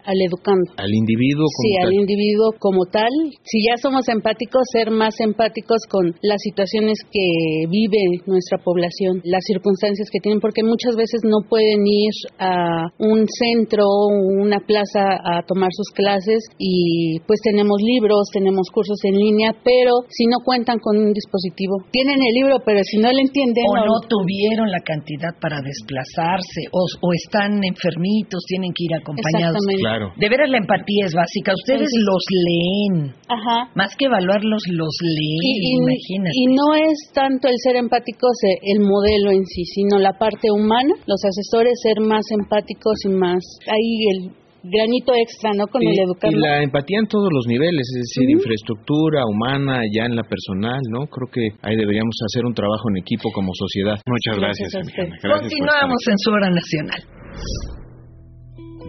al 0.05 0.19
educando. 0.21 0.73
¿Al 0.77 0.93
individuo 0.93 1.47
como 1.47 1.63
Sí, 1.63 1.75
tal? 1.77 1.87
al 1.87 1.95
individuo 1.95 2.47
como 2.59 2.83
tal. 2.91 3.13
Si 3.45 3.59
ya 3.65 3.77
somos 3.77 4.09
empáticos, 4.09 4.63
ser 4.73 4.91
más 4.91 5.19
empáticos 5.21 5.79
con 5.89 6.15
las 6.23 6.41
situaciones 6.43 6.99
que 7.11 7.67
vive 7.71 8.23
nuestra 8.27 8.59
población, 8.59 9.21
las 9.25 9.43
circunstancias 9.47 10.09
que 10.11 10.21
tienen, 10.21 10.41
porque 10.41 10.63
muchas 10.63 10.97
veces 10.97 11.21
no 11.25 11.47
pueden 11.49 11.87
ir 11.87 12.13
a 12.39 12.89
un 12.99 13.27
centro 13.29 13.85
o 13.85 14.09
una 14.41 14.59
plaza 14.61 15.19
a 15.23 15.43
tomar 15.47 15.71
sus 15.73 15.91
clases 15.95 16.43
y 16.59 17.19
pues 17.27 17.41
tenemos 17.43 17.79
libros, 17.83 18.29
tenemos 18.33 18.69
cursos 18.71 18.99
en 19.05 19.17
línea, 19.17 19.53
pero 19.65 19.93
si 20.09 20.27
no 20.27 20.39
cuentan 20.45 20.79
con 20.79 20.97
un 20.97 21.13
dispositivo, 21.13 21.85
tienen 21.91 22.19
el 22.19 22.35
libro, 22.35 22.59
pero 22.65 22.81
si 22.83 22.99
no 22.99 23.11
le 23.11 23.23
entienden 23.23 23.65
O 23.69 23.77
no 23.77 24.01
tuvieron 24.09 24.71
la 24.71 24.81
cantidad 24.81 25.33
para 25.41 25.61
desplazarse, 25.63 26.69
o, 26.73 26.81
o 27.01 27.13
están 27.13 27.61
enfermitos, 27.65 28.43
tienen 28.47 28.73
que 28.75 28.85
ir 28.85 28.95
acompañados. 28.95 29.57
Exactamente. 29.57 29.92
Claro. 29.93 30.13
De 30.17 30.29
veras 30.29 30.49
la 30.49 30.59
empatía 30.59 31.05
es 31.05 31.13
básica. 31.13 31.53
Ustedes 31.53 31.89
Sí, 31.93 32.01
los 32.01 32.25
leen. 32.49 33.15
Ajá. 33.29 33.69
Más 33.77 33.93
que 33.97 34.07
evaluarlos, 34.07 34.63
los 34.73 34.95
leen, 35.05 35.45
Y, 35.45 35.77
imagínate. 35.77 36.33
y 36.33 36.45
no 36.57 36.75
es 36.81 36.97
tanto 37.13 37.49
el 37.49 37.55
ser 37.63 37.77
empáticos 37.77 38.33
eh, 38.49 38.57
el 38.73 38.81
modelo 38.81 39.31
en 39.33 39.45
sí, 39.45 39.65
sino 39.65 39.99
la 39.99 40.13
parte 40.17 40.49
humana, 40.51 40.95
los 41.07 41.21
asesores 41.25 41.75
ser 41.83 42.01
más 42.01 42.25
empáticos 42.33 42.97
y 43.05 43.09
más 43.11 43.41
ahí 43.69 43.93
el 44.17 44.19
granito 44.65 45.13
extra, 45.19 45.51
¿no? 45.59 45.67
Con 45.67 45.83
el 45.83 45.93
Y, 45.93 46.01
educando. 46.01 46.39
y 46.39 46.41
la 46.41 46.63
empatía 46.63 46.99
en 47.01 47.09
todos 47.09 47.29
los 47.35 47.47
niveles, 47.49 47.83
es 47.83 48.15
decir, 48.15 48.31
infraestructura, 48.31 49.27
humana, 49.27 49.83
ya 49.93 50.05
en 50.07 50.15
la 50.15 50.23
personal, 50.23 50.79
¿no? 50.89 51.07
Creo 51.09 51.29
que 51.35 51.43
ahí 51.67 51.75
deberíamos 51.77 52.15
hacer 52.31 52.47
un 52.47 52.55
trabajo 52.55 52.89
en 52.95 52.99
equipo 53.03 53.29
como 53.35 53.51
sociedad. 53.55 53.99
Muchas 54.07 54.39
Gracias 54.39 54.71
usted. 54.87 55.09
Continuamos 55.21 56.01
en 56.09 56.19
su 56.19 56.31
hora 56.31 56.49
nacional. 56.51 57.82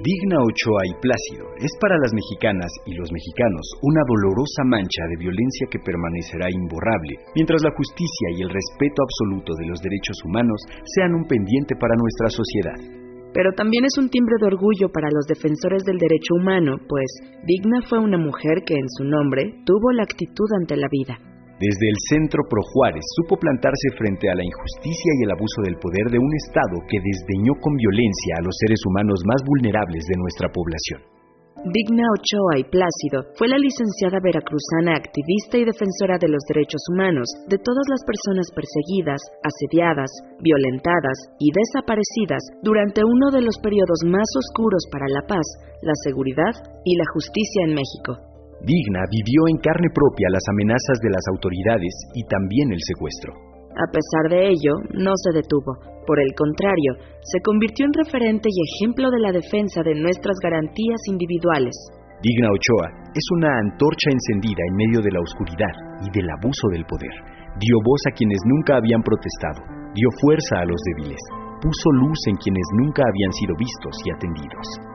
Digna 0.04 0.36
Ochoa 0.36 0.84
y 0.84 1.00
Plácido 1.00 1.48
es 1.64 1.72
para 1.80 1.96
las 1.96 2.12
mexicanas 2.12 2.68
y 2.84 2.92
los 2.92 3.08
mexicanos 3.08 3.64
una 3.88 4.04
dolorosa 4.04 4.68
mancha 4.68 5.00
de 5.08 5.16
violencia 5.16 5.72
que 5.72 5.80
permanecerá 5.80 6.52
imborrable, 6.52 7.24
mientras 7.32 7.64
la 7.64 7.72
justicia 7.72 8.28
y 8.36 8.44
el 8.44 8.52
respeto 8.52 9.00
absoluto 9.00 9.56
de 9.56 9.72
los 9.72 9.80
derechos 9.80 10.20
humanos 10.28 10.60
sean 10.84 11.16
un 11.16 11.24
pendiente 11.24 11.80
para 11.80 11.96
nuestra 11.96 12.28
sociedad. 12.36 12.76
Pero 13.32 13.56
también 13.56 13.88
es 13.88 13.96
un 13.96 14.12
timbre 14.12 14.36
de 14.44 14.52
orgullo 14.52 14.92
para 14.92 15.08
los 15.08 15.24
defensores 15.24 15.88
del 15.88 15.96
derecho 15.96 16.36
humano, 16.36 16.84
pues 16.84 17.08
Digna 17.48 17.80
fue 17.88 18.04
una 18.04 18.20
mujer 18.20 18.68
que 18.68 18.76
en 18.76 18.90
su 19.00 19.08
nombre 19.08 19.64
tuvo 19.64 19.96
la 19.96 20.04
actitud 20.04 20.52
ante 20.60 20.76
la 20.76 20.92
vida. 20.92 21.16
Desde 21.64 21.88
el 21.88 21.96
Centro 22.12 22.44
Pro 22.52 22.60
Juárez 22.60 23.08
supo 23.16 23.40
plantarse 23.40 23.96
frente 23.96 24.28
a 24.28 24.36
la 24.36 24.44
injusticia 24.44 25.12
y 25.16 25.24
el 25.24 25.32
abuso 25.32 25.64
del 25.64 25.80
poder 25.80 26.12
de 26.12 26.20
un 26.20 26.28
Estado 26.36 26.76
que 26.92 27.00
desdeñó 27.00 27.56
con 27.64 27.72
violencia 27.80 28.36
a 28.36 28.44
los 28.44 28.52
seres 28.60 28.84
humanos 28.84 29.24
más 29.24 29.40
vulnerables 29.48 30.04
de 30.04 30.20
nuestra 30.20 30.52
población. 30.52 31.00
Digna 31.64 32.04
Ochoa 32.20 32.60
y 32.60 32.68
Plácido 32.68 33.32
fue 33.40 33.48
la 33.48 33.56
licenciada 33.56 34.20
veracruzana 34.20 35.00
activista 35.00 35.56
y 35.56 35.64
defensora 35.64 36.20
de 36.20 36.28
los 36.28 36.44
derechos 36.52 36.84
humanos 36.92 37.32
de 37.48 37.56
todas 37.56 37.88
las 37.88 38.04
personas 38.04 38.52
perseguidas, 38.52 39.24
asediadas, 39.48 40.12
violentadas 40.44 41.16
y 41.40 41.48
desaparecidas 41.56 42.44
durante 42.60 43.08
uno 43.08 43.32
de 43.32 43.40
los 43.40 43.56
periodos 43.64 44.04
más 44.04 44.28
oscuros 44.36 44.84
para 44.92 45.08
la 45.08 45.24
paz, 45.32 45.48
la 45.80 45.96
seguridad 46.04 46.60
y 46.84 47.00
la 47.00 47.08
justicia 47.16 47.72
en 47.72 47.80
México. 47.80 48.33
Digna 48.64 49.04
vivió 49.12 49.44
en 49.52 49.60
carne 49.60 49.92
propia 49.92 50.32
las 50.32 50.48
amenazas 50.48 50.98
de 51.04 51.12
las 51.12 51.26
autoridades 51.36 51.92
y 52.16 52.24
también 52.32 52.72
el 52.72 52.80
secuestro. 52.80 53.36
A 53.76 53.88
pesar 53.92 54.26
de 54.32 54.56
ello, 54.56 54.74
no 54.96 55.12
se 55.20 55.36
detuvo. 55.36 55.76
Por 56.08 56.16
el 56.24 56.32
contrario, 56.32 56.96
se 57.28 57.44
convirtió 57.44 57.84
en 57.84 57.92
referente 57.92 58.48
y 58.48 58.58
ejemplo 58.64 59.12
de 59.12 59.20
la 59.20 59.36
defensa 59.36 59.84
de 59.84 60.00
nuestras 60.00 60.40
garantías 60.40 61.02
individuales. 61.12 61.76
Digna 62.24 62.56
Ochoa 62.56 62.88
es 63.12 63.26
una 63.36 63.52
antorcha 63.60 64.08
encendida 64.08 64.64
en 64.64 64.76
medio 64.80 65.04
de 65.04 65.12
la 65.12 65.20
oscuridad 65.20 65.76
y 66.00 66.08
del 66.16 66.30
abuso 66.40 66.72
del 66.72 66.88
poder. 66.88 67.12
Dio 67.60 67.76
voz 67.84 68.00
a 68.08 68.16
quienes 68.16 68.40
nunca 68.48 68.80
habían 68.80 69.04
protestado, 69.04 69.60
dio 69.92 70.08
fuerza 70.24 70.64
a 70.64 70.66
los 70.66 70.80
débiles, 70.96 71.20
puso 71.60 71.92
luz 72.00 72.20
en 72.32 72.36
quienes 72.40 72.68
nunca 72.80 73.04
habían 73.04 73.34
sido 73.36 73.54
vistos 73.60 73.96
y 74.06 74.12
atendidos. 74.16 74.93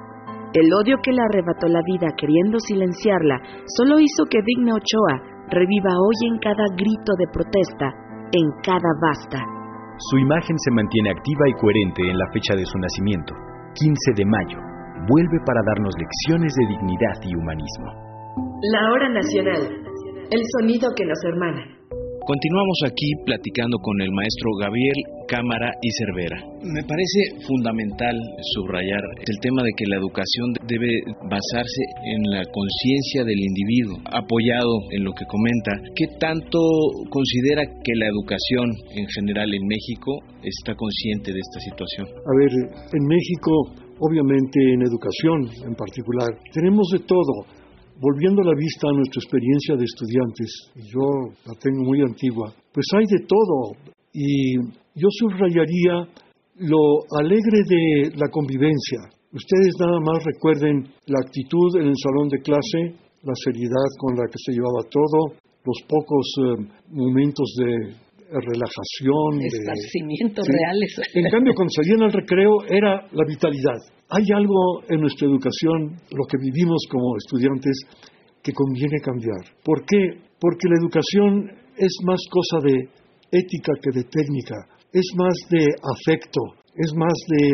El 0.58 0.74
odio 0.74 0.98
que 0.98 1.12
le 1.12 1.22
arrebató 1.22 1.68
la 1.68 1.78
vida 1.86 2.10
queriendo 2.18 2.58
silenciarla 2.58 3.38
solo 3.78 4.00
hizo 4.02 4.26
que 4.26 4.42
Digna 4.42 4.74
Ochoa 4.74 5.46
reviva 5.54 5.94
hoy 5.94 6.18
en 6.34 6.38
cada 6.42 6.66
grito 6.74 7.14
de 7.14 7.30
protesta, 7.30 7.94
en 8.34 8.50
cada 8.66 8.90
basta. 8.98 9.38
Su 10.10 10.18
imagen 10.18 10.58
se 10.58 10.74
mantiene 10.74 11.14
activa 11.14 11.46
y 11.46 11.54
coherente 11.62 12.02
en 12.10 12.18
la 12.18 12.26
fecha 12.34 12.58
de 12.58 12.66
su 12.66 12.74
nacimiento, 12.74 13.34
15 13.78 14.18
de 14.18 14.26
mayo. 14.26 14.58
Vuelve 15.06 15.38
para 15.46 15.62
darnos 15.62 15.94
lecciones 15.94 16.50
de 16.50 16.66
dignidad 16.74 17.18
y 17.22 17.38
humanismo. 17.38 17.94
La 18.74 18.82
hora 18.90 19.08
nacional, 19.14 19.62
el 19.62 20.42
sonido 20.58 20.90
que 20.90 21.06
nos 21.06 21.22
hermana. 21.22 21.77
Continuamos 22.28 22.84
aquí 22.84 23.08
platicando 23.24 23.80
con 23.80 23.96
el 24.04 24.12
maestro 24.12 24.52
Gabriel 24.60 25.00
Cámara 25.24 25.72
y 25.80 25.88
Cervera. 25.96 26.36
Me 26.60 26.84
parece 26.84 27.40
fundamental 27.40 28.12
subrayar 28.52 29.00
el 29.24 29.40
tema 29.40 29.64
de 29.64 29.72
que 29.72 29.88
la 29.88 29.96
educación 29.96 30.52
debe 30.68 30.92
basarse 31.24 31.82
en 32.04 32.20
la 32.28 32.44
conciencia 32.52 33.24
del 33.24 33.40
individuo, 33.40 34.04
apoyado 34.12 34.76
en 34.92 35.08
lo 35.08 35.16
que 35.16 35.24
comenta. 35.24 35.72
¿Qué 35.96 36.04
tanto 36.20 36.60
considera 37.08 37.64
que 37.64 37.96
la 37.96 38.12
educación 38.12 38.76
en 38.92 39.08
general 39.08 39.48
en 39.48 39.64
México 39.64 40.20
está 40.44 40.76
consciente 40.76 41.32
de 41.32 41.40
esta 41.40 41.64
situación? 41.64 42.12
A 42.12 42.32
ver, 42.44 42.52
en 42.92 43.04
México, 43.08 43.72
obviamente 44.04 44.60
en 44.60 44.84
educación 44.84 45.48
en 45.64 45.72
particular, 45.72 46.28
tenemos 46.52 46.92
de 46.92 47.00
todo 47.08 47.48
volviendo 48.00 48.42
la 48.42 48.54
vista 48.54 48.88
a 48.88 48.92
nuestra 48.92 49.20
experiencia 49.20 49.76
de 49.76 49.84
estudiantes, 49.84 50.70
yo 50.92 51.34
la 51.44 51.54
tengo 51.60 51.84
muy 51.84 52.00
antigua, 52.02 52.52
pues 52.72 52.86
hay 52.96 53.04
de 53.06 53.26
todo. 53.26 53.76
Y 54.12 54.56
yo 54.94 55.08
subrayaría 55.10 56.08
lo 56.58 57.04
alegre 57.18 57.62
de 57.68 58.16
la 58.16 58.28
convivencia. 58.30 58.98
Ustedes 59.32 59.74
nada 59.78 60.00
más 60.00 60.24
recuerden 60.24 60.88
la 61.06 61.20
actitud 61.20 61.76
en 61.76 61.86
el 61.88 61.96
salón 62.02 62.28
de 62.28 62.40
clase, 62.40 62.96
la 63.22 63.34
seriedad 63.44 63.88
con 64.00 64.16
la 64.16 64.26
que 64.26 64.38
se 64.38 64.52
llevaba 64.52 64.88
todo, 64.90 65.36
los 65.64 65.78
pocos 65.86 66.26
eh, 66.38 66.68
momentos 66.90 67.54
de 67.58 68.07
relajación, 68.30 69.38
de 69.40 69.48
esparcimientos 69.48 70.46
reales. 70.46 70.92
En 71.14 71.30
cambio, 71.30 71.54
cuando 71.54 71.72
salían 71.72 72.02
al 72.02 72.12
recreo 72.12 72.64
era 72.68 73.06
la 73.12 73.24
vitalidad. 73.26 73.80
Hay 74.10 74.24
algo 74.34 74.82
en 74.88 75.00
nuestra 75.00 75.26
educación, 75.26 75.96
lo 76.12 76.24
que 76.24 76.38
vivimos 76.40 76.84
como 76.90 77.16
estudiantes, 77.16 77.76
que 78.42 78.52
conviene 78.52 79.00
cambiar. 79.00 79.40
¿Por 79.64 79.84
qué? 79.84 80.20
Porque 80.40 80.68
la 80.68 80.78
educación 80.80 81.50
es 81.76 81.92
más 82.04 82.20
cosa 82.30 82.58
de 82.64 82.88
ética 83.30 83.72
que 83.82 83.90
de 83.92 84.04
técnica, 84.04 84.56
es 84.92 85.06
más 85.16 85.36
de 85.50 85.64
afecto, 85.82 86.40
es 86.74 86.92
más 86.94 87.14
de 87.28 87.52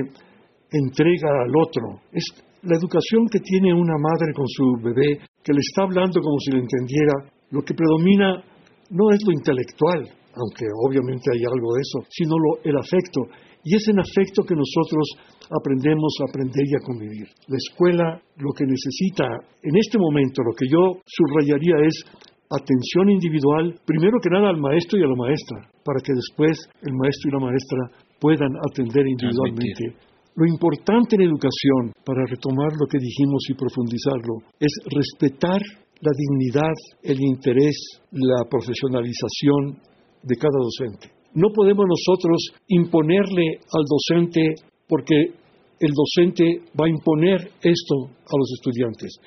entrega 0.71 1.31
al 1.43 1.53
otro. 1.57 2.01
Es 2.13 2.25
la 2.63 2.77
educación 2.77 3.27
que 3.31 3.41
tiene 3.41 3.75
una 3.75 3.97
madre 3.99 4.33
con 4.35 4.47
su 4.49 4.65
bebé, 4.83 5.19
que 5.43 5.53
le 5.53 5.61
está 5.61 5.83
hablando 5.83 6.21
como 6.21 6.39
si 6.39 6.53
le 6.53 6.61
entendiera, 6.61 7.13
lo 7.51 7.63
que 7.63 7.75
predomina 7.75 8.43
no 8.91 9.11
es 9.11 9.19
lo 9.27 9.33
intelectual, 9.33 10.09
aunque 10.37 10.67
obviamente 10.87 11.31
hay 11.33 11.43
algo 11.45 11.75
de 11.75 11.81
eso, 11.81 11.99
sino 12.11 12.35
lo, 12.37 12.63
el 12.63 12.77
afecto. 12.77 13.27
Y 13.65 13.77
es 13.77 13.89
en 13.89 13.99
afecto 13.99 14.45
que 14.45 14.55
nosotros 14.55 15.07
aprendemos 15.49 16.13
a 16.21 16.29
aprender 16.29 16.65
y 16.67 16.75
a 16.77 16.85
convivir. 16.85 17.27
La 17.49 17.57
escuela 17.57 18.21
lo 18.37 18.53
que 18.53 18.67
necesita 18.67 19.25
en 19.63 19.75
este 19.77 19.99
momento, 19.99 20.43
lo 20.43 20.53
que 20.53 20.69
yo 20.69 21.01
subrayaría 21.07 21.77
es 21.87 22.05
atención 22.51 23.11
individual, 23.11 23.75
primero 23.87 24.21
que 24.21 24.31
nada 24.31 24.51
al 24.51 24.61
maestro 24.61 24.99
y 24.99 25.03
a 25.03 25.09
la 25.09 25.17
maestra, 25.17 25.65
para 25.85 26.01
que 26.05 26.13
después 26.13 26.61
el 26.83 26.93
maestro 26.93 27.31
y 27.31 27.33
la 27.33 27.47
maestra 27.47 27.81
puedan 28.21 28.53
atender 28.69 29.07
individualmente. 29.07 29.97
Lo 30.37 30.47
importante 30.47 31.15
en 31.17 31.23
educación, 31.23 31.95
para 32.05 32.27
retomar 32.27 32.73
lo 32.75 32.87
que 32.87 32.99
dijimos 32.99 33.47
y 33.49 33.55
profundizarlo, 33.55 34.43
es 34.59 34.73
respetar 34.91 35.63
la 36.01 36.11
dignidad, 36.13 36.75
el 37.03 37.21
interés, 37.23 38.03
la 38.11 38.45
profesionalización 38.51 39.79
de 40.25 40.37
cada 40.37 40.59
docente. 40.59 41.11
No 41.35 41.51
podemos 41.51 41.85
nosotros 41.87 42.53
imponerle 42.69 43.59
al 43.59 43.85
docente 43.85 44.55
porque 44.89 45.33
el 45.81 45.91
docente 45.93 46.63
va 46.79 46.87
a 46.87 46.89
imponer 46.89 47.51
esto 47.61 47.97
a 48.07 48.35
los 48.39 48.53
estudiantes. 48.55 49.19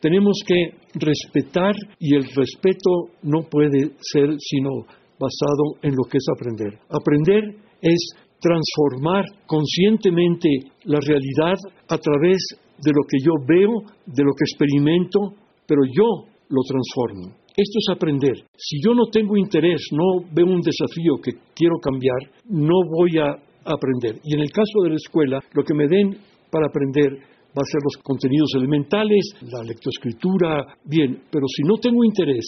Tenemos 0.00 0.38
que 0.46 0.70
respetar 0.94 1.74
y 1.98 2.14
el 2.14 2.24
respeto 2.34 3.10
no 3.22 3.42
puede 3.42 3.90
ser 4.00 4.30
sino 4.38 4.86
basado 5.18 5.82
en 5.82 5.94
lo 5.96 6.04
que 6.04 6.18
es 6.18 6.26
aprender. 6.32 6.78
Aprender 6.88 7.42
es 7.82 7.98
transformar 8.40 9.24
conscientemente 9.46 10.48
la 10.84 11.00
realidad 11.04 11.58
a 11.88 11.98
través 11.98 12.38
de 12.80 12.92
lo 12.92 13.02
que 13.08 13.18
yo 13.24 13.32
veo, 13.46 13.82
de 14.06 14.22
lo 14.22 14.32
que 14.32 14.44
experimento, 14.46 15.34
pero 15.66 15.82
yo 15.84 16.30
lo 16.48 16.62
transformo. 16.62 17.36
Esto 17.58 17.78
es 17.80 17.88
aprender. 17.90 18.36
Si 18.56 18.78
yo 18.80 18.94
no 18.94 19.06
tengo 19.10 19.36
interés, 19.36 19.82
no 19.90 20.22
veo 20.32 20.46
un 20.46 20.60
desafío 20.60 21.18
que 21.20 21.32
quiero 21.56 21.78
cambiar, 21.82 22.30
no 22.48 22.86
voy 22.88 23.18
a 23.18 23.34
aprender. 23.64 24.20
Y 24.22 24.36
en 24.36 24.42
el 24.42 24.52
caso 24.52 24.78
de 24.84 24.90
la 24.90 24.94
escuela, 24.94 25.40
lo 25.54 25.64
que 25.64 25.74
me 25.74 25.88
den 25.88 26.16
para 26.52 26.68
aprender 26.68 27.10
va 27.10 27.62
a 27.62 27.72
ser 27.72 27.82
los 27.82 28.00
contenidos 28.00 28.50
elementales, 28.54 29.34
la 29.42 29.64
lectoescritura, 29.64 30.78
bien, 30.84 31.24
pero 31.32 31.46
si 31.48 31.64
no 31.66 31.78
tengo 31.78 32.04
interés, 32.04 32.46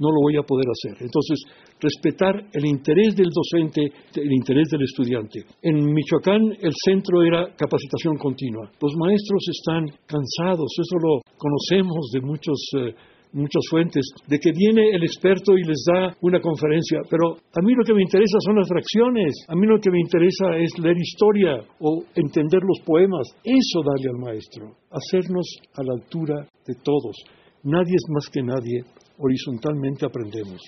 no 0.00 0.10
lo 0.10 0.22
voy 0.22 0.36
a 0.36 0.42
poder 0.42 0.66
hacer. 0.66 1.06
Entonces, 1.06 1.38
respetar 1.78 2.34
el 2.52 2.66
interés 2.66 3.14
del 3.14 3.30
docente, 3.30 3.86
el 4.16 4.32
interés 4.32 4.66
del 4.70 4.82
estudiante. 4.82 5.38
En 5.62 5.84
Michoacán 5.84 6.42
el 6.60 6.74
centro 6.84 7.22
era 7.22 7.46
capacitación 7.54 8.16
continua. 8.16 8.68
Los 8.82 8.94
maestros 8.96 9.42
están 9.54 9.86
cansados, 10.04 10.66
eso 10.82 10.96
lo 10.98 11.22
conocemos 11.38 12.10
de 12.12 12.20
muchos 12.22 12.58
eh, 12.76 12.94
muchas 13.32 13.62
fuentes, 13.70 14.04
de 14.26 14.38
que 14.38 14.52
viene 14.52 14.90
el 14.90 15.02
experto 15.02 15.56
y 15.56 15.62
les 15.62 15.84
da 15.92 16.16
una 16.22 16.40
conferencia, 16.40 17.00
pero 17.10 17.36
a 17.36 17.62
mí 17.62 17.74
lo 17.74 17.84
que 17.84 17.94
me 17.94 18.02
interesa 18.02 18.38
son 18.40 18.56
las 18.56 18.68
fracciones, 18.68 19.44
a 19.48 19.54
mí 19.54 19.66
lo 19.66 19.78
que 19.80 19.90
me 19.90 20.00
interesa 20.00 20.56
es 20.56 20.78
leer 20.78 20.96
historia 20.96 21.60
o 21.80 22.04
entender 22.14 22.60
los 22.62 22.80
poemas, 22.84 23.28
eso 23.44 23.82
darle 23.84 24.10
al 24.10 24.18
maestro, 24.18 24.76
hacernos 24.90 25.46
a 25.74 25.82
la 25.82 25.94
altura 25.94 26.46
de 26.66 26.74
todos. 26.82 27.16
Nadie 27.64 27.94
es 27.94 28.04
más 28.10 28.28
que 28.30 28.42
nadie, 28.42 28.84
horizontalmente 29.18 30.06
aprendemos. 30.06 30.60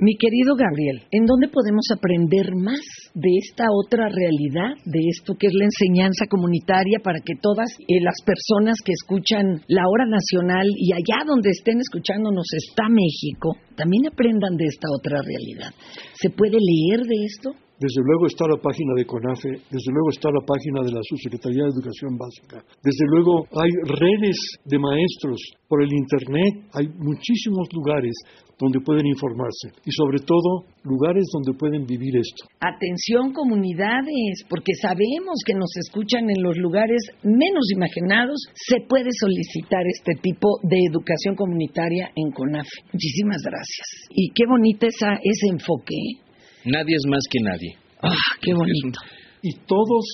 Mi 0.00 0.14
querido 0.14 0.54
Gabriel, 0.54 1.02
¿en 1.10 1.26
dónde 1.26 1.48
podemos 1.48 1.82
aprender 1.90 2.54
más 2.54 2.78
de 3.14 3.30
esta 3.42 3.64
otra 3.66 4.08
realidad, 4.08 4.78
de 4.84 5.00
esto 5.10 5.34
que 5.34 5.48
es 5.48 5.54
la 5.54 5.64
enseñanza 5.64 6.26
comunitaria 6.30 7.00
para 7.02 7.18
que 7.18 7.34
todas 7.34 7.66
eh, 7.80 7.98
las 8.00 8.14
personas 8.22 8.78
que 8.84 8.92
escuchan 8.92 9.60
la 9.66 9.82
hora 9.90 10.06
nacional 10.06 10.70
y 10.70 10.92
allá 10.92 11.26
donde 11.26 11.50
estén 11.50 11.80
escuchándonos 11.80 12.46
está 12.54 12.84
México, 12.88 13.58
también 13.74 14.06
aprendan 14.06 14.54
de 14.54 14.66
esta 14.66 14.86
otra 14.86 15.18
realidad? 15.18 15.74
¿Se 16.14 16.30
puede 16.30 16.58
leer 16.62 17.02
de 17.02 17.24
esto? 17.26 17.67
Desde 17.78 18.02
luego 18.02 18.26
está 18.26 18.42
la 18.50 18.58
página 18.58 18.90
de 18.96 19.06
CONAFE, 19.06 19.50
desde 19.70 19.92
luego 19.94 20.10
está 20.10 20.30
la 20.34 20.42
página 20.42 20.82
de 20.82 20.90
la 20.90 20.98
Subsecretaría 20.98 21.62
de 21.62 21.70
Educación 21.78 22.18
Básica, 22.18 22.58
desde 22.82 23.06
luego 23.06 23.46
hay 23.54 23.70
redes 23.86 24.34
de 24.64 24.78
maestros 24.80 25.38
por 25.68 25.82
el 25.82 25.92
Internet, 25.92 26.66
hay 26.74 26.88
muchísimos 26.98 27.68
lugares 27.72 28.18
donde 28.58 28.80
pueden 28.80 29.06
informarse 29.06 29.70
y 29.86 29.92
sobre 29.92 30.18
todo 30.18 30.66
lugares 30.82 31.22
donde 31.32 31.56
pueden 31.56 31.86
vivir 31.86 32.18
esto. 32.18 32.50
Atención 32.58 33.32
comunidades, 33.32 34.42
porque 34.50 34.74
sabemos 34.82 35.38
que 35.46 35.54
nos 35.54 35.70
escuchan 35.78 36.28
en 36.30 36.42
los 36.42 36.56
lugares 36.58 36.98
menos 37.22 37.70
imaginados, 37.70 38.42
se 38.54 38.82
puede 38.88 39.10
solicitar 39.14 39.86
este 39.86 40.18
tipo 40.20 40.58
de 40.64 40.82
educación 40.90 41.36
comunitaria 41.36 42.10
en 42.16 42.32
CONAFE. 42.32 42.90
Muchísimas 42.92 43.38
gracias. 43.46 43.86
Y 44.10 44.32
qué 44.34 44.42
bonita 44.48 44.88
esa, 44.88 45.14
ese 45.22 45.46
enfoque. 45.46 45.94
¿eh? 45.94 46.27
Nadie 46.64 46.96
es 46.96 47.06
más 47.08 47.22
que 47.30 47.40
nadie. 47.40 47.72
¡Ah, 48.02 48.14
qué 48.40 48.52
bonito! 48.54 48.98
Y 49.42 49.54
todos 49.66 50.04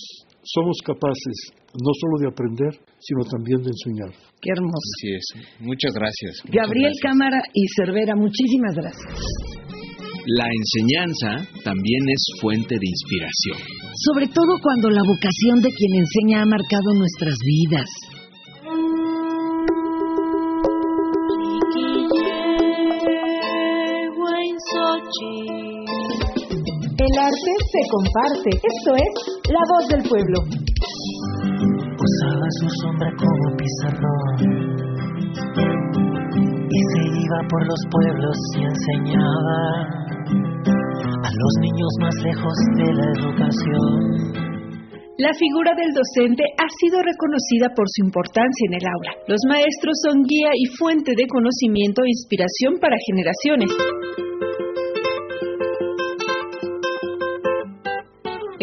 somos 0.42 0.76
capaces 0.84 1.53
no 1.74 1.90
solo 1.99 2.14
de 2.22 2.28
aprender, 2.30 2.72
sino 3.01 3.24
también 3.26 3.59
de 3.62 3.70
enseñar. 3.74 4.11
Qué 4.40 4.51
hermoso. 4.55 4.88
Así 4.95 5.09
es. 5.11 5.26
Muchas 5.61 5.92
gracias. 5.92 6.42
Gabriel 6.47 6.92
Cámara 7.03 7.42
y 7.53 7.64
Cervera, 7.74 8.14
muchísimas 8.14 8.74
gracias. 8.74 9.11
La 10.26 10.47
enseñanza 10.49 11.45
también 11.64 12.03
es 12.09 12.22
fuente 12.40 12.74
de 12.78 12.86
inspiración. 12.86 13.59
Sobre 14.09 14.26
todo 14.28 14.57
cuando 14.62 14.88
la 14.88 15.03
vocación 15.05 15.61
de 15.61 15.68
quien 15.68 16.01
enseña 16.01 16.42
ha 16.42 16.47
marcado 16.47 16.95
nuestras 16.95 17.36
vidas. 17.45 17.88
Se 27.75 27.83
comparte. 27.91 28.51
Esto 28.55 28.91
es 28.95 29.12
La 29.51 29.62
Voz 29.66 29.85
del 29.91 30.03
Pueblo. 30.07 30.39
Usaba 32.07 32.47
su 32.61 32.68
sombra 32.83 33.11
como 33.18 33.45
pizarrón 33.59 34.35
y 36.70 36.81
se 36.91 37.03
iba 37.18 37.39
por 37.51 37.66
los 37.66 37.81
pueblos 37.91 38.37
y 38.59 38.62
enseñaba 38.62 39.59
a 41.18 41.31
los 41.35 41.53
niños 41.61 41.93
más 42.01 42.14
lejos 42.22 42.57
de 42.79 42.89
la 42.95 43.07
educación. 43.18 44.45
La 45.18 45.33
figura 45.35 45.72
del 45.75 45.95
docente 45.95 46.43
ha 46.59 46.68
sido 46.79 47.01
reconocida 47.03 47.70
por 47.75 47.87
su 47.89 48.05
importancia 48.07 48.66
en 48.68 48.75
el 48.75 48.87
aula. 48.87 49.12
Los 49.27 49.41
maestros 49.49 49.95
son 50.05 50.22
guía 50.27 50.51
y 50.55 50.66
fuente 50.77 51.12
de 51.16 51.27
conocimiento 51.27 52.03
e 52.03 52.11
inspiración 52.11 52.79
para 52.81 52.97
generaciones. 53.07 53.70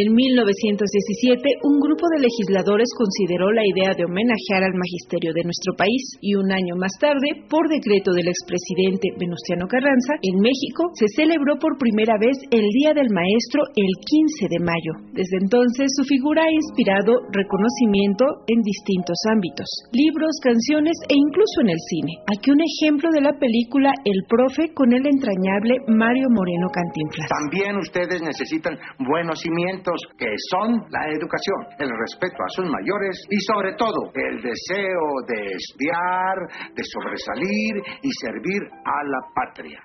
En 0.01 0.17
1917, 0.17 1.61
un 1.61 1.77
grupo 1.77 2.09
de 2.09 2.25
legisladores 2.25 2.89
consideró 2.97 3.53
la 3.53 3.61
idea 3.61 3.93
de 3.93 4.09
homenajear 4.09 4.65
al 4.65 4.73
magisterio 4.73 5.29
de 5.29 5.45
nuestro 5.45 5.77
país 5.77 6.17
y 6.25 6.33
un 6.33 6.49
año 6.49 6.73
más 6.73 6.97
tarde, 6.97 7.45
por 7.45 7.69
decreto 7.69 8.09
del 8.09 8.25
expresidente 8.25 9.13
Venustiano 9.21 9.69
Carranza, 9.69 10.17
en 10.25 10.41
México 10.41 10.89
se 10.97 11.05
celebró 11.13 11.53
por 11.61 11.77
primera 11.77 12.17
vez 12.17 12.33
el 12.49 12.65
Día 12.81 12.97
del 12.97 13.13
Maestro 13.13 13.61
el 13.77 13.93
15 14.01 14.49
de 14.49 14.59
mayo. 14.65 14.93
Desde 15.13 15.37
entonces, 15.37 15.93
su 15.93 16.01
figura 16.09 16.49
ha 16.49 16.57
inspirado 16.65 17.21
reconocimiento 17.29 18.25
en 18.49 18.57
distintos 18.65 19.21
ámbitos, 19.29 19.69
libros, 19.93 20.33
canciones 20.41 20.97
e 21.05 21.13
incluso 21.13 21.61
en 21.61 21.77
el 21.77 21.81
cine. 21.93 22.25
Aquí 22.25 22.49
un 22.49 22.65
ejemplo 22.65 23.13
de 23.13 23.21
la 23.21 23.37
película 23.37 23.93
El 24.01 24.25
Profe 24.25 24.73
con 24.73 24.97
el 24.97 25.05
entrañable 25.05 25.77
Mario 25.93 26.25
Moreno 26.33 26.73
Cantinflas. 26.73 27.29
También 27.29 27.77
ustedes 27.77 28.17
necesitan 28.25 28.81
buenos 28.97 29.37
cimientos 29.45 29.90
que 30.17 30.27
son 30.49 30.85
la 30.89 31.07
educación, 31.09 31.59
el 31.79 31.89
respeto 31.89 32.43
a 32.43 32.49
sus 32.49 32.65
mayores 32.65 33.25
y 33.29 33.39
sobre 33.41 33.73
todo 33.75 34.11
el 34.13 34.41
deseo 34.41 35.21
de 35.27 35.41
estudiar, 35.55 36.35
de 36.73 36.83
sobresalir 36.83 37.83
y 38.01 38.11
servir 38.21 38.61
a 38.85 39.03
la 39.03 39.19
patria. 39.33 39.81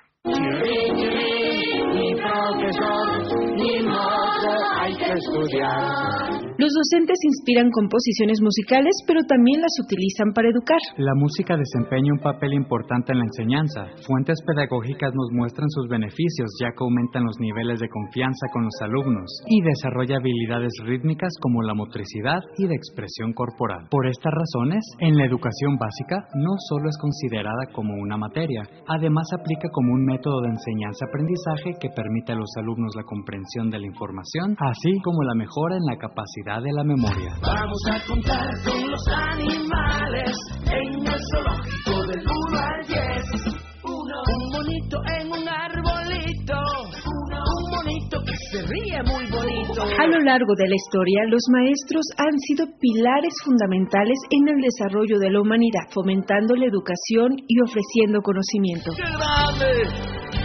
Los 6.56 6.72
docentes 6.72 7.20
inspiran 7.20 7.68
composiciones 7.68 8.40
musicales, 8.40 8.96
pero 9.04 9.20
también 9.28 9.60
las 9.60 9.76
utilizan 9.76 10.32
para 10.32 10.48
educar. 10.48 10.80
La 10.96 11.12
música 11.12 11.52
desempeña 11.52 12.16
un 12.16 12.24
papel 12.24 12.54
importante 12.54 13.12
en 13.12 13.18
la 13.20 13.28
enseñanza. 13.28 13.92
Fuentes 14.08 14.40
pedagógicas 14.40 15.12
nos 15.12 15.28
muestran 15.36 15.68
sus 15.68 15.84
beneficios, 15.86 16.48
ya 16.56 16.72
que 16.72 16.80
aumentan 16.80 17.28
los 17.28 17.36
niveles 17.44 17.76
de 17.76 17.92
confianza 17.92 18.48
con 18.56 18.64
los 18.64 18.72
alumnos 18.80 19.28
y 19.52 19.60
desarrolla 19.60 20.16
habilidades 20.16 20.72
rítmicas 20.88 21.28
como 21.44 21.60
la 21.60 21.74
motricidad 21.74 22.40
y 22.56 22.64
de 22.64 22.74
expresión 22.74 23.34
corporal. 23.36 23.92
Por 23.92 24.08
estas 24.08 24.32
razones, 24.32 24.80
en 25.00 25.12
la 25.12 25.28
educación 25.28 25.76
básica 25.76 26.24
no 26.40 26.56
solo 26.72 26.88
es 26.88 26.96
considerada 26.96 27.68
como 27.76 28.00
una 28.00 28.16
materia, 28.16 28.64
además 28.88 29.28
aplica 29.36 29.68
como 29.68 29.92
un 29.92 30.08
método 30.08 30.40
de 30.40 30.56
enseñanza-aprendizaje 30.56 31.76
que 31.84 31.92
permite 31.92 32.32
a 32.32 32.40
los 32.40 32.48
alumnos 32.56 32.96
la 32.96 33.04
comprensión 33.04 33.68
de 33.68 33.78
la 33.78 33.86
información, 33.92 34.56
así 34.56 34.96
como 35.04 35.20
la 35.20 35.34
mejora 35.34 35.76
en 35.76 35.84
la 35.84 36.00
capacidad 36.00 36.45
de 36.46 36.72
la 36.72 36.84
memoria. 36.84 37.34
Vamos 37.42 37.82
a 37.90 37.98
contar 38.06 38.46
con 38.62 38.88
los 38.88 39.02
animales 39.08 40.30
en 40.62 41.04
el 41.04 41.20
zoológico 41.34 42.06
del 42.06 42.22
1 42.22 42.58
al 42.58 42.86
10. 42.86 43.56
Uno, 43.82 44.16
un 44.30 44.52
bonito 44.52 44.96
en 45.18 45.26
un 45.26 45.48
arbolito. 45.48 46.54
Uno, 47.02 47.42
un 47.50 47.70
bonito 47.74 48.22
que 48.24 48.36
se 48.52 48.62
ríe 48.62 49.02
muy 49.02 49.26
bonito. 49.26 49.82
A 49.82 50.06
lo 50.06 50.20
largo 50.20 50.54
de 50.56 50.68
la 50.68 50.76
historia, 50.76 51.24
los 51.26 51.42
maestros 51.50 52.06
han 52.16 52.38
sido 52.38 52.66
pilares 52.78 53.34
fundamentales 53.44 54.16
en 54.30 54.46
el 54.48 54.62
desarrollo 54.62 55.18
de 55.18 55.30
la 55.30 55.40
humanidad, 55.40 55.90
fomentando 55.92 56.54
la 56.54 56.66
educación 56.66 57.34
y 57.48 57.60
ofreciendo 57.60 58.22
conocimiento. 58.22 58.92
¡Qué 58.94 59.02
grande! 59.02 59.82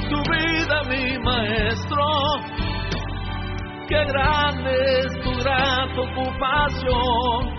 Tu 0.10 0.18
vida, 0.18 0.82
mi 0.90 1.24
maestro. 1.24 2.11
Qué 3.92 4.06
grande 4.08 4.72
es 5.04 5.12
tu 5.22 5.32
gran 5.44 5.92
ocupación. 5.92 7.52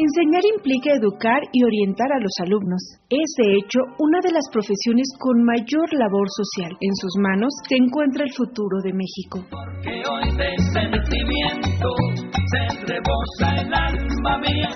Enseñar 0.00 0.40
implica 0.56 0.96
educar 0.96 1.42
y 1.52 1.62
orientar 1.62 2.08
a 2.10 2.20
los 2.20 2.32
alumnos. 2.40 2.80
Es, 3.10 3.28
de 3.36 3.58
hecho, 3.58 3.80
una 3.98 4.18
de 4.24 4.32
las 4.32 4.48
profesiones 4.50 5.04
con 5.20 5.44
mayor 5.44 5.92
labor 5.92 6.26
social. 6.40 6.72
En 6.80 6.94
sus 6.96 7.12
manos 7.20 7.52
se 7.68 7.76
encuentra 7.76 8.24
el 8.24 8.32
futuro 8.32 8.80
de 8.82 8.94
México. 8.94 9.44
Que 9.82 10.00
hoy 10.08 10.32
de 10.40 10.56
sentimiento 10.72 11.88
se 12.32 12.64
rebosa 12.88 13.60
el 13.60 13.74
alma 13.74 14.38
mía 14.38 14.70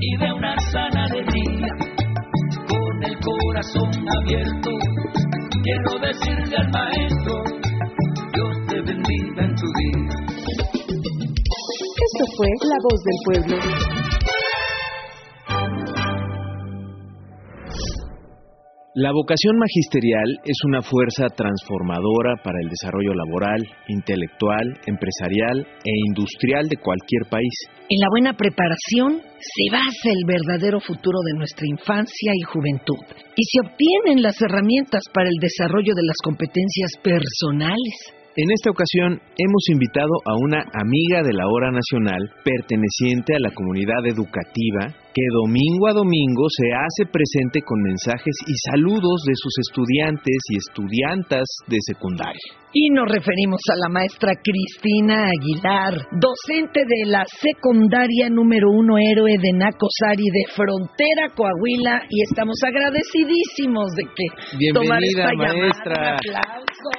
y 0.00 0.16
de 0.18 0.32
una 0.32 0.54
sana 0.70 1.02
alegría, 1.02 1.74
con 2.70 3.02
el 3.02 3.18
corazón 3.18 3.90
abierto, 4.22 4.70
quiero 5.64 5.98
decirle 5.98 6.56
al 6.56 6.70
maestro, 6.70 7.34
Dios 8.34 8.56
te 8.68 8.80
bendiga 8.82 9.44
en 9.44 9.54
tu 9.56 9.66
vida. 9.66 10.07
Esto 12.18 12.32
fue 12.36 12.48
La 12.66 12.74
Voz 12.82 13.00
del 13.04 13.18
Pueblo. 13.24 13.56
La 18.96 19.12
vocación 19.12 19.56
magisterial 19.56 20.40
es 20.42 20.56
una 20.66 20.82
fuerza 20.82 21.28
transformadora 21.28 22.34
para 22.42 22.58
el 22.60 22.68
desarrollo 22.70 23.14
laboral, 23.14 23.62
intelectual, 23.86 24.66
empresarial 24.86 25.60
e 25.84 25.92
industrial 26.08 26.66
de 26.66 26.78
cualquier 26.78 27.30
país. 27.30 27.54
En 27.88 28.00
la 28.02 28.10
buena 28.10 28.32
preparación 28.34 29.22
se 29.38 29.70
basa 29.70 30.10
el 30.10 30.26
verdadero 30.26 30.80
futuro 30.80 31.20
de 31.24 31.38
nuestra 31.38 31.68
infancia 31.68 32.32
y 32.34 32.42
juventud 32.42 32.98
y 33.36 33.44
se 33.44 33.60
obtienen 33.62 34.22
las 34.24 34.42
herramientas 34.42 35.04
para 35.14 35.28
el 35.28 35.38
desarrollo 35.38 35.94
de 35.94 36.02
las 36.02 36.16
competencias 36.24 36.98
personales. 37.00 38.17
En 38.38 38.52
esta 38.54 38.70
ocasión 38.70 39.18
hemos 39.34 39.64
invitado 39.66 40.14
a 40.22 40.38
una 40.38 40.62
amiga 40.62 41.26
de 41.26 41.34
la 41.34 41.50
Hora 41.50 41.72
Nacional 41.72 42.22
perteneciente 42.46 43.34
a 43.34 43.42
la 43.42 43.50
comunidad 43.50 44.06
educativa 44.06 44.94
que 45.10 45.26
domingo 45.34 45.90
a 45.90 45.98
domingo 45.98 46.46
se 46.46 46.70
hace 46.70 47.10
presente 47.10 47.66
con 47.66 47.82
mensajes 47.82 48.30
y 48.46 48.54
saludos 48.70 49.26
de 49.26 49.34
sus 49.34 49.50
estudiantes 49.66 50.38
y 50.50 50.56
estudiantas 50.56 51.50
de 51.66 51.78
secundaria. 51.82 52.38
Y 52.72 52.90
nos 52.90 53.10
referimos 53.10 53.58
a 53.74 53.76
la 53.76 53.88
maestra 53.88 54.38
Cristina 54.38 55.26
Aguilar, 55.34 56.06
docente 56.14 56.86
de 56.86 57.10
la 57.10 57.24
secundaria 57.26 58.30
número 58.30 58.70
uno 58.70 58.98
héroe 58.98 59.34
de 59.34 59.50
Nacosari 59.50 60.30
de 60.30 60.46
Frontera 60.54 61.34
Coahuila 61.34 62.06
y 62.08 62.22
estamos 62.22 62.54
agradecidísimos 62.62 63.90
de 63.98 64.04
que 64.14 64.70
tomar 64.72 65.02
esta 65.02 65.34
maestra. 65.34 66.20
Llamada. 66.22 66.22
Un 66.22 66.36
aplauso. 66.36 66.97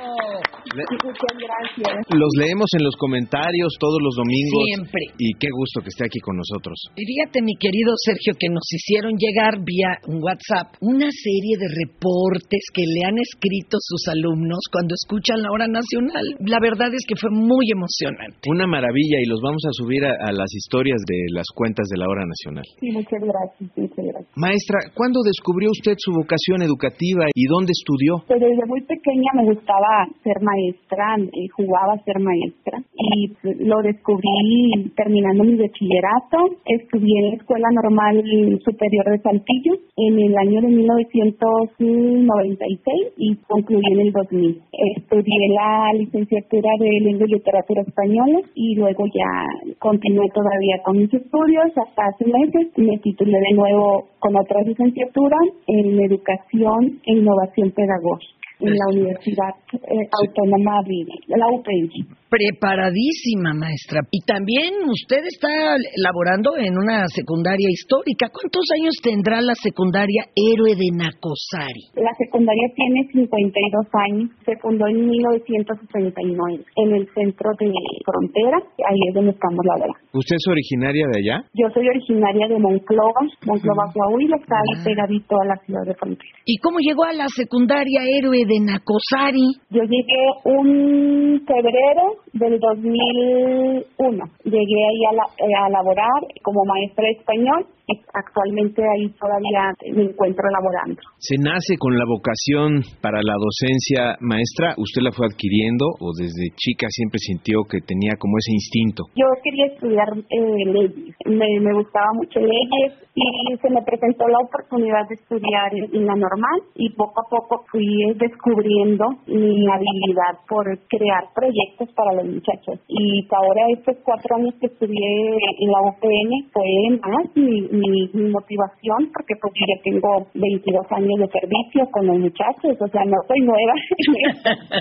Muchas 0.75 1.33
gracias. 1.33 2.05
Los 2.13 2.31
leemos 2.37 2.69
en 2.77 2.83
los 2.83 2.95
comentarios 2.95 3.73
todos 3.79 3.97
los 4.01 4.15
domingos. 4.15 4.63
Siempre. 4.69 5.01
Y 5.17 5.33
qué 5.39 5.49
gusto 5.49 5.81
que 5.81 5.89
esté 5.89 6.05
aquí 6.05 6.19
con 6.19 6.37
nosotros. 6.37 6.77
Y 6.95 7.03
fíjate, 7.05 7.41
mi 7.41 7.55
querido 7.57 7.93
Sergio, 8.05 8.33
que 8.37 8.49
nos 8.49 8.65
hicieron 8.69 9.17
llegar 9.17 9.63
vía 9.65 9.97
un 10.07 10.21
WhatsApp 10.21 10.77
una 10.81 11.09
serie 11.09 11.57
de 11.57 11.67
reportes 11.85 12.63
que 12.73 12.85
le 12.85 13.01
han 13.05 13.17
escrito 13.17 13.77
sus 13.81 14.07
alumnos 14.07 14.59
cuando 14.71 14.93
escuchan 14.93 15.41
la 15.41 15.51
hora 15.51 15.67
nacional. 15.67 16.23
La 16.45 16.59
verdad 16.61 16.93
es 16.93 17.03
que 17.07 17.15
fue 17.15 17.29
muy 17.31 17.71
emocionante. 17.71 18.49
Una 18.49 18.67
maravilla 18.67 19.17
y 19.21 19.25
los 19.25 19.41
vamos 19.41 19.63
a 19.65 19.73
subir 19.73 20.05
a, 20.05 20.13
a 20.13 20.31
las 20.31 20.49
historias 20.53 21.01
de 21.07 21.19
las 21.33 21.47
cuentas 21.55 21.87
de 21.89 21.97
la 21.97 22.07
hora 22.07 22.23
nacional. 22.25 22.65
Sí, 22.79 22.91
muchas 22.91 23.21
gracias, 23.21 23.65
muchas 23.75 24.05
gracias. 24.05 24.31
Maestra, 24.35 24.91
¿cuándo 24.93 25.19
descubrió 25.25 25.69
usted 25.71 25.95
su 25.97 26.11
vocación 26.13 26.61
educativa 26.61 27.25
y 27.33 27.43
dónde 27.47 27.71
estudió? 27.73 28.21
Pues 28.27 28.39
desde 28.39 28.65
muy 28.67 28.81
pequeña 28.85 29.29
me 29.35 29.45
gustaba 29.51 30.05
ser 30.23 30.37
maestra, 30.41 30.58
eh, 30.67 31.47
jugaba 31.55 31.93
a 31.93 32.03
ser 32.03 32.19
maestra 32.19 32.83
y 32.93 33.31
lo 33.65 33.81
descubrí 33.81 34.91
terminando 34.95 35.43
mi 35.43 35.55
bachillerato. 35.55 36.37
Estudié 36.65 37.19
en 37.19 37.29
la 37.29 37.35
Escuela 37.35 37.69
Normal 37.71 38.23
Superior 38.63 39.09
de 39.09 39.17
Saltillo 39.19 39.73
en 39.97 40.19
el 40.19 40.37
año 40.37 40.61
de 40.61 40.67
1996 40.67 43.13
y 43.17 43.35
concluí 43.47 43.83
en 43.91 43.99
el 43.99 44.11
2000. 44.11 44.61
Estudié 44.97 45.49
la 45.55 45.91
licenciatura 45.93 46.69
de 46.79 46.99
Lengua 47.01 47.25
y 47.27 47.33
Literatura 47.33 47.81
Española 47.81 48.39
y 48.55 48.75
luego 48.75 49.05
ya 49.07 49.43
continué 49.79 50.29
todavía 50.33 50.81
con 50.83 50.97
mis 50.97 51.13
estudios 51.13 51.65
hasta 51.75 52.05
hace 52.05 52.25
meses. 52.25 52.67
Me 52.77 52.97
titulé 52.99 53.39
de 53.39 53.55
nuevo 53.55 54.07
con 54.19 54.35
otra 54.35 54.61
licenciatura 54.61 55.37
en 55.67 55.99
Educación 56.01 56.99
e 57.05 57.13
Innovación 57.13 57.71
Pedagógica. 57.71 58.38
En 58.59 58.73
la 58.75 58.85
Universidad 58.91 59.53
eh, 59.73 60.05
Autónoma 60.11 60.81
de 60.85 61.37
la 61.37 61.47
UPN. 61.47 62.19
Preparadísima, 62.29 63.57
maestra. 63.57 64.05
Y 64.11 64.21
también 64.21 64.85
usted 64.85 65.25
está 65.25 65.49
laborando 65.97 66.57
en 66.57 66.77
una 66.77 67.07
secundaria 67.09 67.65
histórica. 67.71 68.29
¿Cuántos 68.29 68.69
años 68.77 68.93
tendrá 69.01 69.41
la 69.41 69.55
secundaria 69.55 70.29
Héroe 70.37 70.77
de 70.77 70.93
Nacosari? 70.93 71.89
La 71.97 72.13
secundaria 72.21 72.69
tiene 72.77 73.01
52 73.25 73.85
años. 74.05 74.29
Se 74.45 74.53
fundó 74.61 74.85
en 74.87 75.09
1969 75.09 76.63
en 76.75 76.89
el 77.01 77.09
centro 77.17 77.49
de 77.57 77.73
Frontera. 78.05 78.57
Ahí 78.85 79.01
es 79.09 79.13
donde 79.15 79.31
estamos 79.31 79.65
laborando. 79.65 79.97
¿Usted 80.13 80.35
es 80.37 80.47
originaria 80.51 81.05
de 81.09 81.17
allá? 81.25 81.37
Yo 81.57 81.65
soy 81.73 81.87
originaria 81.89 82.47
de 82.47 82.59
Monclova, 82.59 83.25
Monclova, 83.45 83.89
Coahuila, 83.93 84.37
está 84.37 84.55
ahí 84.57 84.73
ah. 84.77 84.83
pegadito 84.85 85.33
a 85.41 85.45
la 85.45 85.57
ciudad 85.65 85.85
de 85.85 85.95
Frontera. 85.95 86.37
¿Y 86.45 86.57
cómo 86.61 86.77
llegó 86.77 87.05
a 87.05 87.13
la 87.13 87.25
secundaria 87.35 88.05
Héroe 88.05 88.45
de 88.49 88.59
Nacosari? 88.59 89.47
Yo 89.69 89.83
llegué 89.83 90.23
un 90.43 91.41
febrero 91.45 92.17
del 92.33 92.59
2001. 92.59 94.25
Llegué 94.43 94.79
ahí 94.89 95.05
a, 95.05 95.13
la, 95.13 95.23
eh, 95.37 95.55
a 95.55 95.69
laborar 95.69 96.19
como 96.41 96.65
maestra 96.65 97.05
de 97.05 97.11
español 97.11 97.65
actualmente 98.13 98.81
ahí 98.83 99.09
todavía 99.19 99.73
me 99.95 100.03
encuentro 100.09 100.45
laborando. 100.49 101.01
¿Se 101.17 101.35
nace 101.37 101.75
con 101.77 101.97
la 101.97 102.05
vocación 102.05 102.83
para 103.01 103.21
la 103.21 103.35
docencia 103.37 104.17
maestra? 104.21 104.73
¿Usted 104.77 105.01
la 105.01 105.11
fue 105.11 105.27
adquiriendo 105.27 105.85
o 105.99 106.11
desde 106.17 106.55
chica 106.55 106.87
siempre 106.89 107.19
sintió 107.19 107.63
que 107.69 107.81
tenía 107.81 108.15
como 108.17 108.37
ese 108.37 108.53
instinto? 108.53 109.03
Yo 109.15 109.25
quería 109.43 109.65
estudiar 109.67 110.09
eh, 110.15 110.65
leyes, 110.65 111.15
me, 111.25 111.47
me 111.59 111.73
gustaba 111.73 112.07
mucho 112.13 112.39
leyes 112.39 113.09
y 113.15 113.57
se 113.57 113.69
me 113.69 113.81
presentó 113.81 114.27
la 114.27 114.39
oportunidad 114.39 115.07
de 115.09 115.15
estudiar 115.15 115.73
en, 115.73 116.05
la 116.05 116.15
normal 116.15 116.59
y 116.75 116.89
poco 116.93 117.21
a 117.21 117.29
poco 117.29 117.65
fui 117.71 117.85
descubriendo 118.15 119.05
mi 119.27 119.67
habilidad 119.67 120.39
por 120.47 120.65
crear 120.87 121.27
proyectos 121.35 121.89
para 121.95 122.13
los 122.13 122.25
muchachos 122.25 122.79
y 122.87 123.27
ahora 123.31 123.61
estos 123.75 123.97
cuatro 124.03 124.35
años 124.37 124.55
que 124.59 124.67
estudié 124.67 125.35
en 125.59 125.71
la 125.71 125.81
UPN 125.81 126.31
fue 126.53 126.69
más 127.11 127.25
mi 127.35 127.78
mi, 127.79 128.29
motivación, 128.29 129.09
porque 129.13 129.33
pues 129.41 129.53
ya 129.55 129.77
tengo 129.83 130.27
22 130.35 130.85
años 130.91 131.17
de 131.23 131.27
servicio 131.31 131.87
con 131.91 132.07
los 132.07 132.19
muchachos, 132.19 132.75
o 132.79 132.87
sea, 132.87 133.03
no 133.05 133.17
soy 133.27 133.39
nueva, 133.41 133.75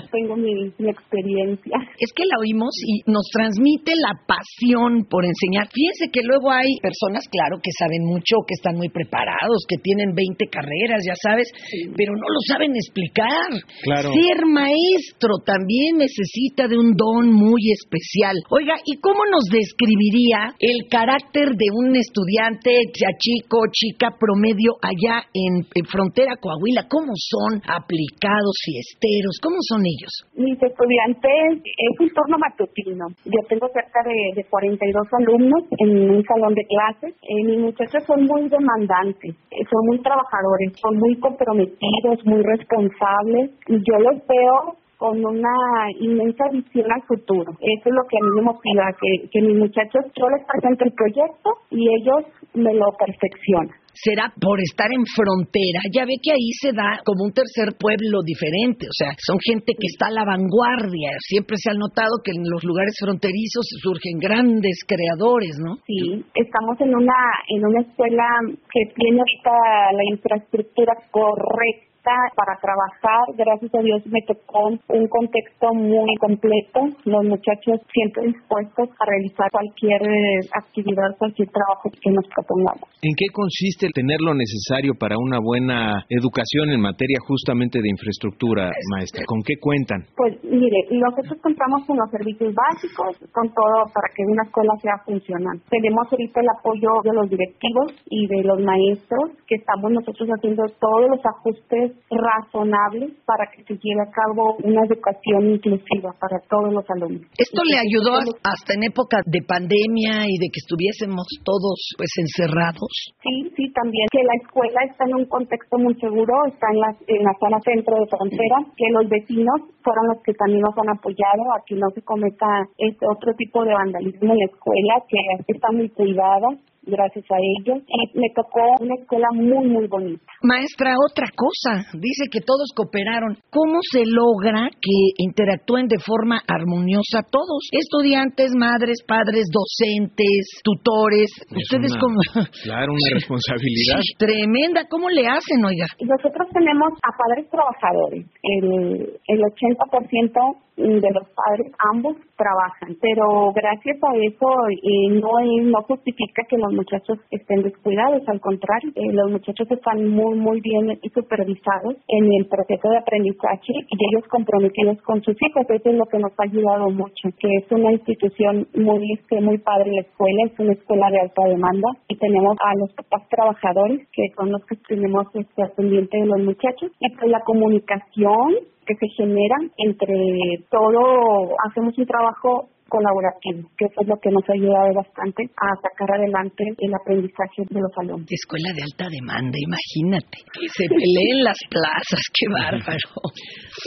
tengo 0.11 0.35
mi, 0.35 0.71
experiencia. 0.89 1.77
Es 1.99 2.11
que 2.13 2.23
la 2.25 2.39
oímos 2.41 2.75
y 2.85 3.09
nos 3.09 3.25
transmite 3.31 3.93
la 3.95 4.19
pasión 4.27 5.05
por 5.09 5.25
enseñar. 5.25 5.67
Fíjense 5.71 6.11
que 6.11 6.21
luego 6.23 6.51
hay 6.51 6.77
personas, 6.81 7.27
claro, 7.29 7.57
que 7.61 7.71
saben 7.77 8.05
mucho, 8.05 8.43
que 8.47 8.55
están 8.57 8.75
muy 8.75 8.89
preparados, 8.89 9.65
que 9.67 9.77
tienen 9.77 10.13
20 10.13 10.45
carreras, 10.51 11.01
ya 11.05 11.15
sabes, 11.15 11.47
pero 11.95 12.13
no 12.13 12.27
lo 12.27 12.41
saben 12.47 12.75
explicar. 12.75 13.49
Claro. 13.83 14.11
Ser 14.11 14.45
maestro 14.45 15.39
también 15.45 15.97
necesita 15.97 16.67
de 16.67 16.77
un 16.77 16.95
don 16.95 17.31
muy 17.31 17.71
especial. 17.71 18.35
Oiga, 18.49 18.75
¿y 18.85 18.99
cómo 18.99 19.21
nos 19.31 19.45
describiría 19.51 20.55
el 20.59 20.87
carácter 20.89 21.55
de 21.55 21.69
un 21.73 21.95
estudiante 21.95 22.71
sea 22.93 23.11
chico, 23.17 23.57
chica 23.71 24.15
promedio 24.19 24.77
allá 24.81 25.25
en, 25.33 25.65
Frontera 25.89 26.35
Coahuila? 26.39 26.85
¿Cómo 26.89 27.13
son 27.15 27.61
aplicados, 27.65 28.55
fiesteros? 28.65 29.39
¿Cómo 29.41 29.57
son 29.67 29.81
ellos? 29.85 30.13
Mis 30.35 30.61
estudiantes 30.61 31.63
es 31.65 31.93
un 31.99 32.09
turno 32.09 32.37
matutino. 32.37 33.07
Yo 33.25 33.39
tengo 33.47 33.67
cerca 33.73 33.99
de, 34.05 34.43
42 34.49 35.07
alumnos 35.19 35.63
en 35.77 36.09
un 36.09 36.23
salón 36.23 36.53
de 36.53 36.65
clases. 36.65 37.15
Eh, 37.21 37.43
mis 37.45 37.59
muchachos 37.59 38.03
son 38.05 38.25
muy 38.25 38.49
demandantes, 38.49 39.35
eh, 39.51 39.63
son 39.69 39.81
muy 39.87 39.99
trabajadores, 40.01 40.73
son 40.81 40.97
muy 40.97 41.15
comprometidos, 41.19 42.25
muy 42.25 42.41
responsables. 42.43 43.51
Yo 43.67 43.95
los 43.99 44.17
veo 44.27 44.79
con 44.99 45.15
una 45.25 45.55
inmensa 46.01 46.43
visión 46.51 46.91
al 46.91 47.01
futuro. 47.07 47.51
Eso 47.55 47.85
es 47.87 47.95
lo 47.95 48.03
que 48.03 48.17
a 48.19 48.23
mí 48.23 48.29
me 48.35 48.41
motiva, 48.41 48.91
que, 48.99 49.29
que 49.31 49.41
mis 49.41 49.57
muchachos, 49.57 50.03
yo 50.13 50.27
les 50.29 50.45
presento 50.45 50.83
el 50.83 50.91
proyecto 50.91 51.49
y 51.71 51.87
ellos 51.87 52.27
me 52.53 52.73
lo 52.73 52.91
perfeccionan 52.99 53.79
será 53.93 54.31
por 54.39 54.59
estar 54.61 54.87
en 54.91 55.03
frontera. 55.03 55.83
Ya 55.91 56.05
ve 56.05 56.15
que 56.23 56.31
ahí 56.31 56.51
se 56.61 56.71
da 56.71 57.03
como 57.03 57.25
un 57.27 57.33
tercer 57.33 57.75
pueblo 57.75 58.23
diferente, 58.23 58.87
o 58.87 58.95
sea, 58.95 59.11
son 59.19 59.37
gente 59.43 59.75
que 59.75 59.87
está 59.91 60.07
a 60.07 60.15
la 60.15 60.25
vanguardia. 60.25 61.11
Siempre 61.19 61.57
se 61.59 61.71
ha 61.71 61.75
notado 61.75 62.23
que 62.23 62.31
en 62.31 62.47
los 62.47 62.63
lugares 62.63 62.95
fronterizos 62.99 63.67
surgen 63.83 64.19
grandes 64.19 64.87
creadores, 64.87 65.59
¿no? 65.59 65.75
Sí, 65.83 66.23
estamos 66.35 66.79
en 66.79 66.95
una 66.95 67.19
en 67.49 67.65
una 67.65 67.81
escuela 67.81 68.23
que 68.71 68.87
tiene 68.95 69.19
ahorita 69.19 69.51
la 69.91 70.05
infraestructura 70.15 70.93
correcta 71.11 71.88
para 72.03 72.55
trabajar. 72.61 73.23
Gracias 73.35 73.73
a 73.75 73.81
Dios 73.81 74.01
me 74.07 74.21
tocó 74.25 74.69
un 74.69 75.07
contexto 75.07 75.73
muy 75.73 76.15
completo. 76.19 76.79
Los 77.05 77.23
muchachos 77.25 77.81
siempre 77.91 78.27
dispuestos 78.27 78.89
a 78.89 79.03
realizar 79.05 79.49
cualquier 79.51 80.01
eh, 80.01 80.39
actividad, 80.53 81.15
cualquier 81.17 81.49
trabajo 81.49 81.89
que 81.91 82.11
nos 82.11 82.25
propongamos. 82.33 82.87
¿En 83.01 83.13
qué 83.15 83.27
consiste 83.33 83.89
tener 83.93 84.19
lo 84.21 84.33
necesario 84.33 84.93
para 84.95 85.15
una 85.17 85.39
buena 85.39 86.05
educación 86.09 86.71
en 86.71 86.81
materia 86.81 87.17
justamente 87.27 87.79
de 87.81 87.89
infraestructura, 87.89 88.71
maestra? 88.95 89.23
¿Con 89.25 89.41
qué 89.43 89.55
cuentan? 89.59 90.03
Pues 90.15 90.35
mire, 90.43 90.79
nosotros 90.91 91.37
contamos 91.41 91.85
con 91.85 91.97
los 91.97 92.09
servicios 92.11 92.53
básicos, 92.53 93.17
con 93.31 93.47
todo 93.53 93.85
para 93.93 94.07
que 94.15 94.23
una 94.25 94.43
escuela 94.43 94.73
sea 94.81 94.97
funcional. 95.05 95.59
Tenemos 95.69 96.07
ahorita 96.11 96.41
el 96.41 96.49
apoyo 96.59 96.89
de 97.03 97.13
los 97.13 97.29
directivos 97.29 97.93
y 98.09 98.27
de 98.27 98.43
los 98.43 98.59
maestros, 98.59 99.31
que 99.47 99.55
estamos 99.55 99.91
nosotros 99.91 100.29
haciendo 100.29 100.63
todos 100.79 101.07
los 101.09 101.21
ajustes 101.25 101.88
razonable 102.09 103.13
para 103.25 103.45
que 103.51 103.63
se 103.63 103.73
lleve 103.77 104.01
a 104.01 104.11
cabo 104.11 104.57
una 104.63 104.81
educación 104.85 105.55
inclusiva 105.55 106.13
para 106.19 106.39
todos 106.49 106.73
los 106.73 106.85
alumnos. 106.89 107.25
¿Esto 107.37 107.61
le 107.65 107.77
ayudó 107.77 108.19
hasta 108.43 108.73
en 108.73 108.83
época 108.83 109.21
de 109.25 109.41
pandemia 109.45 110.25
y 110.27 110.35
de 110.37 110.47
que 110.51 110.61
estuviésemos 110.63 111.27
todos 111.43 111.77
pues 111.97 112.11
encerrados? 112.17 112.89
Sí, 113.21 113.51
sí, 113.55 113.71
también 113.73 114.07
que 114.11 114.23
la 114.23 114.35
escuela 114.41 114.79
está 114.89 115.05
en 115.05 115.15
un 115.15 115.25
contexto 115.25 115.77
muy 115.77 115.93
seguro, 115.99 116.33
está 116.47 116.67
en 116.71 116.79
la, 116.79 116.89
en 117.07 117.23
la 117.23 117.33
zona 117.39 117.59
centro 117.63 117.95
de 117.99 118.07
frontera, 118.07 118.57
que 118.75 118.87
los 118.91 119.09
vecinos 119.09 119.61
fueron 119.83 120.07
los 120.13 120.23
que 120.23 120.33
también 120.33 120.61
nos 120.61 120.77
han 120.77 120.89
apoyado 120.89 121.43
a 121.55 121.63
que 121.65 121.75
no 121.75 121.87
se 121.93 122.01
cometa 122.01 122.45
este 122.77 123.05
otro 123.05 123.33
tipo 123.35 123.63
de 123.63 123.73
vandalismo 123.73 124.33
en 124.33 124.39
la 124.39 124.49
escuela, 124.51 124.93
que 125.07 125.17
está 125.47 125.71
muy 125.71 125.89
cuidada, 125.89 126.49
gracias 126.89 127.25
a 127.29 127.37
ellos. 127.59 127.83
Y 127.87 128.19
me 128.19 128.29
tocó 128.35 128.61
una 128.79 128.95
escuela 128.95 129.27
muy, 129.33 129.67
muy 129.67 129.87
bonita. 129.87 130.23
Maestra, 130.43 130.95
otra 131.09 131.27
cosa, 131.35 131.85
dice 131.93 132.25
que 132.31 132.41
todos 132.41 132.69
cooperaron. 132.75 133.37
¿Cómo 133.49 133.79
se 133.91 134.03
logra 134.05 134.69
que 134.69 134.97
interactúen 135.17 135.87
de 135.87 135.99
forma 135.99 136.41
armoniosa 136.47 137.23
todos? 137.29 137.69
Estudiantes, 137.71 138.51
madres, 138.57 138.99
padres, 139.07 139.45
docentes, 139.51 140.61
tutores. 140.63 141.29
Ustedes 141.49 141.93
como... 141.97 142.19
Claro, 142.63 142.91
una 142.91 143.09
responsabilidad. 143.13 143.99
tremenda. 144.17 144.85
¿Cómo 144.89 145.09
le 145.09 145.25
hacen, 145.27 145.63
oiga? 145.63 145.85
Nosotros 146.01 146.47
tenemos 146.53 146.89
a 147.01 147.11
padres 147.17 147.49
trabajadores. 147.49 148.25
El, 148.43 149.19
el 149.27 149.39
80% 149.39 150.68
de 150.79 151.11
los 151.11 151.27
padres, 151.35 151.71
ambos 151.91 152.15
trabajan, 152.37 152.95
pero 153.01 153.51
gracias 153.53 153.97
a 154.01 154.15
eso 154.15 154.47
eh, 154.71 155.19
no, 155.19 155.31
no 155.69 155.81
justifica 155.83 156.43
que 156.47 156.57
los 156.57 156.71
muchachos 156.73 157.19
estén 157.31 157.63
descuidados, 157.63 158.23
al 158.27 158.39
contrario, 158.39 158.91
eh, 158.95 159.11
los 159.11 159.31
muchachos 159.31 159.69
están 159.69 160.07
muy, 160.07 160.37
muy 160.39 160.61
bien 160.61 160.97
y 161.01 161.09
supervisados 161.09 161.95
en 162.07 162.31
el 162.33 162.47
proceso 162.47 162.89
de 162.89 162.97
aprendizaje 162.97 163.73
y 163.75 163.97
ellos 164.09 164.27
comprometidos 164.29 165.01
con 165.01 165.21
sus 165.23 165.35
hijos, 165.41 165.65
eso 165.69 165.89
es 165.89 165.95
lo 165.95 166.05
que 166.05 166.19
nos 166.19 166.31
ha 166.39 166.43
ayudado 166.43 166.89
mucho, 166.89 167.29
que 167.39 167.49
es 167.57 167.71
una 167.71 167.91
institución 167.91 168.67
muy, 168.73 169.13
este, 169.13 169.41
muy 169.41 169.57
padre 169.57 169.91
la 169.91 170.01
escuela, 170.01 170.43
es 170.45 170.59
una 170.59 170.73
escuela 170.73 171.11
de 171.11 171.19
alta 171.19 171.43
demanda 171.43 171.89
y 172.07 172.15
tenemos 172.15 172.55
a 172.63 172.75
los 172.79 172.93
papás 172.93 173.27
trabajadores 173.29 174.07
que 174.13 174.23
son 174.35 174.51
los 174.51 174.65
que 174.65 174.75
tenemos 174.87 175.27
este, 175.33 175.63
pendiente 175.75 176.17
de 176.17 176.25
los 176.25 176.39
muchachos. 176.39 176.91
Y 176.99 177.09
pues 177.15 177.31
la 177.31 177.41
comunicación 177.41 178.55
que 178.89 178.95
se 178.97 179.07
genera 179.21 179.55
entre 179.77 180.65
todo, 180.71 181.53
hacemos 181.69 181.93
un 181.95 182.05
trabajo 182.05 182.69
colaborativo, 182.89 183.69
que 183.77 183.85
eso 183.85 184.01
es 184.01 184.07
lo 184.07 184.17
que 184.17 184.31
nos 184.31 184.41
ha 184.49 184.53
ayudado 184.53 184.89
bastante 184.95 185.45
a 185.45 185.67
sacar 185.77 186.09
adelante 186.17 186.63
el 186.79 186.89
aprendizaje 186.89 187.61
de 187.69 187.79
los 187.79 187.93
alumnos. 188.01 188.25
Escuela 188.25 188.73
de 188.73 188.81
alta 188.81 189.05
demanda, 189.13 189.53
imagínate, 189.61 190.41
que 190.49 190.65
se 190.73 190.89
peleen 190.89 191.43
las 191.45 191.59
plazas, 191.69 192.21
qué 192.33 192.49
bárbaro. 192.49 193.13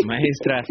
Maestra, 0.07 0.63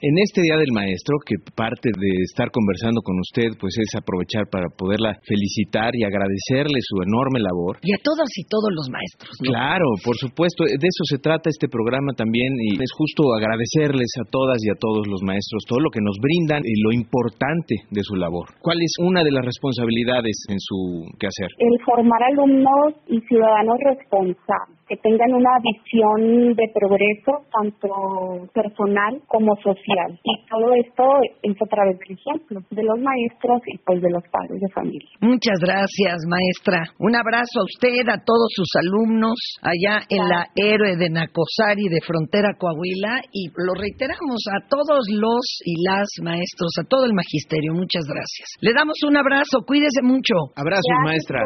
en 0.00 0.14
este 0.18 0.42
Día 0.42 0.56
del 0.56 0.72
Maestro, 0.72 1.18
que 1.26 1.36
parte 1.54 1.90
de 1.90 2.12
estar 2.22 2.50
conversando 2.50 3.02
con 3.02 3.18
usted, 3.18 3.58
pues 3.58 3.74
es 3.78 3.94
aprovechar 3.98 4.46
para 4.50 4.70
poderla 4.70 5.18
felicitar 5.26 5.94
y 5.94 6.04
agradecerle 6.04 6.78
su 6.80 7.02
enorme 7.02 7.40
labor. 7.40 7.78
Y 7.82 7.92
a 7.94 8.00
todas 8.02 8.28
y 8.36 8.44
todos 8.46 8.70
los 8.74 8.86
maestros. 8.90 9.34
Claro, 9.42 9.86
por 10.04 10.16
supuesto, 10.16 10.64
de 10.64 10.86
eso 10.86 11.04
se 11.04 11.18
trata 11.18 11.50
este 11.50 11.68
programa 11.68 12.12
también 12.14 12.54
y 12.58 12.78
es 12.78 12.92
justo 12.94 13.34
agradecerles 13.34 14.10
a 14.22 14.28
todas 14.30 14.58
y 14.62 14.70
a 14.70 14.78
todos 14.78 15.06
los 15.06 15.22
maestros 15.22 15.64
todo 15.66 15.80
lo 15.80 15.90
que 15.90 16.00
nos 16.00 16.16
brindan 16.20 16.62
y 16.64 16.80
lo 16.82 16.92
importante 16.92 17.74
de 17.90 18.02
su 18.02 18.16
labor. 18.16 18.48
¿Cuál 18.60 18.78
es 18.80 18.92
una 19.00 19.24
de 19.24 19.32
las 19.32 19.44
responsabilidades 19.44 20.46
en 20.48 20.58
su 20.58 21.04
quehacer? 21.18 21.50
El 21.58 21.76
formar 21.84 22.22
alumnos 22.22 22.94
y 23.08 23.20
ciudadanos 23.26 23.76
responsables 23.84 24.77
que 24.88 24.96
tengan 24.96 25.34
una 25.34 25.54
visión 25.60 26.54
de 26.54 26.66
progreso 26.72 27.44
tanto 27.52 28.48
personal 28.52 29.20
como 29.26 29.54
social. 29.56 30.18
Y 30.24 30.34
todo 30.48 30.72
esto 30.74 31.04
es 31.42 31.56
a 31.60 31.66
través 31.66 31.98
del 31.98 32.16
ejemplo 32.16 32.60
de 32.70 32.82
los 32.82 32.98
maestros 32.98 33.60
y 33.66 33.78
pues 33.84 34.00
de 34.00 34.10
los 34.10 34.24
padres 34.32 34.60
de 34.60 34.68
familia. 34.72 35.10
Muchas 35.20 35.60
gracias, 35.60 36.24
maestra. 36.26 36.88
Un 36.98 37.14
abrazo 37.14 37.60
a 37.60 37.68
usted, 37.68 38.08
a 38.08 38.24
todos 38.24 38.48
sus 38.56 38.68
alumnos 38.80 39.36
allá 39.62 40.00
en 40.08 40.24
la 40.28 40.48
Héroe 40.56 40.96
de 40.96 41.10
Nacosari 41.10 41.88
de 41.88 42.00
Frontera 42.00 42.56
Coahuila 42.58 43.20
y 43.32 43.48
lo 43.52 43.74
reiteramos 43.74 44.40
a 44.52 44.66
todos 44.68 45.04
los 45.12 45.44
y 45.64 45.74
las 45.84 46.08
maestros, 46.22 46.72
a 46.80 46.84
todo 46.88 47.04
el 47.04 47.14
magisterio. 47.14 47.74
Muchas 47.74 48.04
gracias. 48.08 48.56
Le 48.60 48.72
damos 48.72 48.96
un 49.06 49.16
abrazo, 49.16 49.64
cuídese 49.66 50.02
mucho. 50.02 50.34
Abrazos, 50.56 50.96
maestra. 51.04 51.40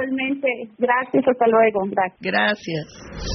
Gracias, 0.78 1.24
hasta 1.26 1.46
luego. 1.46 1.80
Gracias. 2.20 3.31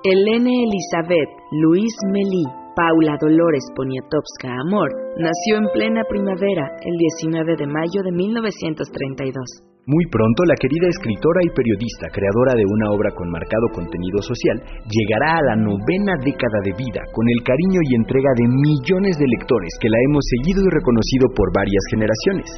Elena 0.00 0.48
Elizabeth 0.48 1.28
Luis 1.60 1.92
Melí 2.08 2.48
Paula 2.72 3.20
Dolores 3.20 3.60
Poniatowska 3.76 4.48
Amor 4.48 4.88
nació 5.20 5.60
en 5.60 5.68
plena 5.76 6.00
primavera 6.08 6.72
el 6.80 6.96
19 6.96 7.52
de 7.60 7.66
mayo 7.68 8.00
de 8.00 8.08
1932. 8.08 9.36
Muy 9.84 10.04
pronto, 10.08 10.40
la 10.48 10.56
querida 10.56 10.88
escritora 10.88 11.44
y 11.44 11.52
periodista, 11.52 12.08
creadora 12.16 12.56
de 12.56 12.64
una 12.64 12.96
obra 12.96 13.12
con 13.12 13.28
marcado 13.28 13.68
contenido 13.76 14.24
social, 14.24 14.56
llegará 14.88 15.36
a 15.36 15.46
la 15.52 15.56
novena 15.60 16.16
década 16.24 16.64
de 16.64 16.72
vida 16.80 17.04
con 17.12 17.28
el 17.28 17.44
cariño 17.44 17.84
y 17.84 18.00
entrega 18.00 18.32
de 18.40 18.48
millones 18.48 19.20
de 19.20 19.28
lectores 19.28 19.76
que 19.84 19.92
la 19.92 20.00
hemos 20.08 20.24
seguido 20.32 20.64
y 20.64 20.70
reconocido 20.80 21.28
por 21.36 21.52
varias 21.52 21.84
generaciones. 21.92 22.48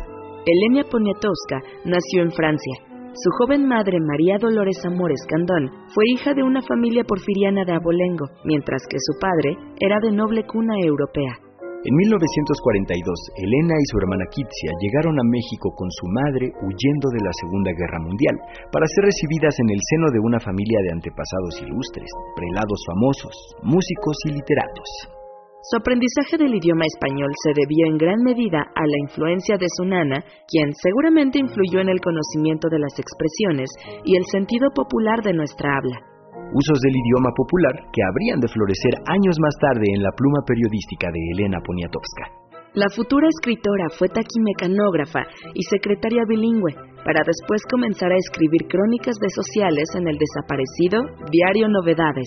Elena 0.46 0.86
Poniatowska 0.86 1.58
nació 1.90 2.22
en 2.22 2.30
Francia. 2.30 2.91
Su 3.12 3.28
joven 3.36 3.68
madre, 3.68 4.00
María 4.00 4.38
Dolores 4.40 4.80
Amores 4.86 5.20
Candón, 5.28 5.68
fue 5.92 6.04
hija 6.16 6.32
de 6.32 6.42
una 6.42 6.62
familia 6.62 7.04
porfiriana 7.04 7.60
de 7.62 7.76
abolengo, 7.76 8.24
mientras 8.44 8.88
que 8.88 8.96
su 8.96 9.20
padre 9.20 9.52
era 9.80 10.00
de 10.00 10.16
noble 10.16 10.46
cuna 10.48 10.72
europea. 10.80 11.36
En 11.84 11.92
1942, 11.92 13.36
Elena 13.36 13.76
y 13.76 13.84
su 13.92 13.98
hermana 13.98 14.24
Kitsia 14.32 14.72
llegaron 14.80 15.20
a 15.20 15.28
México 15.28 15.76
con 15.76 15.90
su 15.92 16.08
madre 16.08 16.56
huyendo 16.64 17.12
de 17.12 17.20
la 17.20 17.32
Segunda 17.36 17.72
Guerra 17.76 18.00
Mundial 18.00 18.40
para 18.72 18.88
ser 18.88 19.04
recibidas 19.04 19.60
en 19.60 19.68
el 19.68 19.80
seno 19.92 20.08
de 20.08 20.20
una 20.24 20.40
familia 20.40 20.80
de 20.80 20.96
antepasados 20.96 21.60
ilustres, 21.60 22.08
prelados 22.32 22.80
famosos, 22.88 23.36
músicos 23.60 24.16
y 24.24 24.40
literatos. 24.40 25.21
Su 25.62 25.78
aprendizaje 25.78 26.42
del 26.42 26.58
idioma 26.58 26.82
español 26.90 27.30
se 27.38 27.54
debió 27.54 27.86
en 27.86 27.96
gran 27.96 28.18
medida 28.26 28.66
a 28.74 28.82
la 28.82 28.98
influencia 29.06 29.54
de 29.54 29.70
su 29.78 29.86
nana, 29.86 30.18
quien 30.50 30.74
seguramente 30.74 31.38
influyó 31.38 31.78
en 31.78 31.88
el 31.88 32.02
conocimiento 32.02 32.66
de 32.66 32.82
las 32.82 32.98
expresiones 32.98 33.70
y 34.02 34.18
el 34.18 34.26
sentido 34.26 34.74
popular 34.74 35.22
de 35.22 35.32
nuestra 35.32 35.70
habla. 35.78 36.02
Usos 36.50 36.80
del 36.82 36.98
idioma 36.98 37.30
popular 37.38 37.78
que 37.94 38.02
habrían 38.02 38.42
de 38.42 38.50
florecer 38.50 39.06
años 39.06 39.38
más 39.38 39.54
tarde 39.62 39.86
en 39.94 40.02
la 40.02 40.10
pluma 40.18 40.42
periodística 40.42 41.06
de 41.14 41.22
Elena 41.30 41.62
Poniatowska. 41.62 42.42
La 42.74 42.90
futura 42.90 43.28
escritora 43.30 43.86
fue 43.94 44.08
taquimecanógrafa 44.08 45.30
y 45.54 45.62
secretaria 45.62 46.26
bilingüe, 46.26 46.74
para 47.06 47.22
después 47.22 47.62
comenzar 47.70 48.10
a 48.10 48.18
escribir 48.18 48.66
crónicas 48.66 49.14
de 49.14 49.30
sociales 49.30 49.86
en 49.94 50.08
el 50.10 50.18
desaparecido 50.18 51.06
Diario 51.30 51.68
Novedades. 51.68 52.26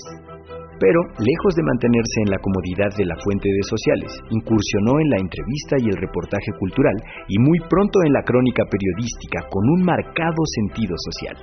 Pero, 0.79 0.99
lejos 1.23 1.55
de 1.55 1.63
mantenerse 1.63 2.19
en 2.27 2.31
la 2.31 2.39
comodidad 2.43 2.91
de 2.97 3.05
la 3.05 3.15
fuente 3.23 3.47
de 3.47 3.63
sociales, 3.63 4.11
incursionó 4.29 4.99
en 4.99 5.09
la 5.09 5.21
entrevista 5.23 5.75
y 5.79 5.87
el 5.87 5.95
reportaje 5.95 6.51
cultural 6.59 6.95
y 7.27 7.39
muy 7.39 7.59
pronto 7.69 8.03
en 8.03 8.11
la 8.11 8.23
crónica 8.23 8.63
periodística 8.67 9.47
con 9.47 9.63
un 9.71 9.85
marcado 9.87 10.41
sentido 10.43 10.95
social. 10.99 11.35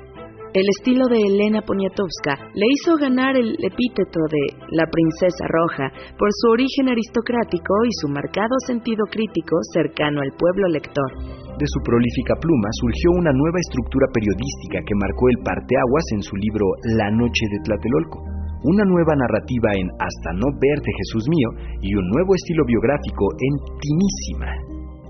El 0.53 0.69
estilo 0.69 1.09
de 1.09 1.17
Elena 1.17 1.65
Poniatowska 1.65 2.53
le 2.53 2.67
hizo 2.77 3.01
ganar 3.01 3.41
el 3.41 3.57
epíteto 3.57 4.21
de 4.29 4.69
la 4.77 4.85
princesa 4.85 5.49
roja 5.49 5.89
por 6.21 6.29
su 6.29 6.53
origen 6.53 6.93
aristocrático 6.93 7.73
y 7.89 7.93
su 8.05 8.13
marcado 8.13 8.53
sentido 8.69 9.09
crítico 9.09 9.57
cercano 9.73 10.21
al 10.21 10.37
pueblo 10.37 10.69
lector. 10.69 11.09
De 11.57 11.65
su 11.65 11.81
prolífica 11.81 12.37
pluma 12.37 12.69
surgió 12.85 13.17
una 13.17 13.33
nueva 13.33 13.65
estructura 13.65 14.13
periodística 14.13 14.85
que 14.85 15.01
marcó 15.01 15.25
el 15.33 15.41
parteaguas 15.41 16.05
en 16.13 16.21
su 16.21 16.37
libro 16.37 16.69
La 17.01 17.09
noche 17.09 17.49
de 17.49 17.59
Tlatelolco 17.65 18.42
una 18.65 18.85
nueva 18.85 19.15
narrativa 19.17 19.71
en 19.75 19.89
Hasta 19.99 20.31
no 20.35 20.47
verte 20.59 20.91
Jesús 20.99 21.27
mío 21.29 21.49
y 21.81 21.95
un 21.95 22.07
nuevo 22.15 22.35
estilo 22.35 22.65
biográfico 22.67 23.25
en 23.39 23.53
Tinísima. 23.81 24.51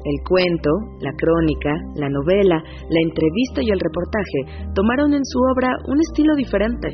El 0.04 0.18
cuento, 0.26 0.70
la 0.98 1.12
crónica, 1.14 1.70
la 1.94 2.10
novela, 2.10 2.58
la 2.58 3.00
entrevista 3.00 3.62
y 3.62 3.70
el 3.70 3.78
reportaje 3.78 4.72
tomaron 4.74 5.14
en 5.14 5.24
su 5.24 5.38
obra 5.54 5.70
un 5.86 5.98
estilo 6.00 6.34
diferente, 6.34 6.88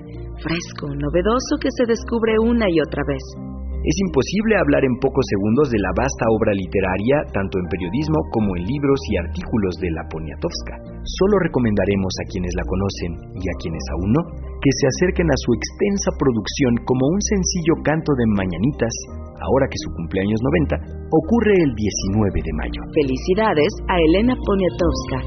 fresco, 0.44 0.92
novedoso 0.92 1.56
que 1.60 1.72
se 1.72 1.86
descubre 1.86 2.36
una 2.38 2.66
y 2.68 2.80
otra 2.80 3.02
vez. 3.08 3.57
Es 3.78 3.94
imposible 4.10 4.58
hablar 4.58 4.82
en 4.82 4.98
pocos 4.98 5.22
segundos 5.30 5.70
de 5.70 5.78
la 5.78 5.94
vasta 5.94 6.26
obra 6.34 6.50
literaria, 6.50 7.22
tanto 7.30 7.62
en 7.62 7.70
periodismo 7.70 8.18
como 8.34 8.58
en 8.58 8.66
libros 8.66 8.98
y 9.06 9.22
artículos 9.22 9.78
de 9.78 9.94
la 9.94 10.02
Poniatowska. 10.10 10.98
Solo 11.06 11.38
recomendaremos 11.38 12.10
a 12.18 12.26
quienes 12.26 12.50
la 12.58 12.66
conocen 12.66 13.38
y 13.38 13.44
a 13.46 13.54
quienes 13.62 13.84
aún 13.94 14.10
no, 14.18 14.22
que 14.58 14.72
se 14.82 14.86
acerquen 14.90 15.30
a 15.30 15.38
su 15.38 15.54
extensa 15.54 16.10
producción 16.18 16.74
como 16.82 17.06
un 17.06 17.22
sencillo 17.22 17.78
canto 17.86 18.10
de 18.18 18.26
mañanitas, 18.34 18.94
ahora 19.38 19.70
que 19.70 19.78
su 19.78 19.94
cumpleaños 19.94 20.42
90 20.42 21.14
ocurre 21.14 21.54
el 21.62 21.70
19 21.70 22.34
de 22.34 22.52
mayo. 22.58 22.82
Felicidades 22.98 23.72
a 23.86 23.94
Elena 24.10 24.34
Poniatowska. 24.34 25.22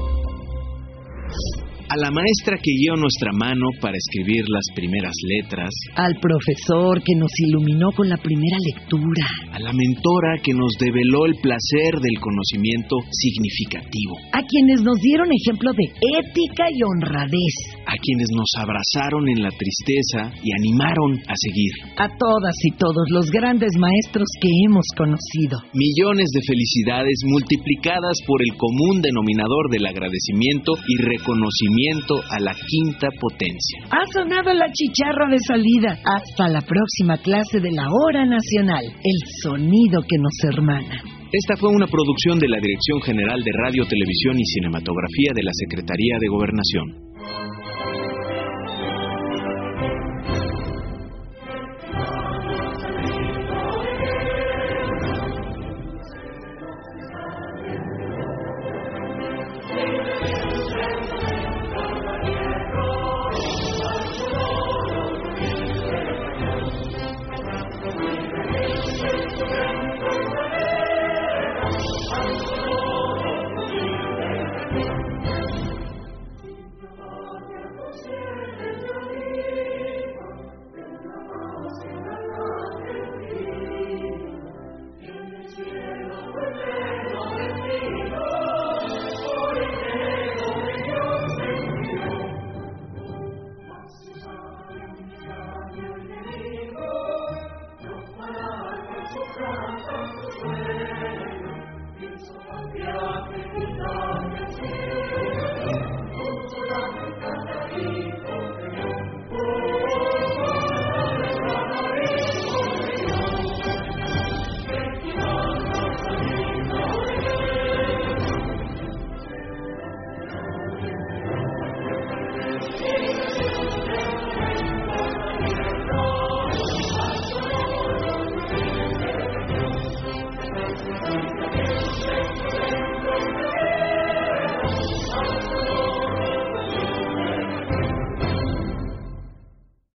A 1.92 2.00
la 2.00 2.08
maestra 2.08 2.56
que 2.56 2.72
guió 2.72 2.96
nuestra 2.96 3.36
mano 3.36 3.68
para 3.76 3.92
escribir 3.92 4.48
las 4.48 4.64
primeras 4.72 5.12
letras. 5.28 5.68
Al 5.92 6.16
profesor 6.24 7.04
que 7.04 7.12
nos 7.20 7.28
iluminó 7.36 7.92
con 7.92 8.08
la 8.08 8.16
primera 8.16 8.56
lectura. 8.64 9.28
A 9.52 9.60
la 9.60 9.76
mentora 9.76 10.40
que 10.40 10.56
nos 10.56 10.72
develó 10.80 11.28
el 11.28 11.36
placer 11.36 12.00
del 12.00 12.16
conocimiento 12.16 12.96
significativo. 13.12 14.16
A 14.32 14.40
quienes 14.40 14.80
nos 14.80 14.96
dieron 15.04 15.28
ejemplo 15.36 15.68
de 15.76 15.92
ética 16.16 16.64
y 16.72 16.80
honradez. 16.80 17.84
A 17.84 17.92
quienes 18.00 18.32
nos 18.32 18.48
abrazaron 18.56 19.28
en 19.28 19.44
la 19.44 19.52
tristeza 19.52 20.32
y 20.40 20.48
animaron 20.48 21.20
a 21.28 21.36
seguir. 21.36 21.92
A 22.00 22.08
todas 22.08 22.56
y 22.56 22.72
todos 22.80 23.04
los 23.12 23.28
grandes 23.28 23.76
maestros 23.76 24.32
que 24.40 24.48
hemos 24.64 24.88
conocido. 24.96 25.60
Millones 25.76 26.32
de 26.32 26.40
felicidades 26.40 27.20
multiplicadas 27.28 28.16
por 28.24 28.40
el 28.40 28.56
común 28.56 29.04
denominador 29.04 29.68
del 29.68 29.84
agradecimiento 29.84 30.72
y 30.88 30.96
reconocimiento 31.04 31.81
a 32.30 32.38
la 32.40 32.54
quinta 32.54 33.08
potencia. 33.18 33.78
Ha 33.90 34.04
sonado 34.12 34.52
la 34.54 34.70
chicharra 34.72 35.28
de 35.30 35.38
salida. 35.38 35.98
Hasta 36.04 36.48
la 36.48 36.60
próxima 36.60 37.18
clase 37.18 37.60
de 37.60 37.72
la 37.72 37.86
hora 37.90 38.24
nacional. 38.24 38.84
El 38.84 39.18
sonido 39.42 40.02
que 40.02 40.18
nos 40.18 40.54
hermana. 40.54 41.02
Esta 41.32 41.56
fue 41.56 41.70
una 41.70 41.86
producción 41.86 42.38
de 42.38 42.48
la 42.48 42.58
Dirección 42.60 43.00
General 43.00 43.42
de 43.42 43.50
Radio, 43.64 43.86
Televisión 43.86 44.38
y 44.38 44.44
Cinematografía 44.44 45.32
de 45.34 45.42
la 45.42 45.50
Secretaría 45.52 46.16
de 46.20 46.28
Gobernación. 46.28 47.11